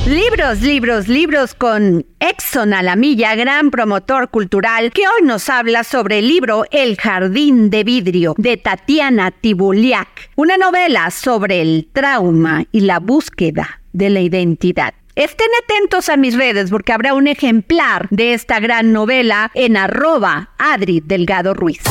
Libros, 0.10 0.62
libros, 0.62 1.08
libros 1.08 1.54
con 1.54 2.04
Exxon 2.20 2.74
Alamilla, 2.74 3.36
gran 3.36 3.70
promotor 3.70 4.30
cultural, 4.30 4.92
que 4.92 5.02
hoy 5.02 5.28
nos 5.28 5.50
habla 5.50 5.84
sobre 5.84 6.20
el 6.20 6.28
libro 6.28 6.64
El 6.72 6.98
Jardín 6.98 7.70
de 7.70 7.84
Vidrio 7.84 8.34
de 8.38 8.58
Tatiana 8.58 9.30
Tibuliak, 9.30 10.32
una 10.36 10.58
novela 10.58 11.12
sobre 11.12 11.62
el 11.62 11.90
trauma 11.94 12.66
y 12.72 12.80
la 12.80 13.00
búsqueda 13.00 13.82
de 13.94 14.10
la 14.10 14.22
identidad. 14.22 14.96
Estén 15.20 15.50
atentos 15.62 16.08
a 16.08 16.16
mis 16.16 16.38
redes 16.38 16.70
porque 16.70 16.94
habrá 16.94 17.14
un 17.14 17.28
ejemplar 17.28 18.08
de 18.10 18.34
esta 18.34 18.62
gran 18.62 18.94
novela 18.94 19.52
en 19.54 19.76
arroba 19.76 20.52
Adri 20.58 21.02
Delgado 21.02 21.54
Ruiz. 21.54 21.82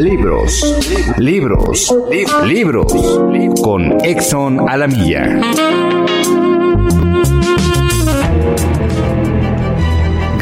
Libros, 0.00 1.14
libros, 1.18 1.94
libros 2.44 2.92
con 3.62 4.04
Exxon 4.04 4.68
Alamilla. 4.68 5.40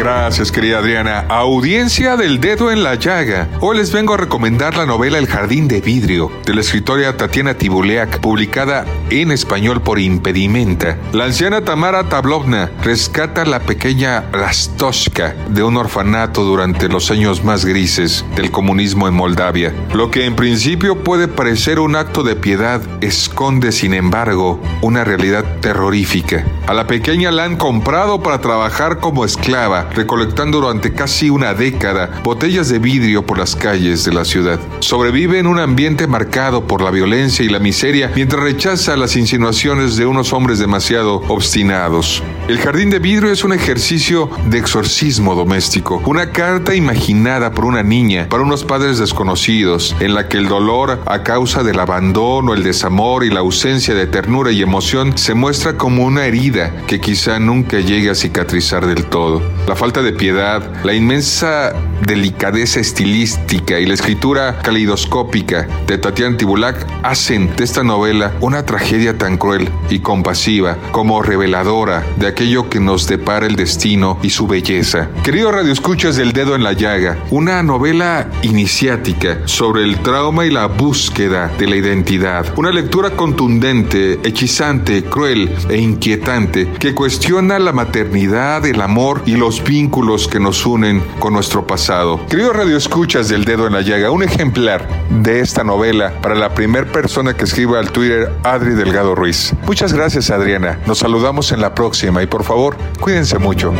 Gracias, 0.05 0.53
querida 0.53 0.81
Adriana. 0.81 1.25
Audiencia 1.31 2.19
del 2.19 2.39
dedo 2.39 2.71
en 2.71 2.83
la 2.83 2.97
llaga. 2.97 3.49
Hoy 3.61 3.79
les 3.79 3.91
vengo 3.91 4.13
a 4.13 4.19
recomendar 4.19 4.77
la 4.77 4.85
novela 4.85 5.17
El 5.17 5.27
jardín 5.27 5.67
de 5.67 5.81
vidrio 5.81 6.31
de 6.45 6.53
la 6.53 6.61
escritora 6.61 7.17
Tatiana 7.17 7.55
Tibuleak, 7.55 8.21
publicada 8.21 8.85
en 9.09 9.33
español 9.33 9.81
por 9.81 9.99
Impedimenta. 9.99 10.99
La 11.15 11.25
anciana 11.25 11.65
Tamara 11.65 12.11
Tablovna 12.11 12.71
rescata 12.83 13.41
a 13.41 13.47
la 13.47 13.61
pequeña 13.61 14.25
Rastoshka 14.31 15.37
de 15.49 15.63
un 15.63 15.79
orfanato 15.79 16.45
durante 16.45 16.91
los 16.91 17.11
años 17.11 17.43
más 17.43 17.65
grises 17.65 18.27
del 18.37 18.51
comunismo 18.51 19.09
en 19.09 19.15
Moldavia. 19.15 19.73
Lo 19.95 20.11
que 20.11 20.27
en 20.27 20.37
principio 20.37 21.03
puede 21.03 21.29
parecer 21.29 21.81
un 21.81 21.97
acto 21.97 22.23
de 22.23 22.37
piedad 22.37 22.83
esconde, 23.01 23.73
sin 23.73 23.95
embargo, 23.95 24.61
una 24.83 25.03
realidad 25.03 25.47
terrorífica. 25.63 26.45
A 26.67 26.75
la 26.75 26.87
pequeña 26.87 27.31
la 27.31 27.45
han 27.45 27.57
comprado 27.57 28.23
para 28.23 28.43
trabajar 28.43 28.99
como 28.99 29.25
esclava 29.25 29.94
recolectando 29.95 30.61
durante 30.61 30.93
casi 30.93 31.31
una 31.31 31.55
década 31.55 32.21
botellas 32.23 32.69
de 32.69 32.79
vidrio 32.79 33.25
por 33.25 33.39
las 33.39 33.57
calles 33.57 34.05
de 34.05 34.13
la 34.13 34.25
ciudad. 34.25 34.59
Sobrevive 34.81 35.39
en 35.39 35.47
un 35.47 35.59
ambiente 35.59 36.07
marcado 36.07 36.67
por 36.67 36.83
la 36.83 36.91
violencia 36.91 37.45
y 37.45 37.49
la 37.49 37.59
miseria 37.59 38.13
mientras 38.15 38.43
rechaza 38.43 38.97
las 38.97 39.17
insinuaciones 39.17 39.97
de 39.97 40.07
unos 40.07 40.33
hombres 40.33 40.59
demasiado 40.59 41.23
obstinados. 41.29 42.23
El 42.47 42.59
jardín 42.59 42.91
de 42.91 42.99
vidrio 42.99 43.33
es 43.33 43.43
un 43.43 43.55
ejercicio 43.55 44.29
de 44.51 44.59
exorcismo 44.59 45.35
doméstico, 45.35 46.03
una 46.05 46.31
carta 46.31 46.75
imaginada 46.75 47.53
por 47.53 47.65
una 47.65 47.83
niña 47.83 48.27
para 48.29 48.43
unos 48.43 48.65
padres 48.65 48.99
desconocidos, 48.99 49.97
en 50.01 50.13
la 50.13 50.29
que 50.29 50.37
el 50.37 50.47
dolor 50.47 51.01
a 51.07 51.23
causa 51.23 51.63
del 51.63 51.81
abandono, 51.81 52.53
el 52.53 52.63
desamor 52.63 53.25
y 53.25 53.31
la 53.31 53.41
ausencia 53.41 53.95
de 53.95 54.07
ternura 54.07 54.53
y 54.53 54.61
emoción 54.61 55.17
se 55.17 55.33
muestra 55.33 55.79
como 55.79 56.05
una 56.05 56.27
herida 56.27 56.71
que 56.87 57.01
quizá 57.01 57.39
nunca 57.39 57.81
llegue 57.81 58.11
a 58.11 58.15
cicatrizar 58.15 58.85
del 58.87 59.07
todo. 59.07 59.41
La 59.67 59.75
falta 59.75 60.03
de 60.03 60.13
piedad, 60.13 60.85
la 60.85 60.93
inmensa 60.93 61.73
delicadeza 62.03 62.79
estilística 62.79 63.81
y 63.81 63.87
la 63.87 63.95
escritura 63.95 64.59
caleidoscópica 64.59 65.67
de 65.87 65.97
Tatiana 65.97 66.37
Tibulac 66.37 66.87
hacen 67.03 67.57
de 67.57 67.65
esta 67.65 67.83
novela 67.83 68.35
una 68.43 68.67
tragedia 68.67 69.17
tan 69.17 69.39
cruel 69.39 69.71
y 69.89 70.01
compasiva 70.01 70.77
como 70.93 71.23
reveladora 71.23 72.05
de 72.19 72.34
aquello 72.35 72.69
que 72.69 72.81
nos 72.81 73.07
depara 73.07 73.47
el 73.47 73.55
destino 73.55 74.19
y 74.21 74.31
su 74.31 74.49
belleza. 74.49 75.09
Querido 75.23 75.53
Radio 75.53 75.73
Escuchas 75.73 76.17
del 76.17 76.33
Dedo 76.33 76.57
en 76.57 76.65
la 76.65 76.73
Llaga, 76.73 77.17
una 77.31 77.63
novela 77.63 78.29
iniciática 78.43 79.39
sobre 79.45 79.85
el 79.85 80.01
trauma 80.01 80.45
y 80.45 80.51
la 80.51 80.67
búsqueda 80.67 81.53
de 81.57 81.69
la 81.69 81.77
identidad. 81.77 82.53
Una 82.57 82.73
lectura 82.73 83.11
contundente, 83.11 84.19
hechizante, 84.25 85.05
cruel 85.05 85.55
e 85.69 85.77
inquietante 85.77 86.73
que 86.81 86.93
cuestiona 86.93 87.61
la 87.61 87.71
maternidad, 87.73 88.67
el 88.67 88.81
amor 88.81 89.23
y 89.27 89.37
los 89.37 89.63
vínculos 89.63 90.27
que 90.27 90.41
nos 90.41 90.67
unen 90.67 91.05
con 91.21 91.35
nuestro 91.35 91.69
pasado. 91.69 92.27
Querido 92.27 92.53
Radio 92.53 92.77
Escuchas 92.77 93.29
del 93.29 93.45
Dedo 93.45 93.69
en 93.69 93.75
la 93.75 93.83
Llaga, 93.83 94.11
un 94.11 94.25
ejemplar 94.25 94.89
de 95.23 95.39
esta 95.39 95.63
novela 95.63 96.21
para 96.21 96.35
la 96.35 96.53
primera 96.53 96.91
persona 96.91 97.35
que 97.35 97.45
escriba 97.45 97.79
al 97.79 97.93
Twitter 97.93 98.33
Adri 98.43 98.75
Delgado 98.75 99.15
Ruiz. 99.15 99.55
Muchas 99.67 99.93
gracias 99.93 100.33
Adriana. 100.33 100.81
Nos 100.85 100.99
saludamos 100.99 101.53
en 101.53 101.61
la 101.61 101.77
próxima 101.77 102.24
y 102.25 102.27
por 102.27 102.45
favor, 102.45 102.77
cuídense 103.01 103.39
mucho. 103.39 103.73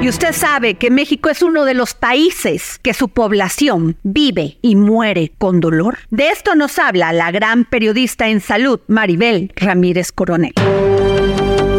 Y 0.00 0.08
usted 0.08 0.32
sabe 0.32 0.74
que 0.74 0.90
México 0.90 1.28
es 1.28 1.42
uno 1.42 1.64
de 1.64 1.74
los 1.74 1.94
países 1.94 2.80
que 2.82 2.92
su 2.92 3.08
población 3.08 3.96
vive 4.02 4.58
y 4.60 4.74
muere 4.74 5.32
con 5.38 5.60
dolor. 5.60 5.98
De 6.10 6.30
esto 6.30 6.56
nos 6.56 6.80
habla 6.80 7.12
la 7.12 7.30
gran 7.30 7.64
periodista 7.64 8.28
en 8.28 8.40
salud, 8.40 8.80
Maribel 8.88 9.52
Ramírez 9.54 10.10
Coronel. 10.10 10.54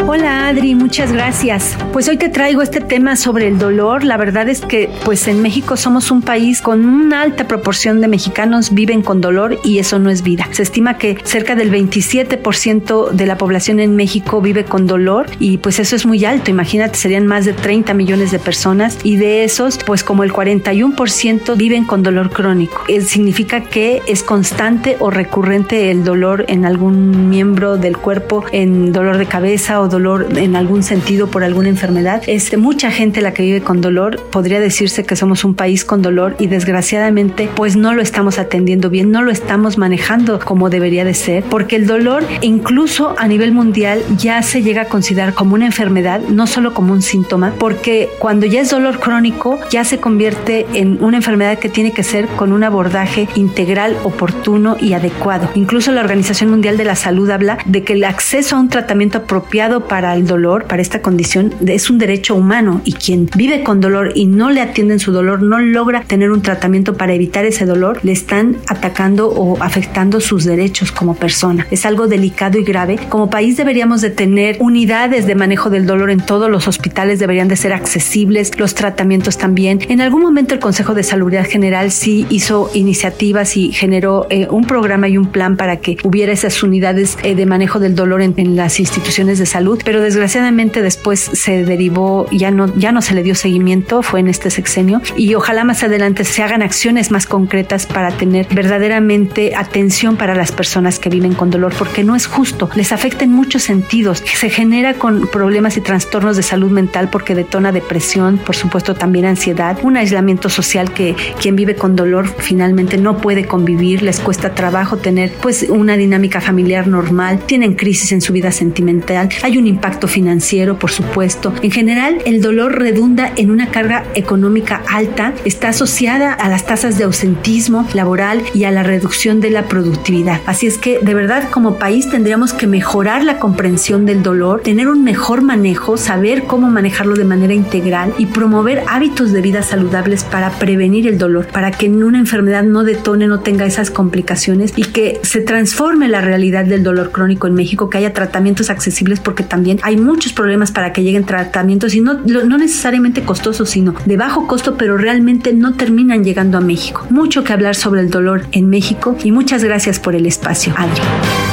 Hola 0.06 0.50
Adri, 0.50 0.76
muchas 0.76 1.14
gracias. 1.14 1.78
Pues 1.94 2.10
hoy 2.10 2.18
te 2.18 2.28
traigo 2.28 2.62
este 2.62 2.82
tema 2.82 3.16
sobre 3.16 3.48
el 3.48 3.58
dolor. 3.58 4.04
La 4.04 4.18
verdad 4.18 4.50
es 4.50 4.60
que 4.60 4.90
pues 5.06 5.30
en 5.30 5.42
México 5.42 5.78
somos 5.78 6.12
un 6.12 6.22
país 6.22 6.62
con 6.62 6.84
una 6.86 7.22
alta 7.22 7.48
proporción 7.48 8.02
de 8.02 8.10
mexicanos 8.10 8.74
viven 8.74 9.02
con 9.02 9.22
dolor 9.22 9.58
y 9.64 9.80
eso 9.80 10.00
no 10.00 10.10
es 10.10 10.22
vida. 10.22 10.50
Se 10.52 10.62
estima 10.62 10.98
que 10.98 11.18
cerca 11.24 11.56
del 11.56 11.72
27% 11.72 13.12
de 13.12 13.26
la 13.26 13.38
población 13.38 13.80
en 13.80 13.96
México 13.96 14.42
vive 14.42 14.66
con 14.66 14.88
dolor 14.88 15.28
y 15.40 15.58
pues 15.60 15.80
eso 15.80 15.96
es 15.96 16.06
muy 16.06 16.26
alto. 16.26 16.52
Imagínate, 16.52 16.98
serían 16.98 17.26
más 17.26 17.46
de 17.46 17.54
30 17.54 17.94
millones 17.94 18.32
de 18.32 18.40
personas 18.40 18.98
y 19.04 19.16
de 19.16 19.46
esos 19.46 19.78
pues 19.86 20.04
como 20.04 20.26
el 20.26 20.34
41% 20.34 21.56
viven 21.56 21.86
con 21.86 22.04
dolor 22.04 22.30
crónico. 22.30 22.82
Eso 22.90 23.08
significa 23.08 23.62
que 23.62 24.02
es 24.06 24.22
constante 24.22 24.98
o 25.00 25.10
recurrente 25.10 25.92
el 25.92 26.04
dolor 26.04 26.44
en 26.50 26.66
algún 26.66 27.30
miembro 27.30 27.78
del 27.78 27.98
cuerpo, 27.98 28.44
en 28.52 28.92
dolor 28.92 29.18
de 29.18 29.28
cabeza 29.28 29.80
o 29.80 29.93
dolor 29.94 30.28
en 30.36 30.56
algún 30.56 30.84
sentido 30.84 31.28
por 31.28 31.44
alguna 31.44 31.70
enfermedad. 31.70 32.24
Este, 32.28 32.58
mucha 32.58 32.92
gente 32.92 33.22
la 33.22 33.34
que 33.34 33.44
vive 33.44 33.62
con 33.62 33.80
dolor, 33.80 34.20
podría 34.32 34.60
decirse 34.60 35.06
que 35.06 35.16
somos 35.16 35.46
un 35.46 35.54
país 35.54 35.86
con 35.86 36.02
dolor 36.02 36.36
y 36.40 36.48
desgraciadamente 36.48 37.48
pues 37.56 37.76
no 37.76 37.94
lo 37.94 38.02
estamos 38.02 38.40
atendiendo 38.40 38.90
bien, 38.90 39.12
no 39.12 39.22
lo 39.22 39.32
estamos 39.32 39.78
manejando 39.78 40.40
como 40.40 40.70
debería 40.70 41.06
de 41.06 41.14
ser, 41.14 41.44
porque 41.44 41.76
el 41.76 41.86
dolor 41.86 42.24
incluso 42.42 43.16
a 43.18 43.28
nivel 43.28 43.52
mundial 43.52 44.02
ya 44.18 44.42
se 44.42 44.64
llega 44.64 44.84
a 44.84 44.86
considerar 44.86 45.34
como 45.34 45.54
una 45.54 45.68
enfermedad, 45.68 46.22
no 46.22 46.48
solo 46.48 46.74
como 46.74 46.92
un 46.92 47.02
síntoma, 47.02 47.54
porque 47.60 48.10
cuando 48.20 48.48
ya 48.48 48.62
es 48.62 48.72
dolor 48.72 49.00
crónico 49.00 49.60
ya 49.70 49.84
se 49.84 50.00
convierte 50.00 50.66
en 50.74 51.04
una 51.04 51.18
enfermedad 51.18 51.60
que 51.60 51.70
tiene 51.70 51.92
que 51.92 52.04
ser 52.04 52.28
con 52.28 52.52
un 52.52 52.64
abordaje 52.64 53.28
integral, 53.36 53.96
oportuno 54.04 54.76
y 54.80 54.94
adecuado. 54.94 55.50
Incluso 55.54 55.92
la 55.92 56.02
Organización 56.02 56.50
Mundial 56.50 56.78
de 56.78 56.86
la 56.86 56.96
Salud 56.96 57.30
habla 57.30 57.60
de 57.66 57.84
que 57.84 57.94
el 57.94 58.04
acceso 58.04 58.56
a 58.56 58.60
un 58.60 58.70
tratamiento 58.70 59.20
apropiado 59.20 59.83
para 59.88 60.16
el 60.16 60.26
dolor, 60.26 60.66
para 60.66 60.82
esta 60.82 61.02
condición, 61.02 61.54
es 61.66 61.90
un 61.90 61.98
derecho 61.98 62.36
humano 62.36 62.82
y 62.86 62.94
quien 62.94 63.30
vive 63.36 63.64
con 63.64 63.82
dolor 63.82 64.14
y 64.16 64.26
no 64.26 64.50
le 64.50 64.62
atienden 64.62 65.00
su 65.00 65.12
dolor, 65.12 65.42
no 65.42 65.60
logra 65.60 66.04
tener 66.04 66.32
un 66.32 66.42
tratamiento 66.42 66.96
para 66.96 67.14
evitar 67.14 67.46
ese 67.46 67.66
dolor, 67.66 68.00
le 68.04 68.12
están 68.12 68.58
atacando 68.68 69.30
o 69.30 69.62
afectando 69.62 70.20
sus 70.20 70.46
derechos 70.46 70.92
como 70.92 71.16
persona. 71.16 71.68
Es 71.72 71.86
algo 71.86 72.08
delicado 72.08 72.58
y 72.58 72.64
grave. 72.64 73.00
Como 73.10 73.30
país 73.30 73.58
deberíamos 73.58 74.02
de 74.02 74.10
tener 74.10 74.58
unidades 74.60 75.28
de 75.28 75.36
manejo 75.36 75.70
del 75.70 75.86
dolor 75.86 76.10
en 76.10 76.20
todos 76.20 76.50
los 76.50 76.68
hospitales, 76.68 77.20
deberían 77.20 77.48
de 77.48 77.56
ser 77.56 77.74
accesibles, 77.74 78.58
los 78.60 78.76
tratamientos 78.76 79.38
también. 79.38 79.80
En 79.90 80.02
algún 80.02 80.22
momento 80.22 80.54
el 80.54 80.60
Consejo 80.60 80.94
de 80.94 81.04
Salud 81.04 81.34
General 81.42 81.92
sí 81.92 82.28
hizo 82.30 82.70
iniciativas 82.74 83.58
y 83.58 83.72
generó 83.72 84.28
eh, 84.30 84.48
un 84.50 84.66
programa 84.66 85.08
y 85.08 85.18
un 85.18 85.28
plan 85.28 85.58
para 85.58 85.78
que 85.78 85.98
hubiera 86.04 86.32
esas 86.32 86.62
unidades 86.62 87.18
eh, 87.24 87.34
de 87.34 87.46
manejo 87.46 87.80
del 87.80 87.96
dolor 87.96 88.22
en, 88.22 88.34
en, 88.38 88.56
las 88.56 88.80
instituciones 88.80 89.40
de 89.40 89.46
salud, 89.46 89.73
pero 89.84 90.02
desgraciadamente 90.02 90.82
después 90.82 91.20
se 91.20 91.64
derivó, 91.64 92.28
ya 92.32 92.52
no, 92.52 92.74
ya 92.78 92.92
no 92.92 93.02
se 93.02 93.14
le 93.14 93.24
dio 93.24 93.36
seguimiento, 93.36 94.02
fue 94.02 94.20
en 94.20 94.28
este 94.28 94.50
sexenio, 94.50 95.02
y 95.16 95.34
ojalá 95.36 95.64
más 95.64 95.84
adelante 95.84 96.24
se 96.24 96.44
hagan 96.44 96.62
acciones 96.62 97.12
más 97.12 97.26
concretas 97.26 97.86
para 97.86 98.12
tener 98.12 98.48
verdaderamente 98.54 99.56
atención 99.56 100.18
para 100.18 100.36
las 100.36 100.52
personas 100.52 101.00
que 101.00 101.10
viven 101.10 101.34
con 101.34 101.50
dolor, 101.50 101.74
porque 101.78 102.04
no 102.04 102.16
es 102.16 102.28
justo, 102.28 102.70
les 102.76 102.92
afecta 102.92 103.24
en 103.24 103.32
muchos 103.32 103.64
sentidos, 103.64 104.24
se 104.26 104.50
genera 104.50 104.96
con 104.96 105.28
problemas 105.28 105.78
y 105.78 105.82
trastornos 105.82 106.38
de 106.38 106.44
salud 106.44 106.72
mental 106.72 107.10
porque 107.10 107.36
detona 107.36 107.72
depresión, 107.72 108.38
por 108.38 108.56
supuesto 108.56 108.94
también 108.94 109.26
ansiedad, 109.26 109.78
un 109.84 109.98
aislamiento 109.98 110.50
social 110.50 110.92
que 110.92 111.16
quien 111.40 111.56
vive 111.56 111.76
con 111.76 111.96
dolor 111.96 112.28
finalmente 112.38 112.98
no 112.98 113.18
puede 113.18 113.46
convivir, 113.46 114.02
les 114.04 114.20
cuesta 114.20 114.54
trabajo 114.54 114.98
tener 114.98 115.32
pues 115.42 115.64
una 115.70 115.98
dinámica 115.98 116.42
familiar 116.42 116.88
normal, 116.88 117.40
tienen 117.46 117.76
crisis 117.76 118.12
en 118.12 118.22
su 118.22 118.34
vida 118.34 118.52
sentimental, 118.52 119.30
hay 119.42 119.58
un 119.58 119.63
impacto 119.68 120.08
financiero, 120.08 120.78
por 120.78 120.92
supuesto. 120.92 121.54
En 121.62 121.72
general, 121.72 122.20
el 122.26 122.42
dolor 122.42 122.80
redunda 122.80 123.32
en 123.36 123.52
una 123.52 123.68
carga 123.68 124.04
económica 124.16 124.84
alta, 124.90 125.34
está 125.46 125.70
asociada 125.70 126.34
a 126.34 126.50
las 126.50 126.66
tasas 126.66 126.98
de 126.98 127.06
ausentismo 127.06 127.88
laboral 127.94 128.44
y 128.54 128.66
a 128.66 128.72
la 128.72 128.84
reducción 128.84 129.40
de 129.40 129.50
la 129.50 129.64
productividad. 129.64 130.42
Así 130.46 130.68
es 130.68 130.78
que 130.78 131.00
de 131.00 131.14
verdad 131.14 131.50
como 131.50 131.76
país 131.76 132.10
tendríamos 132.10 132.54
que 132.54 132.68
mejorar 132.68 133.24
la 133.24 133.40
comprensión 133.40 134.06
del 134.06 134.24
dolor, 134.24 134.62
tener 134.62 134.88
un 134.88 135.04
mejor 135.04 135.42
manejo, 135.42 135.98
saber 135.98 136.44
cómo 136.44 136.70
manejarlo 136.70 137.16
de 137.16 137.26
manera 137.26 137.54
integral 137.54 138.14
y 138.18 138.28
promover 138.28 138.84
hábitos 138.88 139.32
de 139.32 139.42
vida 139.42 139.64
saludables 139.64 140.24
para 140.24 140.52
prevenir 140.52 141.08
el 141.08 141.18
dolor, 141.18 141.48
para 141.48 141.72
que 141.72 141.90
una 141.90 142.20
enfermedad 142.20 142.64
no 142.64 142.84
detone, 142.84 143.28
no 143.28 143.40
tenga 143.40 143.66
esas 143.66 143.92
complicaciones 143.92 144.74
y 144.76 144.84
que 144.84 145.20
se 145.24 145.42
transforme 145.42 146.08
la 146.08 146.22
realidad 146.22 146.66
del 146.66 146.84
dolor 146.84 147.12
crónico 147.12 147.48
en 147.48 147.54
México, 147.54 147.90
que 147.90 147.98
haya 147.98 148.14
tratamientos 148.14 148.70
accesibles 148.70 149.20
porque 149.20 149.44
también 149.54 149.80
hay 149.84 149.98
muchos 149.98 150.34
problemas 150.34 150.72
para 150.72 150.94
que 150.94 151.04
lleguen 151.04 151.26
tratamientos 151.26 151.94
y 151.94 152.02
no, 152.02 152.16
no 152.16 152.58
necesariamente 152.58 153.22
costosos, 153.22 153.70
sino 153.70 153.94
de 154.04 154.18
bajo 154.18 154.48
costo, 154.48 154.78
pero 154.80 154.98
realmente 154.98 155.54
no 155.54 155.76
terminan 155.76 156.24
llegando 156.24 156.58
a 156.58 156.62
México. 156.62 157.06
Mucho 157.12 157.44
que 157.44 157.54
hablar 157.54 157.76
sobre 157.76 158.02
el 158.02 158.10
dolor 158.10 158.48
en 158.52 158.68
México 158.68 159.16
y 159.24 159.32
muchas 159.32 159.64
gracias 159.64 160.00
por 160.00 160.16
el 160.16 160.26
espacio, 160.26 160.74
Adri. 160.76 161.53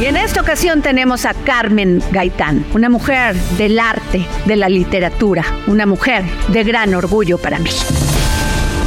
Y 0.00 0.06
en 0.06 0.16
esta 0.16 0.40
ocasión 0.40 0.82
tenemos 0.82 1.26
a 1.26 1.34
Carmen 1.34 2.02
Gaitán, 2.10 2.64
una 2.74 2.88
mujer 2.88 3.36
del 3.58 3.78
arte, 3.78 4.26
de 4.46 4.56
la 4.56 4.68
literatura, 4.68 5.44
una 5.66 5.86
mujer 5.86 6.24
de 6.48 6.64
gran 6.64 6.94
orgullo 6.94 7.38
para 7.38 7.58
mí. 7.58 7.70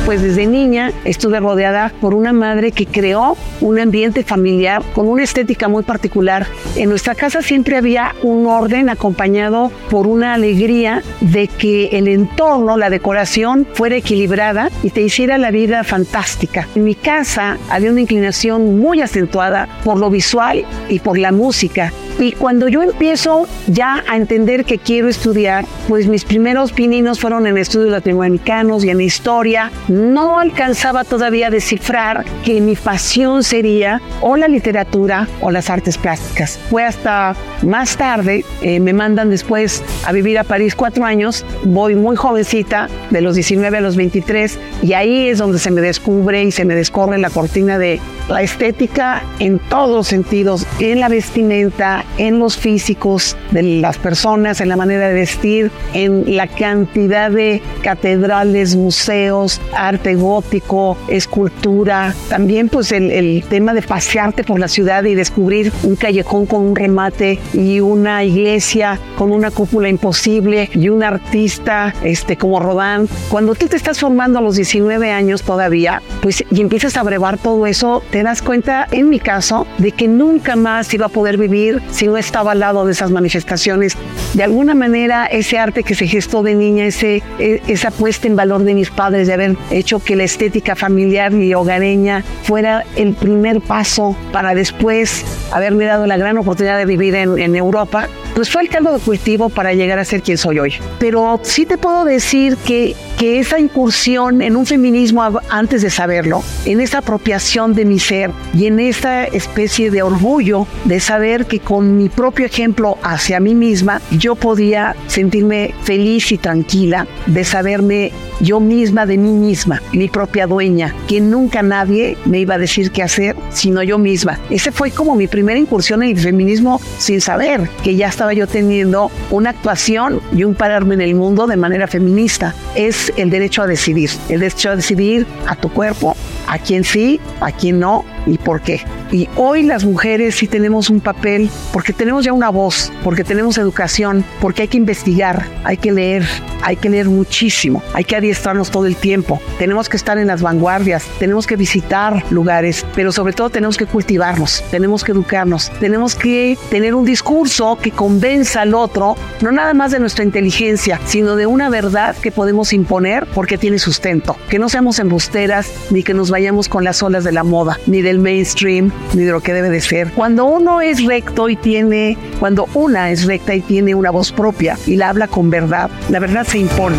Pues 0.06 0.22
desde 0.22 0.45
niña 0.45 0.91
estuve 1.03 1.39
rodeada 1.39 1.91
por 1.99 2.14
una 2.14 2.32
madre 2.32 2.72
que 2.72 2.86
creó 2.86 3.36
un 3.60 3.80
ambiente 3.80 4.24
familiar 4.24 4.84
con 4.93 5.08
una 5.08 5.24
estética 5.24 5.68
muy 5.68 5.82
particular. 5.82 6.45
En 6.76 6.89
nuestra 6.89 7.16
casa 7.16 7.41
siempre 7.41 7.76
había 7.76 8.14
un 8.22 8.45
orden 8.45 8.89
acompañado 8.89 9.72
por 9.89 10.06
una 10.06 10.36
alegría 10.36 11.01
de 11.22 11.47
que 11.47 11.88
el 11.97 12.08
entorno, 12.08 12.78
la 12.78 12.91
decoración 12.91 13.68
fuera 13.74 13.95
equilibrada 13.95 14.70
y 14.84 14.91
te 14.91 15.01
hiciera 15.01 15.39
la 15.39 15.49
vida 15.49 15.84
fantástica. 15.84 16.68
En 16.76 16.84
mi 16.84 16.93
casa 16.93 17.58
había 17.72 17.89
una 17.89 18.01
inclinación 18.01 18.78
muy 18.78 19.01
acentuada 19.01 19.68
por 19.84 19.97
lo 19.97 20.12
visual 20.12 20.66
y 20.88 20.99
por 20.99 21.18
la 21.18 21.32
música. 21.32 21.91
Y 22.20 22.32
cuando 22.32 22.68
yo 22.68 22.82
empiezo 22.82 23.47
ya 23.68 24.03
a 24.07 24.16
entender 24.16 24.66
que 24.66 24.78
quiero 24.78 25.09
estudiar, 25.09 25.66
pues 25.88 26.07
mis 26.07 26.24
primeros 26.24 26.72
pininos 26.72 27.20
fueron 27.20 27.45
en 27.45 27.57
estudios 27.57 27.89
latinoamericanos 27.89 28.84
y 28.86 28.89
en 28.89 29.01
historia. 29.01 29.72
No 29.88 30.39
alcanzaba 30.39 31.03
todavía 31.03 31.47
a 31.47 31.49
descifrar 31.49 32.26
que 32.43 32.61
mi 32.61 32.76
pasión 32.76 33.43
sería 33.43 34.01
o 34.22 34.38
la 34.38 34.47
literatura 34.47 35.28
o 35.41 35.51
las 35.51 35.70
artes 35.70 35.97
plásticas. 35.97 36.57
Fue 36.70 36.84
hasta 36.84 37.36
más 37.63 37.97
tarde, 37.97 38.45
eh, 38.61 38.80
me 38.80 38.93
mandan 38.93 39.30
después 39.30 39.84
a 40.05 40.11
vivir 40.11 40.39
a 40.39 40.43
París 40.43 40.76
cuatro 40.76 41.03
años, 41.05 41.45
voy 41.63 41.95
muy 41.95 42.16
jovencita, 42.16 42.88
de 43.09 43.22
los 43.22 43.36
19 43.36 43.78
a 43.78 43.82
los 43.82 43.95
23, 43.95 44.57
y 44.82 44.93
ahí 44.93 45.30
es 45.30 45.39
donde 45.39 45.59
se 45.59 45.72
me 45.72 45.82
descubre 45.82 46.43
y 46.43 46.51
se 46.51 46.66
me 46.66 46.76
descorre 46.76 47.18
la 47.18 47.30
cortina 47.30 47.78
de 47.78 47.99
la 48.30 48.41
estética 48.41 49.24
en 49.39 49.59
todos 49.59 50.07
sentidos, 50.07 50.66
en 50.80 50.99
la 50.99 51.09
vestimenta, 51.09 52.05
en 52.18 52.39
los 52.39 52.58
físicos 52.58 53.36
de 53.51 53.64
las 53.64 53.97
personas, 53.97 54.62
en 54.62 54.70
la 54.70 54.76
manera 54.76 55.08
de 55.08 55.14
vestir, 55.14 55.72
en 55.93 56.36
la 56.36 56.47
cantidad 56.47 57.32
de 57.32 57.62
catedrales, 57.84 58.76
museos, 58.76 59.62
arte 59.74 60.16
gótico, 60.16 60.97
escultura, 61.08 62.14
también 62.30 62.70
pues 62.70 62.91
el, 62.91 63.12
el 63.12 63.43
tema 63.49 63.74
de 63.74 63.82
pasearte 63.82 64.43
por 64.43 64.60
la 64.60 64.68
ciudad 64.68 65.03
y 65.03 65.16
descubrir 65.16 65.72
un 65.84 65.95
callejón 65.95 66.45
con 66.45 66.62
un 66.62 66.76
remate 66.76 67.39
y 67.53 67.80
una 67.80 68.24
iglesia 68.24 68.99
con 69.18 69.32
una 69.32 69.51
cúpula 69.51 69.89
imposible 69.89 70.70
y 70.74 70.89
un 70.89 71.03
artista 71.03 71.93
este, 72.03 72.38
como 72.38 72.60
Rodán. 72.60 73.08
Cuando 73.30 73.56
tú 73.56 73.68
te 73.68 73.76
estás 73.76 73.99
formando 73.99 74.39
a 74.39 74.41
los 74.41 74.56
19 74.56 75.12
años 75.12 75.41
todavía, 75.41 76.01
pues 76.22 76.43
y 76.51 76.62
empiezas 76.62 76.97
a 76.97 77.03
brevar 77.03 77.38
todo 77.38 77.66
eso, 77.66 78.03
te 78.12 78.24
das 78.24 78.41
cuenta, 78.41 78.88
en 78.91 79.10
mi 79.10 79.20
caso, 79.20 79.68
de 79.78 79.91
que 79.91 80.08
nunca 80.08 80.56
más 80.56 80.93
iba 80.93 81.08
a 81.08 81.10
poder 81.10 81.38
vivir 81.38 81.82
si 81.96 82.08
no 82.08 82.18
estaba 82.18 82.52
al 82.52 82.60
lado 82.60 82.86
de 82.86 82.91
esas 82.91 83.10
manifestaciones. 83.10 83.98
De 84.34 84.43
alguna 84.43 84.76
manera, 84.76 85.26
ese 85.26 85.58
arte 85.58 85.84
que 85.84 85.96
se 85.96 86.08
gestó 86.08 86.43
de 86.43 86.54
niña, 86.54 86.86
ese, 86.86 87.24
e, 87.39 87.62
esa 87.68 87.89
puesta 87.89 88.28
en 88.28 88.36
valor 88.36 88.64
de 88.64 88.74
mis 88.74 88.89
padres, 88.89 89.28
de 89.28 89.34
haber 89.34 89.56
hecho 89.72 90.00
que 90.00 90.16
la 90.18 90.26
estética 90.26 90.76
familiar 90.76 91.34
y 91.34 91.54
hogareña 91.54 92.24
fuera 92.43 92.84
el 92.98 93.14
primer 93.14 93.62
paso 93.62 94.16
para 94.34 94.54
después 94.54 95.26
haberme 95.54 95.86
dado 95.86 96.06
la 96.06 96.18
gran 96.18 96.38
oportunidad 96.38 96.78
de 96.78 96.86
vivir 96.86 97.16
en, 97.16 97.39
en 97.39 97.56
Europa, 97.56 98.10
pues 98.36 98.50
fue 98.50 98.64
el 98.64 98.70
caldo 98.70 98.94
de 98.94 99.00
cultivo 99.00 99.48
para 99.50 99.74
llegar 99.74 99.98
a 99.98 100.06
ser 100.06 100.22
quien 100.22 100.38
soy 100.38 100.60
hoy. 100.60 100.74
Pero 101.00 101.40
sí 101.42 101.66
te 101.66 101.78
puedo 101.78 102.04
decir 102.04 102.58
que, 102.58 102.94
que 103.18 103.40
esa 103.40 103.60
incursión 103.60 104.42
en 104.42 104.58
un 104.58 104.66
feminismo 104.66 105.24
antes 105.50 105.82
de 105.82 105.90
saberlo, 105.90 106.44
en 106.66 106.82
esa 106.82 106.98
apropiación 106.98 107.74
de 107.74 107.86
mi 107.86 107.98
ser 107.98 108.32
y 108.54 108.66
en 108.66 108.82
esa 108.82 109.24
especie 109.24 109.90
de 109.90 110.04
orgullo 110.04 110.68
de 110.84 111.00
saber 111.00 111.46
que 111.46 111.62
con 111.62 111.98
mi 111.98 112.10
propio 112.10 112.46
ejemplo 112.46 112.98
hacia 113.04 113.40
mí 113.40 113.56
misma, 113.56 114.02
yo 114.12 114.36
podía 114.36 114.98
sentirme 115.08 115.74
feliz 115.84 116.32
y 116.34 116.38
tranquila 116.38 117.08
de 117.28 117.44
saberme 117.46 118.12
yo 118.42 118.60
misma 118.60 119.06
de 119.06 119.18
mí 119.18 119.32
misma, 119.32 119.82
mi 119.94 120.10
propia 120.10 120.46
dueña, 120.46 120.94
que 121.08 121.22
nunca 121.22 121.62
nadie 121.62 122.18
me 122.26 122.40
iba 122.40 122.56
a 122.56 122.58
decir 122.58 122.92
qué 122.92 123.02
hacer, 123.02 123.36
sino 123.50 123.82
yo 123.82 123.98
misma. 123.98 124.40
Ese 124.50 124.72
fue 124.72 124.92
como 124.92 125.16
mi 125.16 125.28
primera 125.28 125.58
incursión 125.58 126.04
en 126.04 126.10
el 126.10 126.20
feminismo 126.20 126.82
sin 126.98 127.22
saber 127.22 127.70
que 127.84 127.96
ya 127.96 128.08
estaba 128.08 128.24
yo 128.34 128.47
teniendo 128.47 129.11
una 129.32 129.51
actuación 129.51 130.21
y 130.34 130.43
un 130.43 130.55
pararme 130.55 130.95
en 130.95 131.01
el 131.01 131.15
mundo 131.15 131.47
de 131.47 131.57
manera 131.57 131.88
feminista. 131.88 132.53
Es 132.76 133.11
el 133.17 133.30
derecho 133.30 133.63
a 133.63 133.67
decidir, 133.67 134.09
el 134.30 134.39
derecho 134.39 134.71
a 134.71 134.76
decidir 134.76 135.26
a 135.47 135.55
tu 135.55 135.69
cuerpo, 135.69 136.15
a 136.47 136.57
quién 136.59 136.84
sí, 136.84 137.19
a 137.39 137.51
quién 137.51 137.80
no 137.80 138.05
y 138.26 138.38
por 138.38 138.61
qué. 138.61 138.82
Y 139.11 139.30
hoy 139.36 139.63
las 139.63 139.86
mujeres 139.86 140.36
sí 140.36 140.47
tenemos 140.47 140.89
un 140.89 140.99
papel 140.99 141.49
porque 141.71 141.93
tenemos 141.93 142.26
ya 142.26 142.34
una 142.34 142.49
voz, 142.49 142.91
porque 143.03 143.23
tenemos 143.23 143.57
educación, 143.57 144.26
porque 144.41 144.63
hay 144.63 144.67
que 144.67 144.78
investigar, 144.78 145.47
hay 145.63 145.78
que 145.78 145.91
leer, 145.91 146.26
hay 146.61 146.76
que 146.76 146.89
leer 146.89 147.07
muchísimo, 147.07 147.84
hay 147.93 148.03
que 148.03 148.15
adiestrarnos 148.15 148.71
todo 148.71 148.86
el 148.88 148.95
tiempo, 148.95 149.39
tenemos 149.59 149.89
que 149.89 149.97
estar 149.97 150.17
en 150.17 150.28
las 150.28 150.41
vanguardias, 150.41 151.05
tenemos 151.19 151.47
que 151.47 151.55
visitar 151.55 152.23
lugares, 152.32 152.86
pero 152.95 153.11
sobre 153.11 153.34
todo 153.34 153.49
tenemos 153.49 153.78
que 153.78 153.86
cultivarnos, 153.86 154.63
tenemos 154.71 155.03
que 155.03 155.11
educarnos, 155.11 155.71
tenemos 155.80 156.15
que 156.15 156.57
tener 156.69 156.95
un 156.95 157.05
discurso 157.05 157.78
que 157.82 157.91
convenza 157.91 158.61
al 158.61 158.73
otro, 158.73 159.15
no 159.41 159.51
nada 159.51 159.73
más 159.73 159.91
de 159.91 159.99
nuestra 159.99 160.23
inteligencia, 160.23 160.99
sino 161.05 161.36
de 161.36 161.45
una 161.45 161.69
verdad 161.69 162.15
que 162.15 162.32
podemos 162.32 162.73
imponer 162.73 163.28
porque 163.28 163.57
tiene 163.57 163.80
sustento, 163.80 164.36
que 164.49 164.59
no 164.59 164.69
seamos 164.69 164.99
embusteras 164.99 165.71
ni 165.91 166.03
que 166.03 166.13
nos 166.13 166.32
vayamos 166.32 166.69
con 166.69 166.84
las 166.84 167.03
olas 167.03 167.23
de 167.23 167.32
la 167.32 167.43
moda, 167.43 167.80
ni 167.88 168.01
del 168.01 168.14
mainstream, 168.20 168.91
ni 169.13 169.24
de 169.24 169.32
lo 169.32 169.41
que 169.41 169.53
debe 169.53 169.70
de 169.70 169.82
ser. 169.82 170.11
Cuando 170.11 170.45
uno 170.45 170.82
es 170.82 171.03
recto 171.03 171.49
y 171.49 171.55
tiene, 171.55 172.18
cuando 172.39 172.68
una 172.74 173.11
es 173.11 173.26
recta 173.26 173.55
y 173.55 173.61
tiene 173.61 173.95
una 173.95 174.11
voz 174.11 174.32
propia 174.32 174.78
y 174.86 174.95
la 174.95 175.09
habla 175.09 175.28
con 175.28 175.49
verdad, 175.49 175.89
la 176.09 176.20
verdad 176.20 176.45
se 176.45 176.59
impone. 176.59 176.97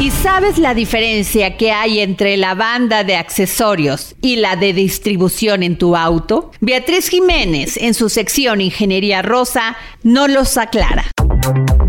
¿Y 0.00 0.10
sabes 0.10 0.58
la 0.58 0.74
diferencia 0.74 1.56
que 1.56 1.70
hay 1.70 2.00
entre 2.00 2.36
la 2.36 2.54
banda 2.54 3.04
de 3.04 3.14
accesorios 3.14 4.16
y 4.20 4.36
la 4.36 4.56
de 4.56 4.72
distribución 4.72 5.62
en 5.62 5.78
tu 5.78 5.94
auto? 5.94 6.50
Beatriz 6.60 7.08
Jiménez, 7.08 7.76
en 7.76 7.94
su 7.94 8.08
sección 8.08 8.60
Ingeniería 8.60 9.22
Rosa, 9.22 9.76
no 10.02 10.26
los 10.26 10.56
aclara. 10.56 11.13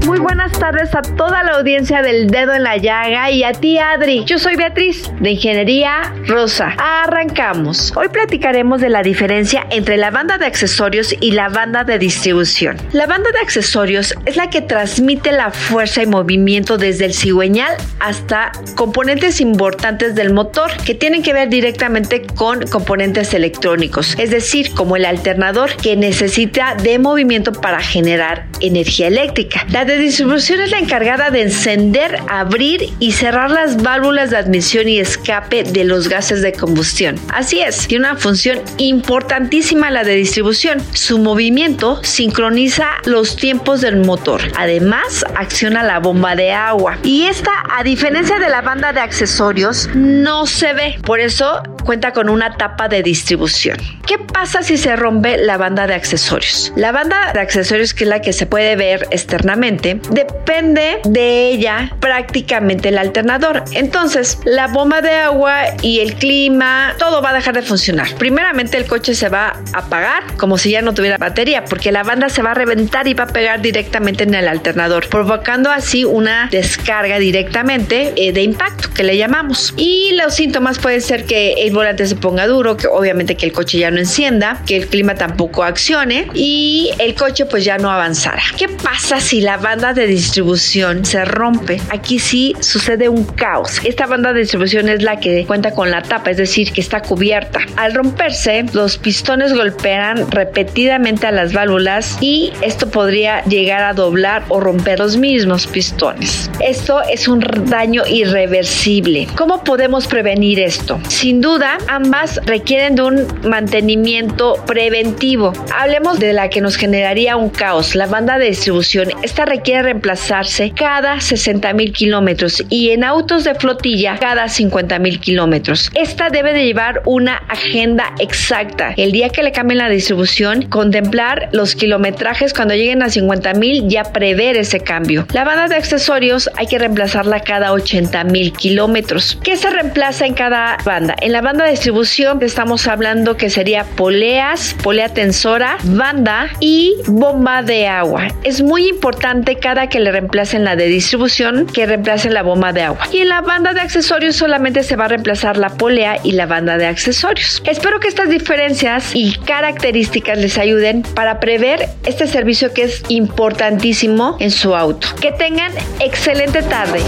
Muy 0.06 0.20
buenas 0.20 0.51
tardes 0.51 0.93
a 0.93 1.01
toda 1.01 1.41
la 1.41 1.53
audiencia 1.53 2.03
del 2.03 2.30
Dedo 2.30 2.53
en 2.53 2.62
la 2.62 2.78
Llaga 2.78 3.32
y 3.32 3.43
a 3.43 3.53
ti 3.53 3.80
Adri. 3.80 4.24
Yo 4.26 4.38
soy 4.38 4.56
Beatriz 4.56 5.10
de 5.20 5.32
Ingeniería 5.32 6.14
Rosa. 6.28 6.76
Arrancamos. 6.78 7.91
Hoy 7.95 8.10
platicaremos 8.10 8.82
de 8.82 8.89
la 8.89 9.01
diferencia 9.01 9.66
entre 9.72 9.97
la 9.97 10.12
banda 10.12 10.38
de 10.38 10.45
accesorios 10.45 11.16
y 11.20 11.32
la 11.32 11.49
banda 11.49 11.84
de 11.84 11.97
distribución. 11.97 12.78
La 12.91 13.08
banda 13.08 13.32
de 13.32 13.39
accesorios 13.39 14.14
es 14.26 14.36
la 14.36 14.51
que 14.51 14.62
transmite 14.62 15.32
la 15.32 15.49
fuerza 15.49 16.03
y 16.03 16.06
movimiento 16.06 16.78
desde 16.78 17.06
el 17.06 17.14
cigüeñal 17.16 17.76
hasta 17.99 18.51
componentes 18.76 19.41
importantes 19.41 20.14
del 20.14 20.34
motor 20.34 20.70
que 20.86 20.93
tienen 20.93 21.24
que 21.24 21.34
ver 21.34 21.49
directamente 21.49 22.22
con 22.22 22.62
componentes 22.68 23.34
electrónicos, 23.34 24.16
es 24.20 24.30
decir, 24.30 24.72
como 24.76 24.97
el 24.97 25.06
alternador 25.06 25.76
que 25.78 25.95
necesita 25.95 26.76
de 26.76 26.99
movimiento 26.99 27.53
para 27.53 27.80
generar 27.80 28.45
energía 28.62 29.08
eléctrica. 29.08 29.66
La 29.72 29.84
de 29.84 29.95
distribución 29.98 30.62
es 30.62 30.72
la 30.72 30.80
encargada 30.80 31.30
de 31.30 31.41
encender, 31.41 32.20
abrir 32.28 32.93
y 33.00 33.12
cerrar 33.12 33.52
las 33.52 33.82
válvulas 33.82 34.30
de 34.30 34.38
admisión 34.38 34.88
y 34.89 35.00
escape 35.00 35.64
de 35.64 35.84
los 35.84 36.10
gases 36.10 36.41
de 36.41 36.54
combustión. 36.54 37.20
Así 37.30 37.60
es, 37.60 37.88
tiene 37.88 38.10
una 38.10 38.18
función 38.18 38.62
importantísima 38.78 39.91
la 39.91 40.04
de 40.04 40.16
distribución. 40.16 40.82
Su 40.93 41.20
movimiento 41.20 42.04
sincroniza 42.04 42.88
los 43.06 43.36
tiempos 43.36 43.82
del 43.82 43.98
motor. 43.98 44.41
Además, 44.56 45.26
acciona 45.36 45.84
la 45.84 46.00
bomba 46.00 46.36
de 46.36 46.52
agua. 46.52 46.98
Y 47.04 47.26
esta, 47.26 47.52
a 47.70 47.84
diferencia 47.84 48.39
de 48.39 48.50
la 48.50 48.62
banda 48.62 48.93
de 48.93 49.00
accesorios, 49.00 49.89
no 49.93 50.46
se 50.46 50.74
ve. 50.74 50.98
Por 51.04 51.20
eso 51.20 51.62
cuenta 51.86 52.12
con 52.12 52.30
una 52.30 52.58
tapa 52.58 52.88
de 52.88 53.04
distribución. 53.04 53.78
¿Qué 54.08 54.18
pasa 54.18 54.64
si 54.64 54.78
se 54.78 54.96
rompe 54.96 55.38
la 55.38 55.58
banda 55.58 55.88
de 55.88 55.93
accesorios? 55.93 56.74
La 56.76 56.91
banda 56.91 57.32
de 57.34 57.39
accesorios, 57.39 57.93
que 57.93 58.04
es 58.04 58.10
la 58.10 58.22
que 58.22 58.34
se 58.34 58.46
puede 58.46 58.76
ver 58.76 59.08
externamente, 59.12 59.85
depende 59.94 61.00
de 61.04 61.50
ella 61.50 61.92
prácticamente 62.00 62.90
el 62.90 62.98
alternador. 62.98 63.64
Entonces, 63.74 64.40
la 64.46 64.68
bomba 64.68 65.02
de 65.02 65.12
agua 65.12 65.62
y 65.82 66.00
el 66.00 66.16
clima, 66.16 66.94
todo 66.98 67.22
va 67.22 67.30
a 67.30 67.34
dejar 67.34 67.56
de 67.56 67.62
funcionar. 67.62 68.08
Primeramente, 68.18 68.78
el 68.78 68.86
coche 68.86 69.16
se 69.16 69.30
va 69.30 69.60
a 69.74 69.80
apagar 69.80 70.24
como 70.38 70.58
si 70.58 70.72
ya 70.72 70.82
no 70.82 70.94
tuviera 70.94 71.18
batería, 71.18 71.66
porque 71.66 71.92
la 71.92 72.04
banda 72.04 72.30
se 72.30 72.42
va 72.42 72.52
a 72.52 72.54
reventar 72.54 73.08
y 73.08 73.14
va 73.14 73.26
a 73.26 73.28
pegar 73.28 73.62
directamente 73.62 74.24
en 74.24 74.34
el 74.34 74.48
alternador, 74.48 75.08
provocando 75.10 75.70
así 75.70 76.06
una 76.06 76.50
descarga 76.52 77.20
directamente 77.20 78.14
eh, 78.16 78.32
de 78.32 78.42
impacto 78.42 78.90
que 78.94 79.04
le 79.04 79.18
llamamos. 79.18 79.74
Y 79.78 80.12
los 80.14 80.36
síntomas 80.36 80.80
pueden 80.80 81.02
ser 81.02 81.26
que 81.26 81.54
el 81.66 81.74
volante 81.74 82.06
se 82.06 82.16
ponga 82.16 82.48
duro, 82.48 82.78
que 82.78 82.88
obviamente 82.88 83.36
que 83.36 83.46
el 83.46 83.52
coche 83.52 83.78
ya 83.78 83.92
no 83.92 84.00
encienda, 84.00 84.62
que 84.66 84.78
el 84.78 84.88
clima 84.88 85.16
tampoco 85.16 85.64
accione 85.64 86.28
y 86.34 86.92
el 87.00 87.16
coche 87.16 87.46
pues 87.46 87.66
ya 87.66 87.78
no 87.78 87.92
avanzara. 87.92 88.42
¿Qué 88.58 88.70
pasa 88.70 89.20
si 89.20 89.42
la 89.42 89.58
banda 89.58 89.75
de 89.76 90.08
distribución 90.08 91.04
se 91.04 91.26
rompe? 91.26 91.82
Aquí 91.90 92.18
sí 92.18 92.56
sucede 92.62 93.10
un 93.10 93.26
caos. 93.26 93.82
Esta 93.84 94.08
banda 94.08 94.32
de 94.32 94.40
distribución 94.40 94.88
es 94.88 95.04
la 95.04 95.20
que 95.20 95.46
cuenta 95.46 95.72
con 95.72 95.92
la 95.92 96.02
tapa, 96.02 96.32
es 96.32 96.38
decir, 96.38 96.72
que 96.72 96.80
está 96.80 97.02
cubierta. 97.02 97.60
Al 97.76 97.94
romperse, 97.94 98.66
los 98.72 98.98
pistones 98.98 99.54
golpean 99.54 100.32
repetidamente 100.32 101.28
a 101.28 101.32
las 101.32 101.52
válvulas 101.52 102.18
y 102.22 102.54
esto 102.62 102.90
podría 102.90 103.44
llegar 103.44 103.84
a 103.84 103.94
doblar 103.94 104.44
o 104.48 104.62
romper 104.62 105.00
los 105.00 105.18
mismos 105.18 105.68
pistones. 105.68 106.50
Esto 106.62 107.02
es 107.04 107.28
un 107.28 107.42
daño 107.66 108.04
irreversible. 108.08 109.28
¿Cómo 109.36 109.62
podemos 109.64 110.08
prevenir 110.08 110.62
esto? 110.62 111.02
Sin 111.10 111.42
duda, 111.42 111.78
ambas 111.90 112.40
requieren 112.46 112.96
de 112.96 113.02
un 113.02 113.28
mantenimiento 113.44 114.56
preventivo. 114.66 115.52
Hablemos 115.78 116.18
de 116.20 116.32
la 116.32 116.50
que 116.50 116.62
nos 116.62 116.78
generaría 116.78 117.36
un 117.36 117.50
caos, 117.50 117.94
la 117.94 118.08
banda 118.08 118.40
de 118.40 118.48
distribución. 118.48 119.10
Esta 119.22 119.44
requiere 119.44 119.64
reemplazarse 119.74 120.72
cada 120.72 121.20
60 121.20 121.74
mil 121.74 121.91
kilómetros 121.91 122.63
y 122.70 122.91
en 122.91 123.03
autos 123.03 123.43
de 123.43 123.55
flotilla 123.55 124.18
cada 124.20 124.47
50 124.47 124.99
mil 124.99 125.20
kilómetros. 125.20 125.91
Esta 125.95 126.30
debe 126.30 126.53
de 126.53 126.66
llevar 126.66 127.01
una 127.05 127.38
agenda 127.49 128.13
exacta. 128.20 128.93
El 128.97 129.11
día 129.11 129.30
que 129.30 129.43
le 129.43 129.51
cambien 129.51 129.80
la 129.80 129.89
distribución, 129.89 130.63
contemplar 130.63 131.49
los 131.51 131.76
kilometrajes 131.76 132.53
cuando 132.53 132.76
lleguen 132.76 133.01
a 133.01 133.09
50 133.09 133.53
mil, 133.55 133.88
ya 133.88 134.03
prever 134.03 134.57
ese 134.57 134.80
cambio. 134.80 135.28
La 135.34 135.43
banda 135.43 135.68
de 135.68 135.76
accesorios 135.76 136.49
hay 136.55 136.68
que 136.68 136.80
reemplazarla 136.80 137.41
cada 137.41 137.74
80 137.74 138.24
mil 138.26 138.53
kilómetros. 138.53 139.38
¿Qué 139.43 139.57
se 139.57 139.70
reemplaza 139.70 140.26
en 140.26 140.34
cada 140.34 140.78
banda? 140.86 141.16
En 141.22 141.32
la 141.32 141.41
banda 141.41 141.66
de 141.66 141.72
distribución 141.72 142.39
estamos 142.41 142.88
hablando 142.88 143.38
que 143.38 143.49
sería 143.49 143.84
poleas, 143.84 144.76
polea 144.84 145.09
tensora, 145.09 145.78
banda 145.84 146.49
y 146.59 146.95
bomba 147.07 147.61
de 147.63 147.88
agua. 147.88 148.28
Es 148.43 148.61
muy 148.61 148.88
importante 148.88 149.45
cada 149.54 149.88
que 149.88 150.00
le 150.00 150.12
reemplacen 150.12 150.64
la 150.64 150.76
de 150.76 150.88
distribución 150.88 151.68
que 151.68 151.86
reemplacen 151.86 152.34
la 152.34 152.41
bomba 152.41 152.74
de 152.74 152.82
agua. 152.82 153.08
Y 153.12 153.20
en 153.20 153.30
la 153.30 153.41
banda 153.41 153.74
de 153.74 153.82
accesorios 153.82 154.36
solamente 154.36 154.82
se 154.82 154.96
va 154.96 155.06
a 155.06 155.10
reemplazar 155.10 155.58
la 155.58 155.70
polea 155.70 156.18
y 156.24 156.32
la 156.32 156.48
banda 156.48 156.78
de 156.78 156.88
accesorios. 156.88 157.62
Espero 157.66 158.00
que 158.00 158.08
estas 158.08 158.30
diferencias 158.30 159.12
y 159.14 159.38
características 159.46 160.39
les 160.39 160.58
ayuden 160.58 161.04
para 161.04 161.39
prever 161.39 161.88
este 162.06 162.26
servicio 162.28 162.74
que 162.74 162.84
es 162.84 163.04
importantísimo 163.10 164.38
en 164.39 164.50
su 164.50 164.76
auto. 164.76 165.08
Que 165.22 165.32
tengan 165.32 165.72
excelente 166.00 166.64
tarde. 166.64 167.00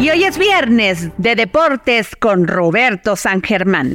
Y 0.00 0.10
hoy 0.10 0.24
es 0.24 0.36
viernes 0.36 1.10
de 1.16 1.36
deportes 1.36 2.16
con 2.16 2.48
Roberto 2.48 3.14
San 3.14 3.40
Germán. 3.40 3.94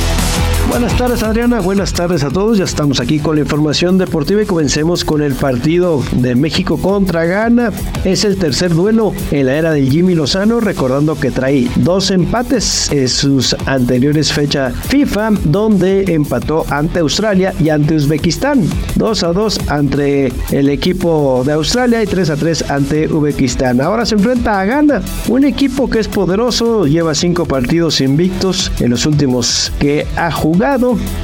Buenas 0.69 0.95
tardes 0.95 1.23
Adriana, 1.23 1.59
buenas 1.59 1.93
tardes 1.93 2.23
a 2.23 2.29
todos. 2.29 2.57
Ya 2.57 2.63
estamos 2.63 2.99
aquí 2.99 3.19
con 3.19 3.35
la 3.35 3.41
información 3.41 3.97
deportiva 3.97 4.41
y 4.41 4.45
comencemos 4.45 5.03
con 5.03 5.21
el 5.21 5.33
partido 5.33 6.01
de 6.13 6.35
México 6.35 6.77
contra 6.77 7.25
Ghana. 7.25 7.71
Es 8.05 8.23
el 8.23 8.37
tercer 8.37 8.73
duelo 8.73 9.13
en 9.31 9.47
la 9.47 9.55
era 9.55 9.71
de 9.71 9.85
Jimmy 9.85 10.15
Lozano, 10.15 10.59
recordando 10.59 11.19
que 11.19 11.31
trae 11.31 11.67
dos 11.77 12.11
empates 12.11 12.91
en 12.91 13.07
sus 13.09 13.55
anteriores 13.65 14.31
fechas 14.31 14.73
FIFA, 14.87 15.31
donde 15.43 16.05
empató 16.13 16.65
ante 16.69 16.99
Australia 16.99 17.53
y 17.59 17.69
ante 17.69 17.95
Uzbekistán. 17.95 18.63
2 18.95 19.23
a 19.23 19.33
2 19.33 19.59
ante 19.67 20.31
el 20.51 20.69
equipo 20.69 21.43
de 21.45 21.53
Australia 21.53 22.03
y 22.03 22.05
3 22.05 22.29
a 22.29 22.35
3 22.35 22.69
ante 22.69 23.11
Uzbekistán. 23.11 23.81
Ahora 23.81 24.05
se 24.05 24.15
enfrenta 24.15 24.59
a 24.59 24.65
Ghana, 24.65 25.01
un 25.27 25.43
equipo 25.43 25.89
que 25.89 25.99
es 25.99 26.07
poderoso, 26.07 26.85
lleva 26.85 27.15
cinco 27.15 27.45
partidos 27.45 27.99
invictos 27.99 28.71
en 28.79 28.91
los 28.91 29.05
últimos 29.05 29.71
que 29.79 30.05
ha 30.15 30.31
jugado 30.31 30.50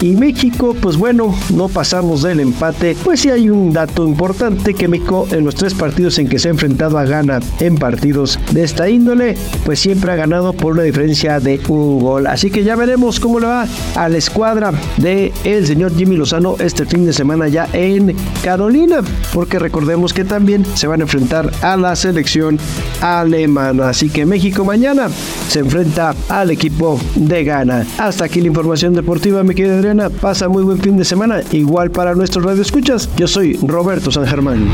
y 0.02 0.16
México, 0.16 0.76
pues 0.82 0.98
bueno, 0.98 1.36
no 1.54 1.68
pasamos 1.68 2.24
del 2.24 2.40
empate. 2.40 2.96
Pues 3.04 3.20
sí 3.20 3.30
hay 3.30 3.50
un 3.50 3.74
dato 3.74 4.08
importante 4.08 4.74
que 4.74 4.88
México 4.88 5.28
en 5.32 5.46
los 5.46 5.56
tres 5.56 5.74
partidos 5.74 6.18
en 6.18 6.28
que 6.28 6.40
se 6.40 6.48
ha 6.48 6.52
enfrentado 6.52 6.98
a 6.98 7.04
Ghana 7.04 7.40
en 7.60 7.76
partidos 7.76 8.40
de 8.52 8.64
esta 8.64 8.90
índole, 8.90 9.36
pues 9.66 9.80
siempre 9.80 10.12
ha 10.12 10.16
ganado 10.16 10.54
por 10.54 10.74
una 10.74 10.84
diferencia 10.84 11.40
de 11.40 11.60
un 11.68 12.00
gol. 12.00 12.28
Así 12.28 12.50
que 12.50 12.64
ya 12.64 12.76
veremos 12.76 13.20
cómo 13.20 13.40
le 13.40 13.48
va 13.48 13.68
a 13.96 14.10
la 14.10 14.18
escuadra 14.18 14.72
de 14.98 15.34
el 15.44 15.68
señor 15.68 15.96
Jimmy 15.96 16.16
Lozano 16.16 16.56
este 16.60 16.86
fin 16.86 17.06
de 17.06 17.14
semana 17.14 17.48
ya 17.48 17.68
en 17.74 18.16
Carolina, 18.44 19.02
porque 19.34 19.60
recordemos 19.60 20.14
que 20.14 20.24
también 20.24 20.66
se 20.76 20.88
van 20.88 21.02
a 21.02 21.04
enfrentar 21.04 21.52
a 21.62 21.76
la 21.76 21.96
selección 21.96 22.60
alemana. 23.02 23.90
Así 23.90 24.10
que 24.10 24.26
México 24.26 24.64
mañana 24.64 25.10
se 25.50 25.60
enfrenta 25.60 26.16
al 26.30 26.52
equipo 26.52 27.00
de 27.16 27.44
Ghana. 27.44 27.86
Hasta 27.98 28.26
aquí 28.26 28.42
la 28.42 28.48
información 28.48 28.94
deportiva 28.94 29.17
mi 29.44 29.56
querida 29.56 29.78
Adriana. 29.78 30.10
Pasa 30.10 30.48
muy 30.48 30.64
buen 30.64 30.80
fin 30.80 30.96
de 30.96 31.04
semana. 31.04 31.42
Igual 31.52 31.90
para 31.92 32.14
nuestros 32.14 32.46
radioescuchas. 32.46 33.10
Yo 33.18 33.28
soy 33.28 33.58
Roberto 33.64 34.12
San 34.12 34.28
Germán. 34.28 34.68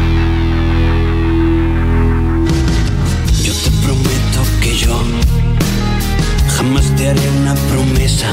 Yo 3.42 3.54
te 3.54 3.72
prometo 3.86 4.42
que 4.62 4.76
yo 4.76 4.96
jamás 6.58 6.86
te 6.96 7.10
haré 7.10 7.22
una 7.42 7.56
promesa 7.72 8.32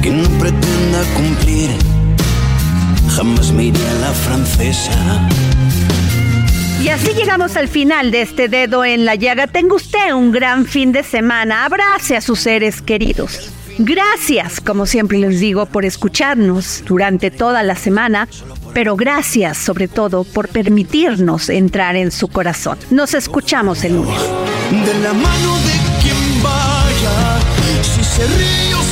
que 0.00 0.10
no 0.10 0.28
pretenda 0.38 1.02
cumplir. 1.16 1.70
Jamás 3.16 3.52
me 3.52 3.64
iré 3.64 3.80
a 3.88 3.94
la 3.94 4.12
francesa. 4.12 5.28
Y 6.82 6.88
así 6.88 7.12
llegamos 7.14 7.56
al 7.56 7.66
final 7.66 8.12
de 8.12 8.22
este 8.22 8.48
dedo 8.48 8.84
en 8.84 9.04
la 9.04 9.16
llaga. 9.16 9.48
Tenga 9.48 9.74
usted 9.74 10.12
un 10.12 10.30
gran 10.30 10.66
fin 10.66 10.92
de 10.92 11.02
semana. 11.02 11.64
Abrace 11.64 12.16
a 12.16 12.20
sus 12.20 12.38
seres 12.38 12.80
queridos. 12.80 13.57
Gracias, 13.78 14.60
como 14.60 14.86
siempre 14.86 15.18
les 15.18 15.38
digo, 15.38 15.66
por 15.66 15.84
escucharnos 15.84 16.82
durante 16.84 17.30
toda 17.30 17.62
la 17.62 17.76
semana, 17.76 18.28
pero 18.74 18.96
gracias 18.96 19.56
sobre 19.56 19.86
todo 19.86 20.24
por 20.24 20.48
permitirnos 20.48 21.48
entrar 21.48 21.94
en 21.94 22.10
su 22.10 22.26
corazón. 22.26 22.76
Nos 22.90 23.14
escuchamos 23.14 23.84
el 23.84 23.94
lunes. 23.94 24.20
De 24.84 24.94
la 25.00 25.12
mano 25.12 25.56
de 25.58 26.02
quien 26.02 26.42
vaya, 26.42 27.40
si 27.82 28.02
se 28.02 28.26
ríe 28.26 28.87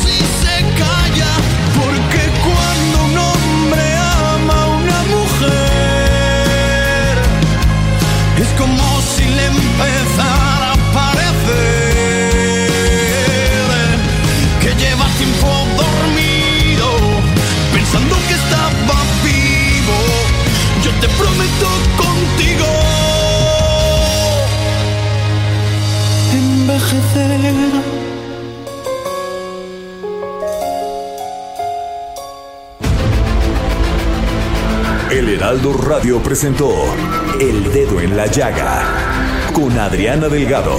te 21.00 21.08
prometo 21.08 21.68
contigo 21.96 22.66
envejecer. 26.32 27.96
El 35.10 35.28
Heraldo 35.30 35.72
Radio 35.72 36.22
presentó 36.22 36.70
El 37.40 37.72
Dedo 37.72 38.00
en 38.00 38.16
la 38.16 38.26
Llaga 38.26 38.82
con 39.52 39.78
Adriana 39.78 40.28
Delgado. 40.28 40.78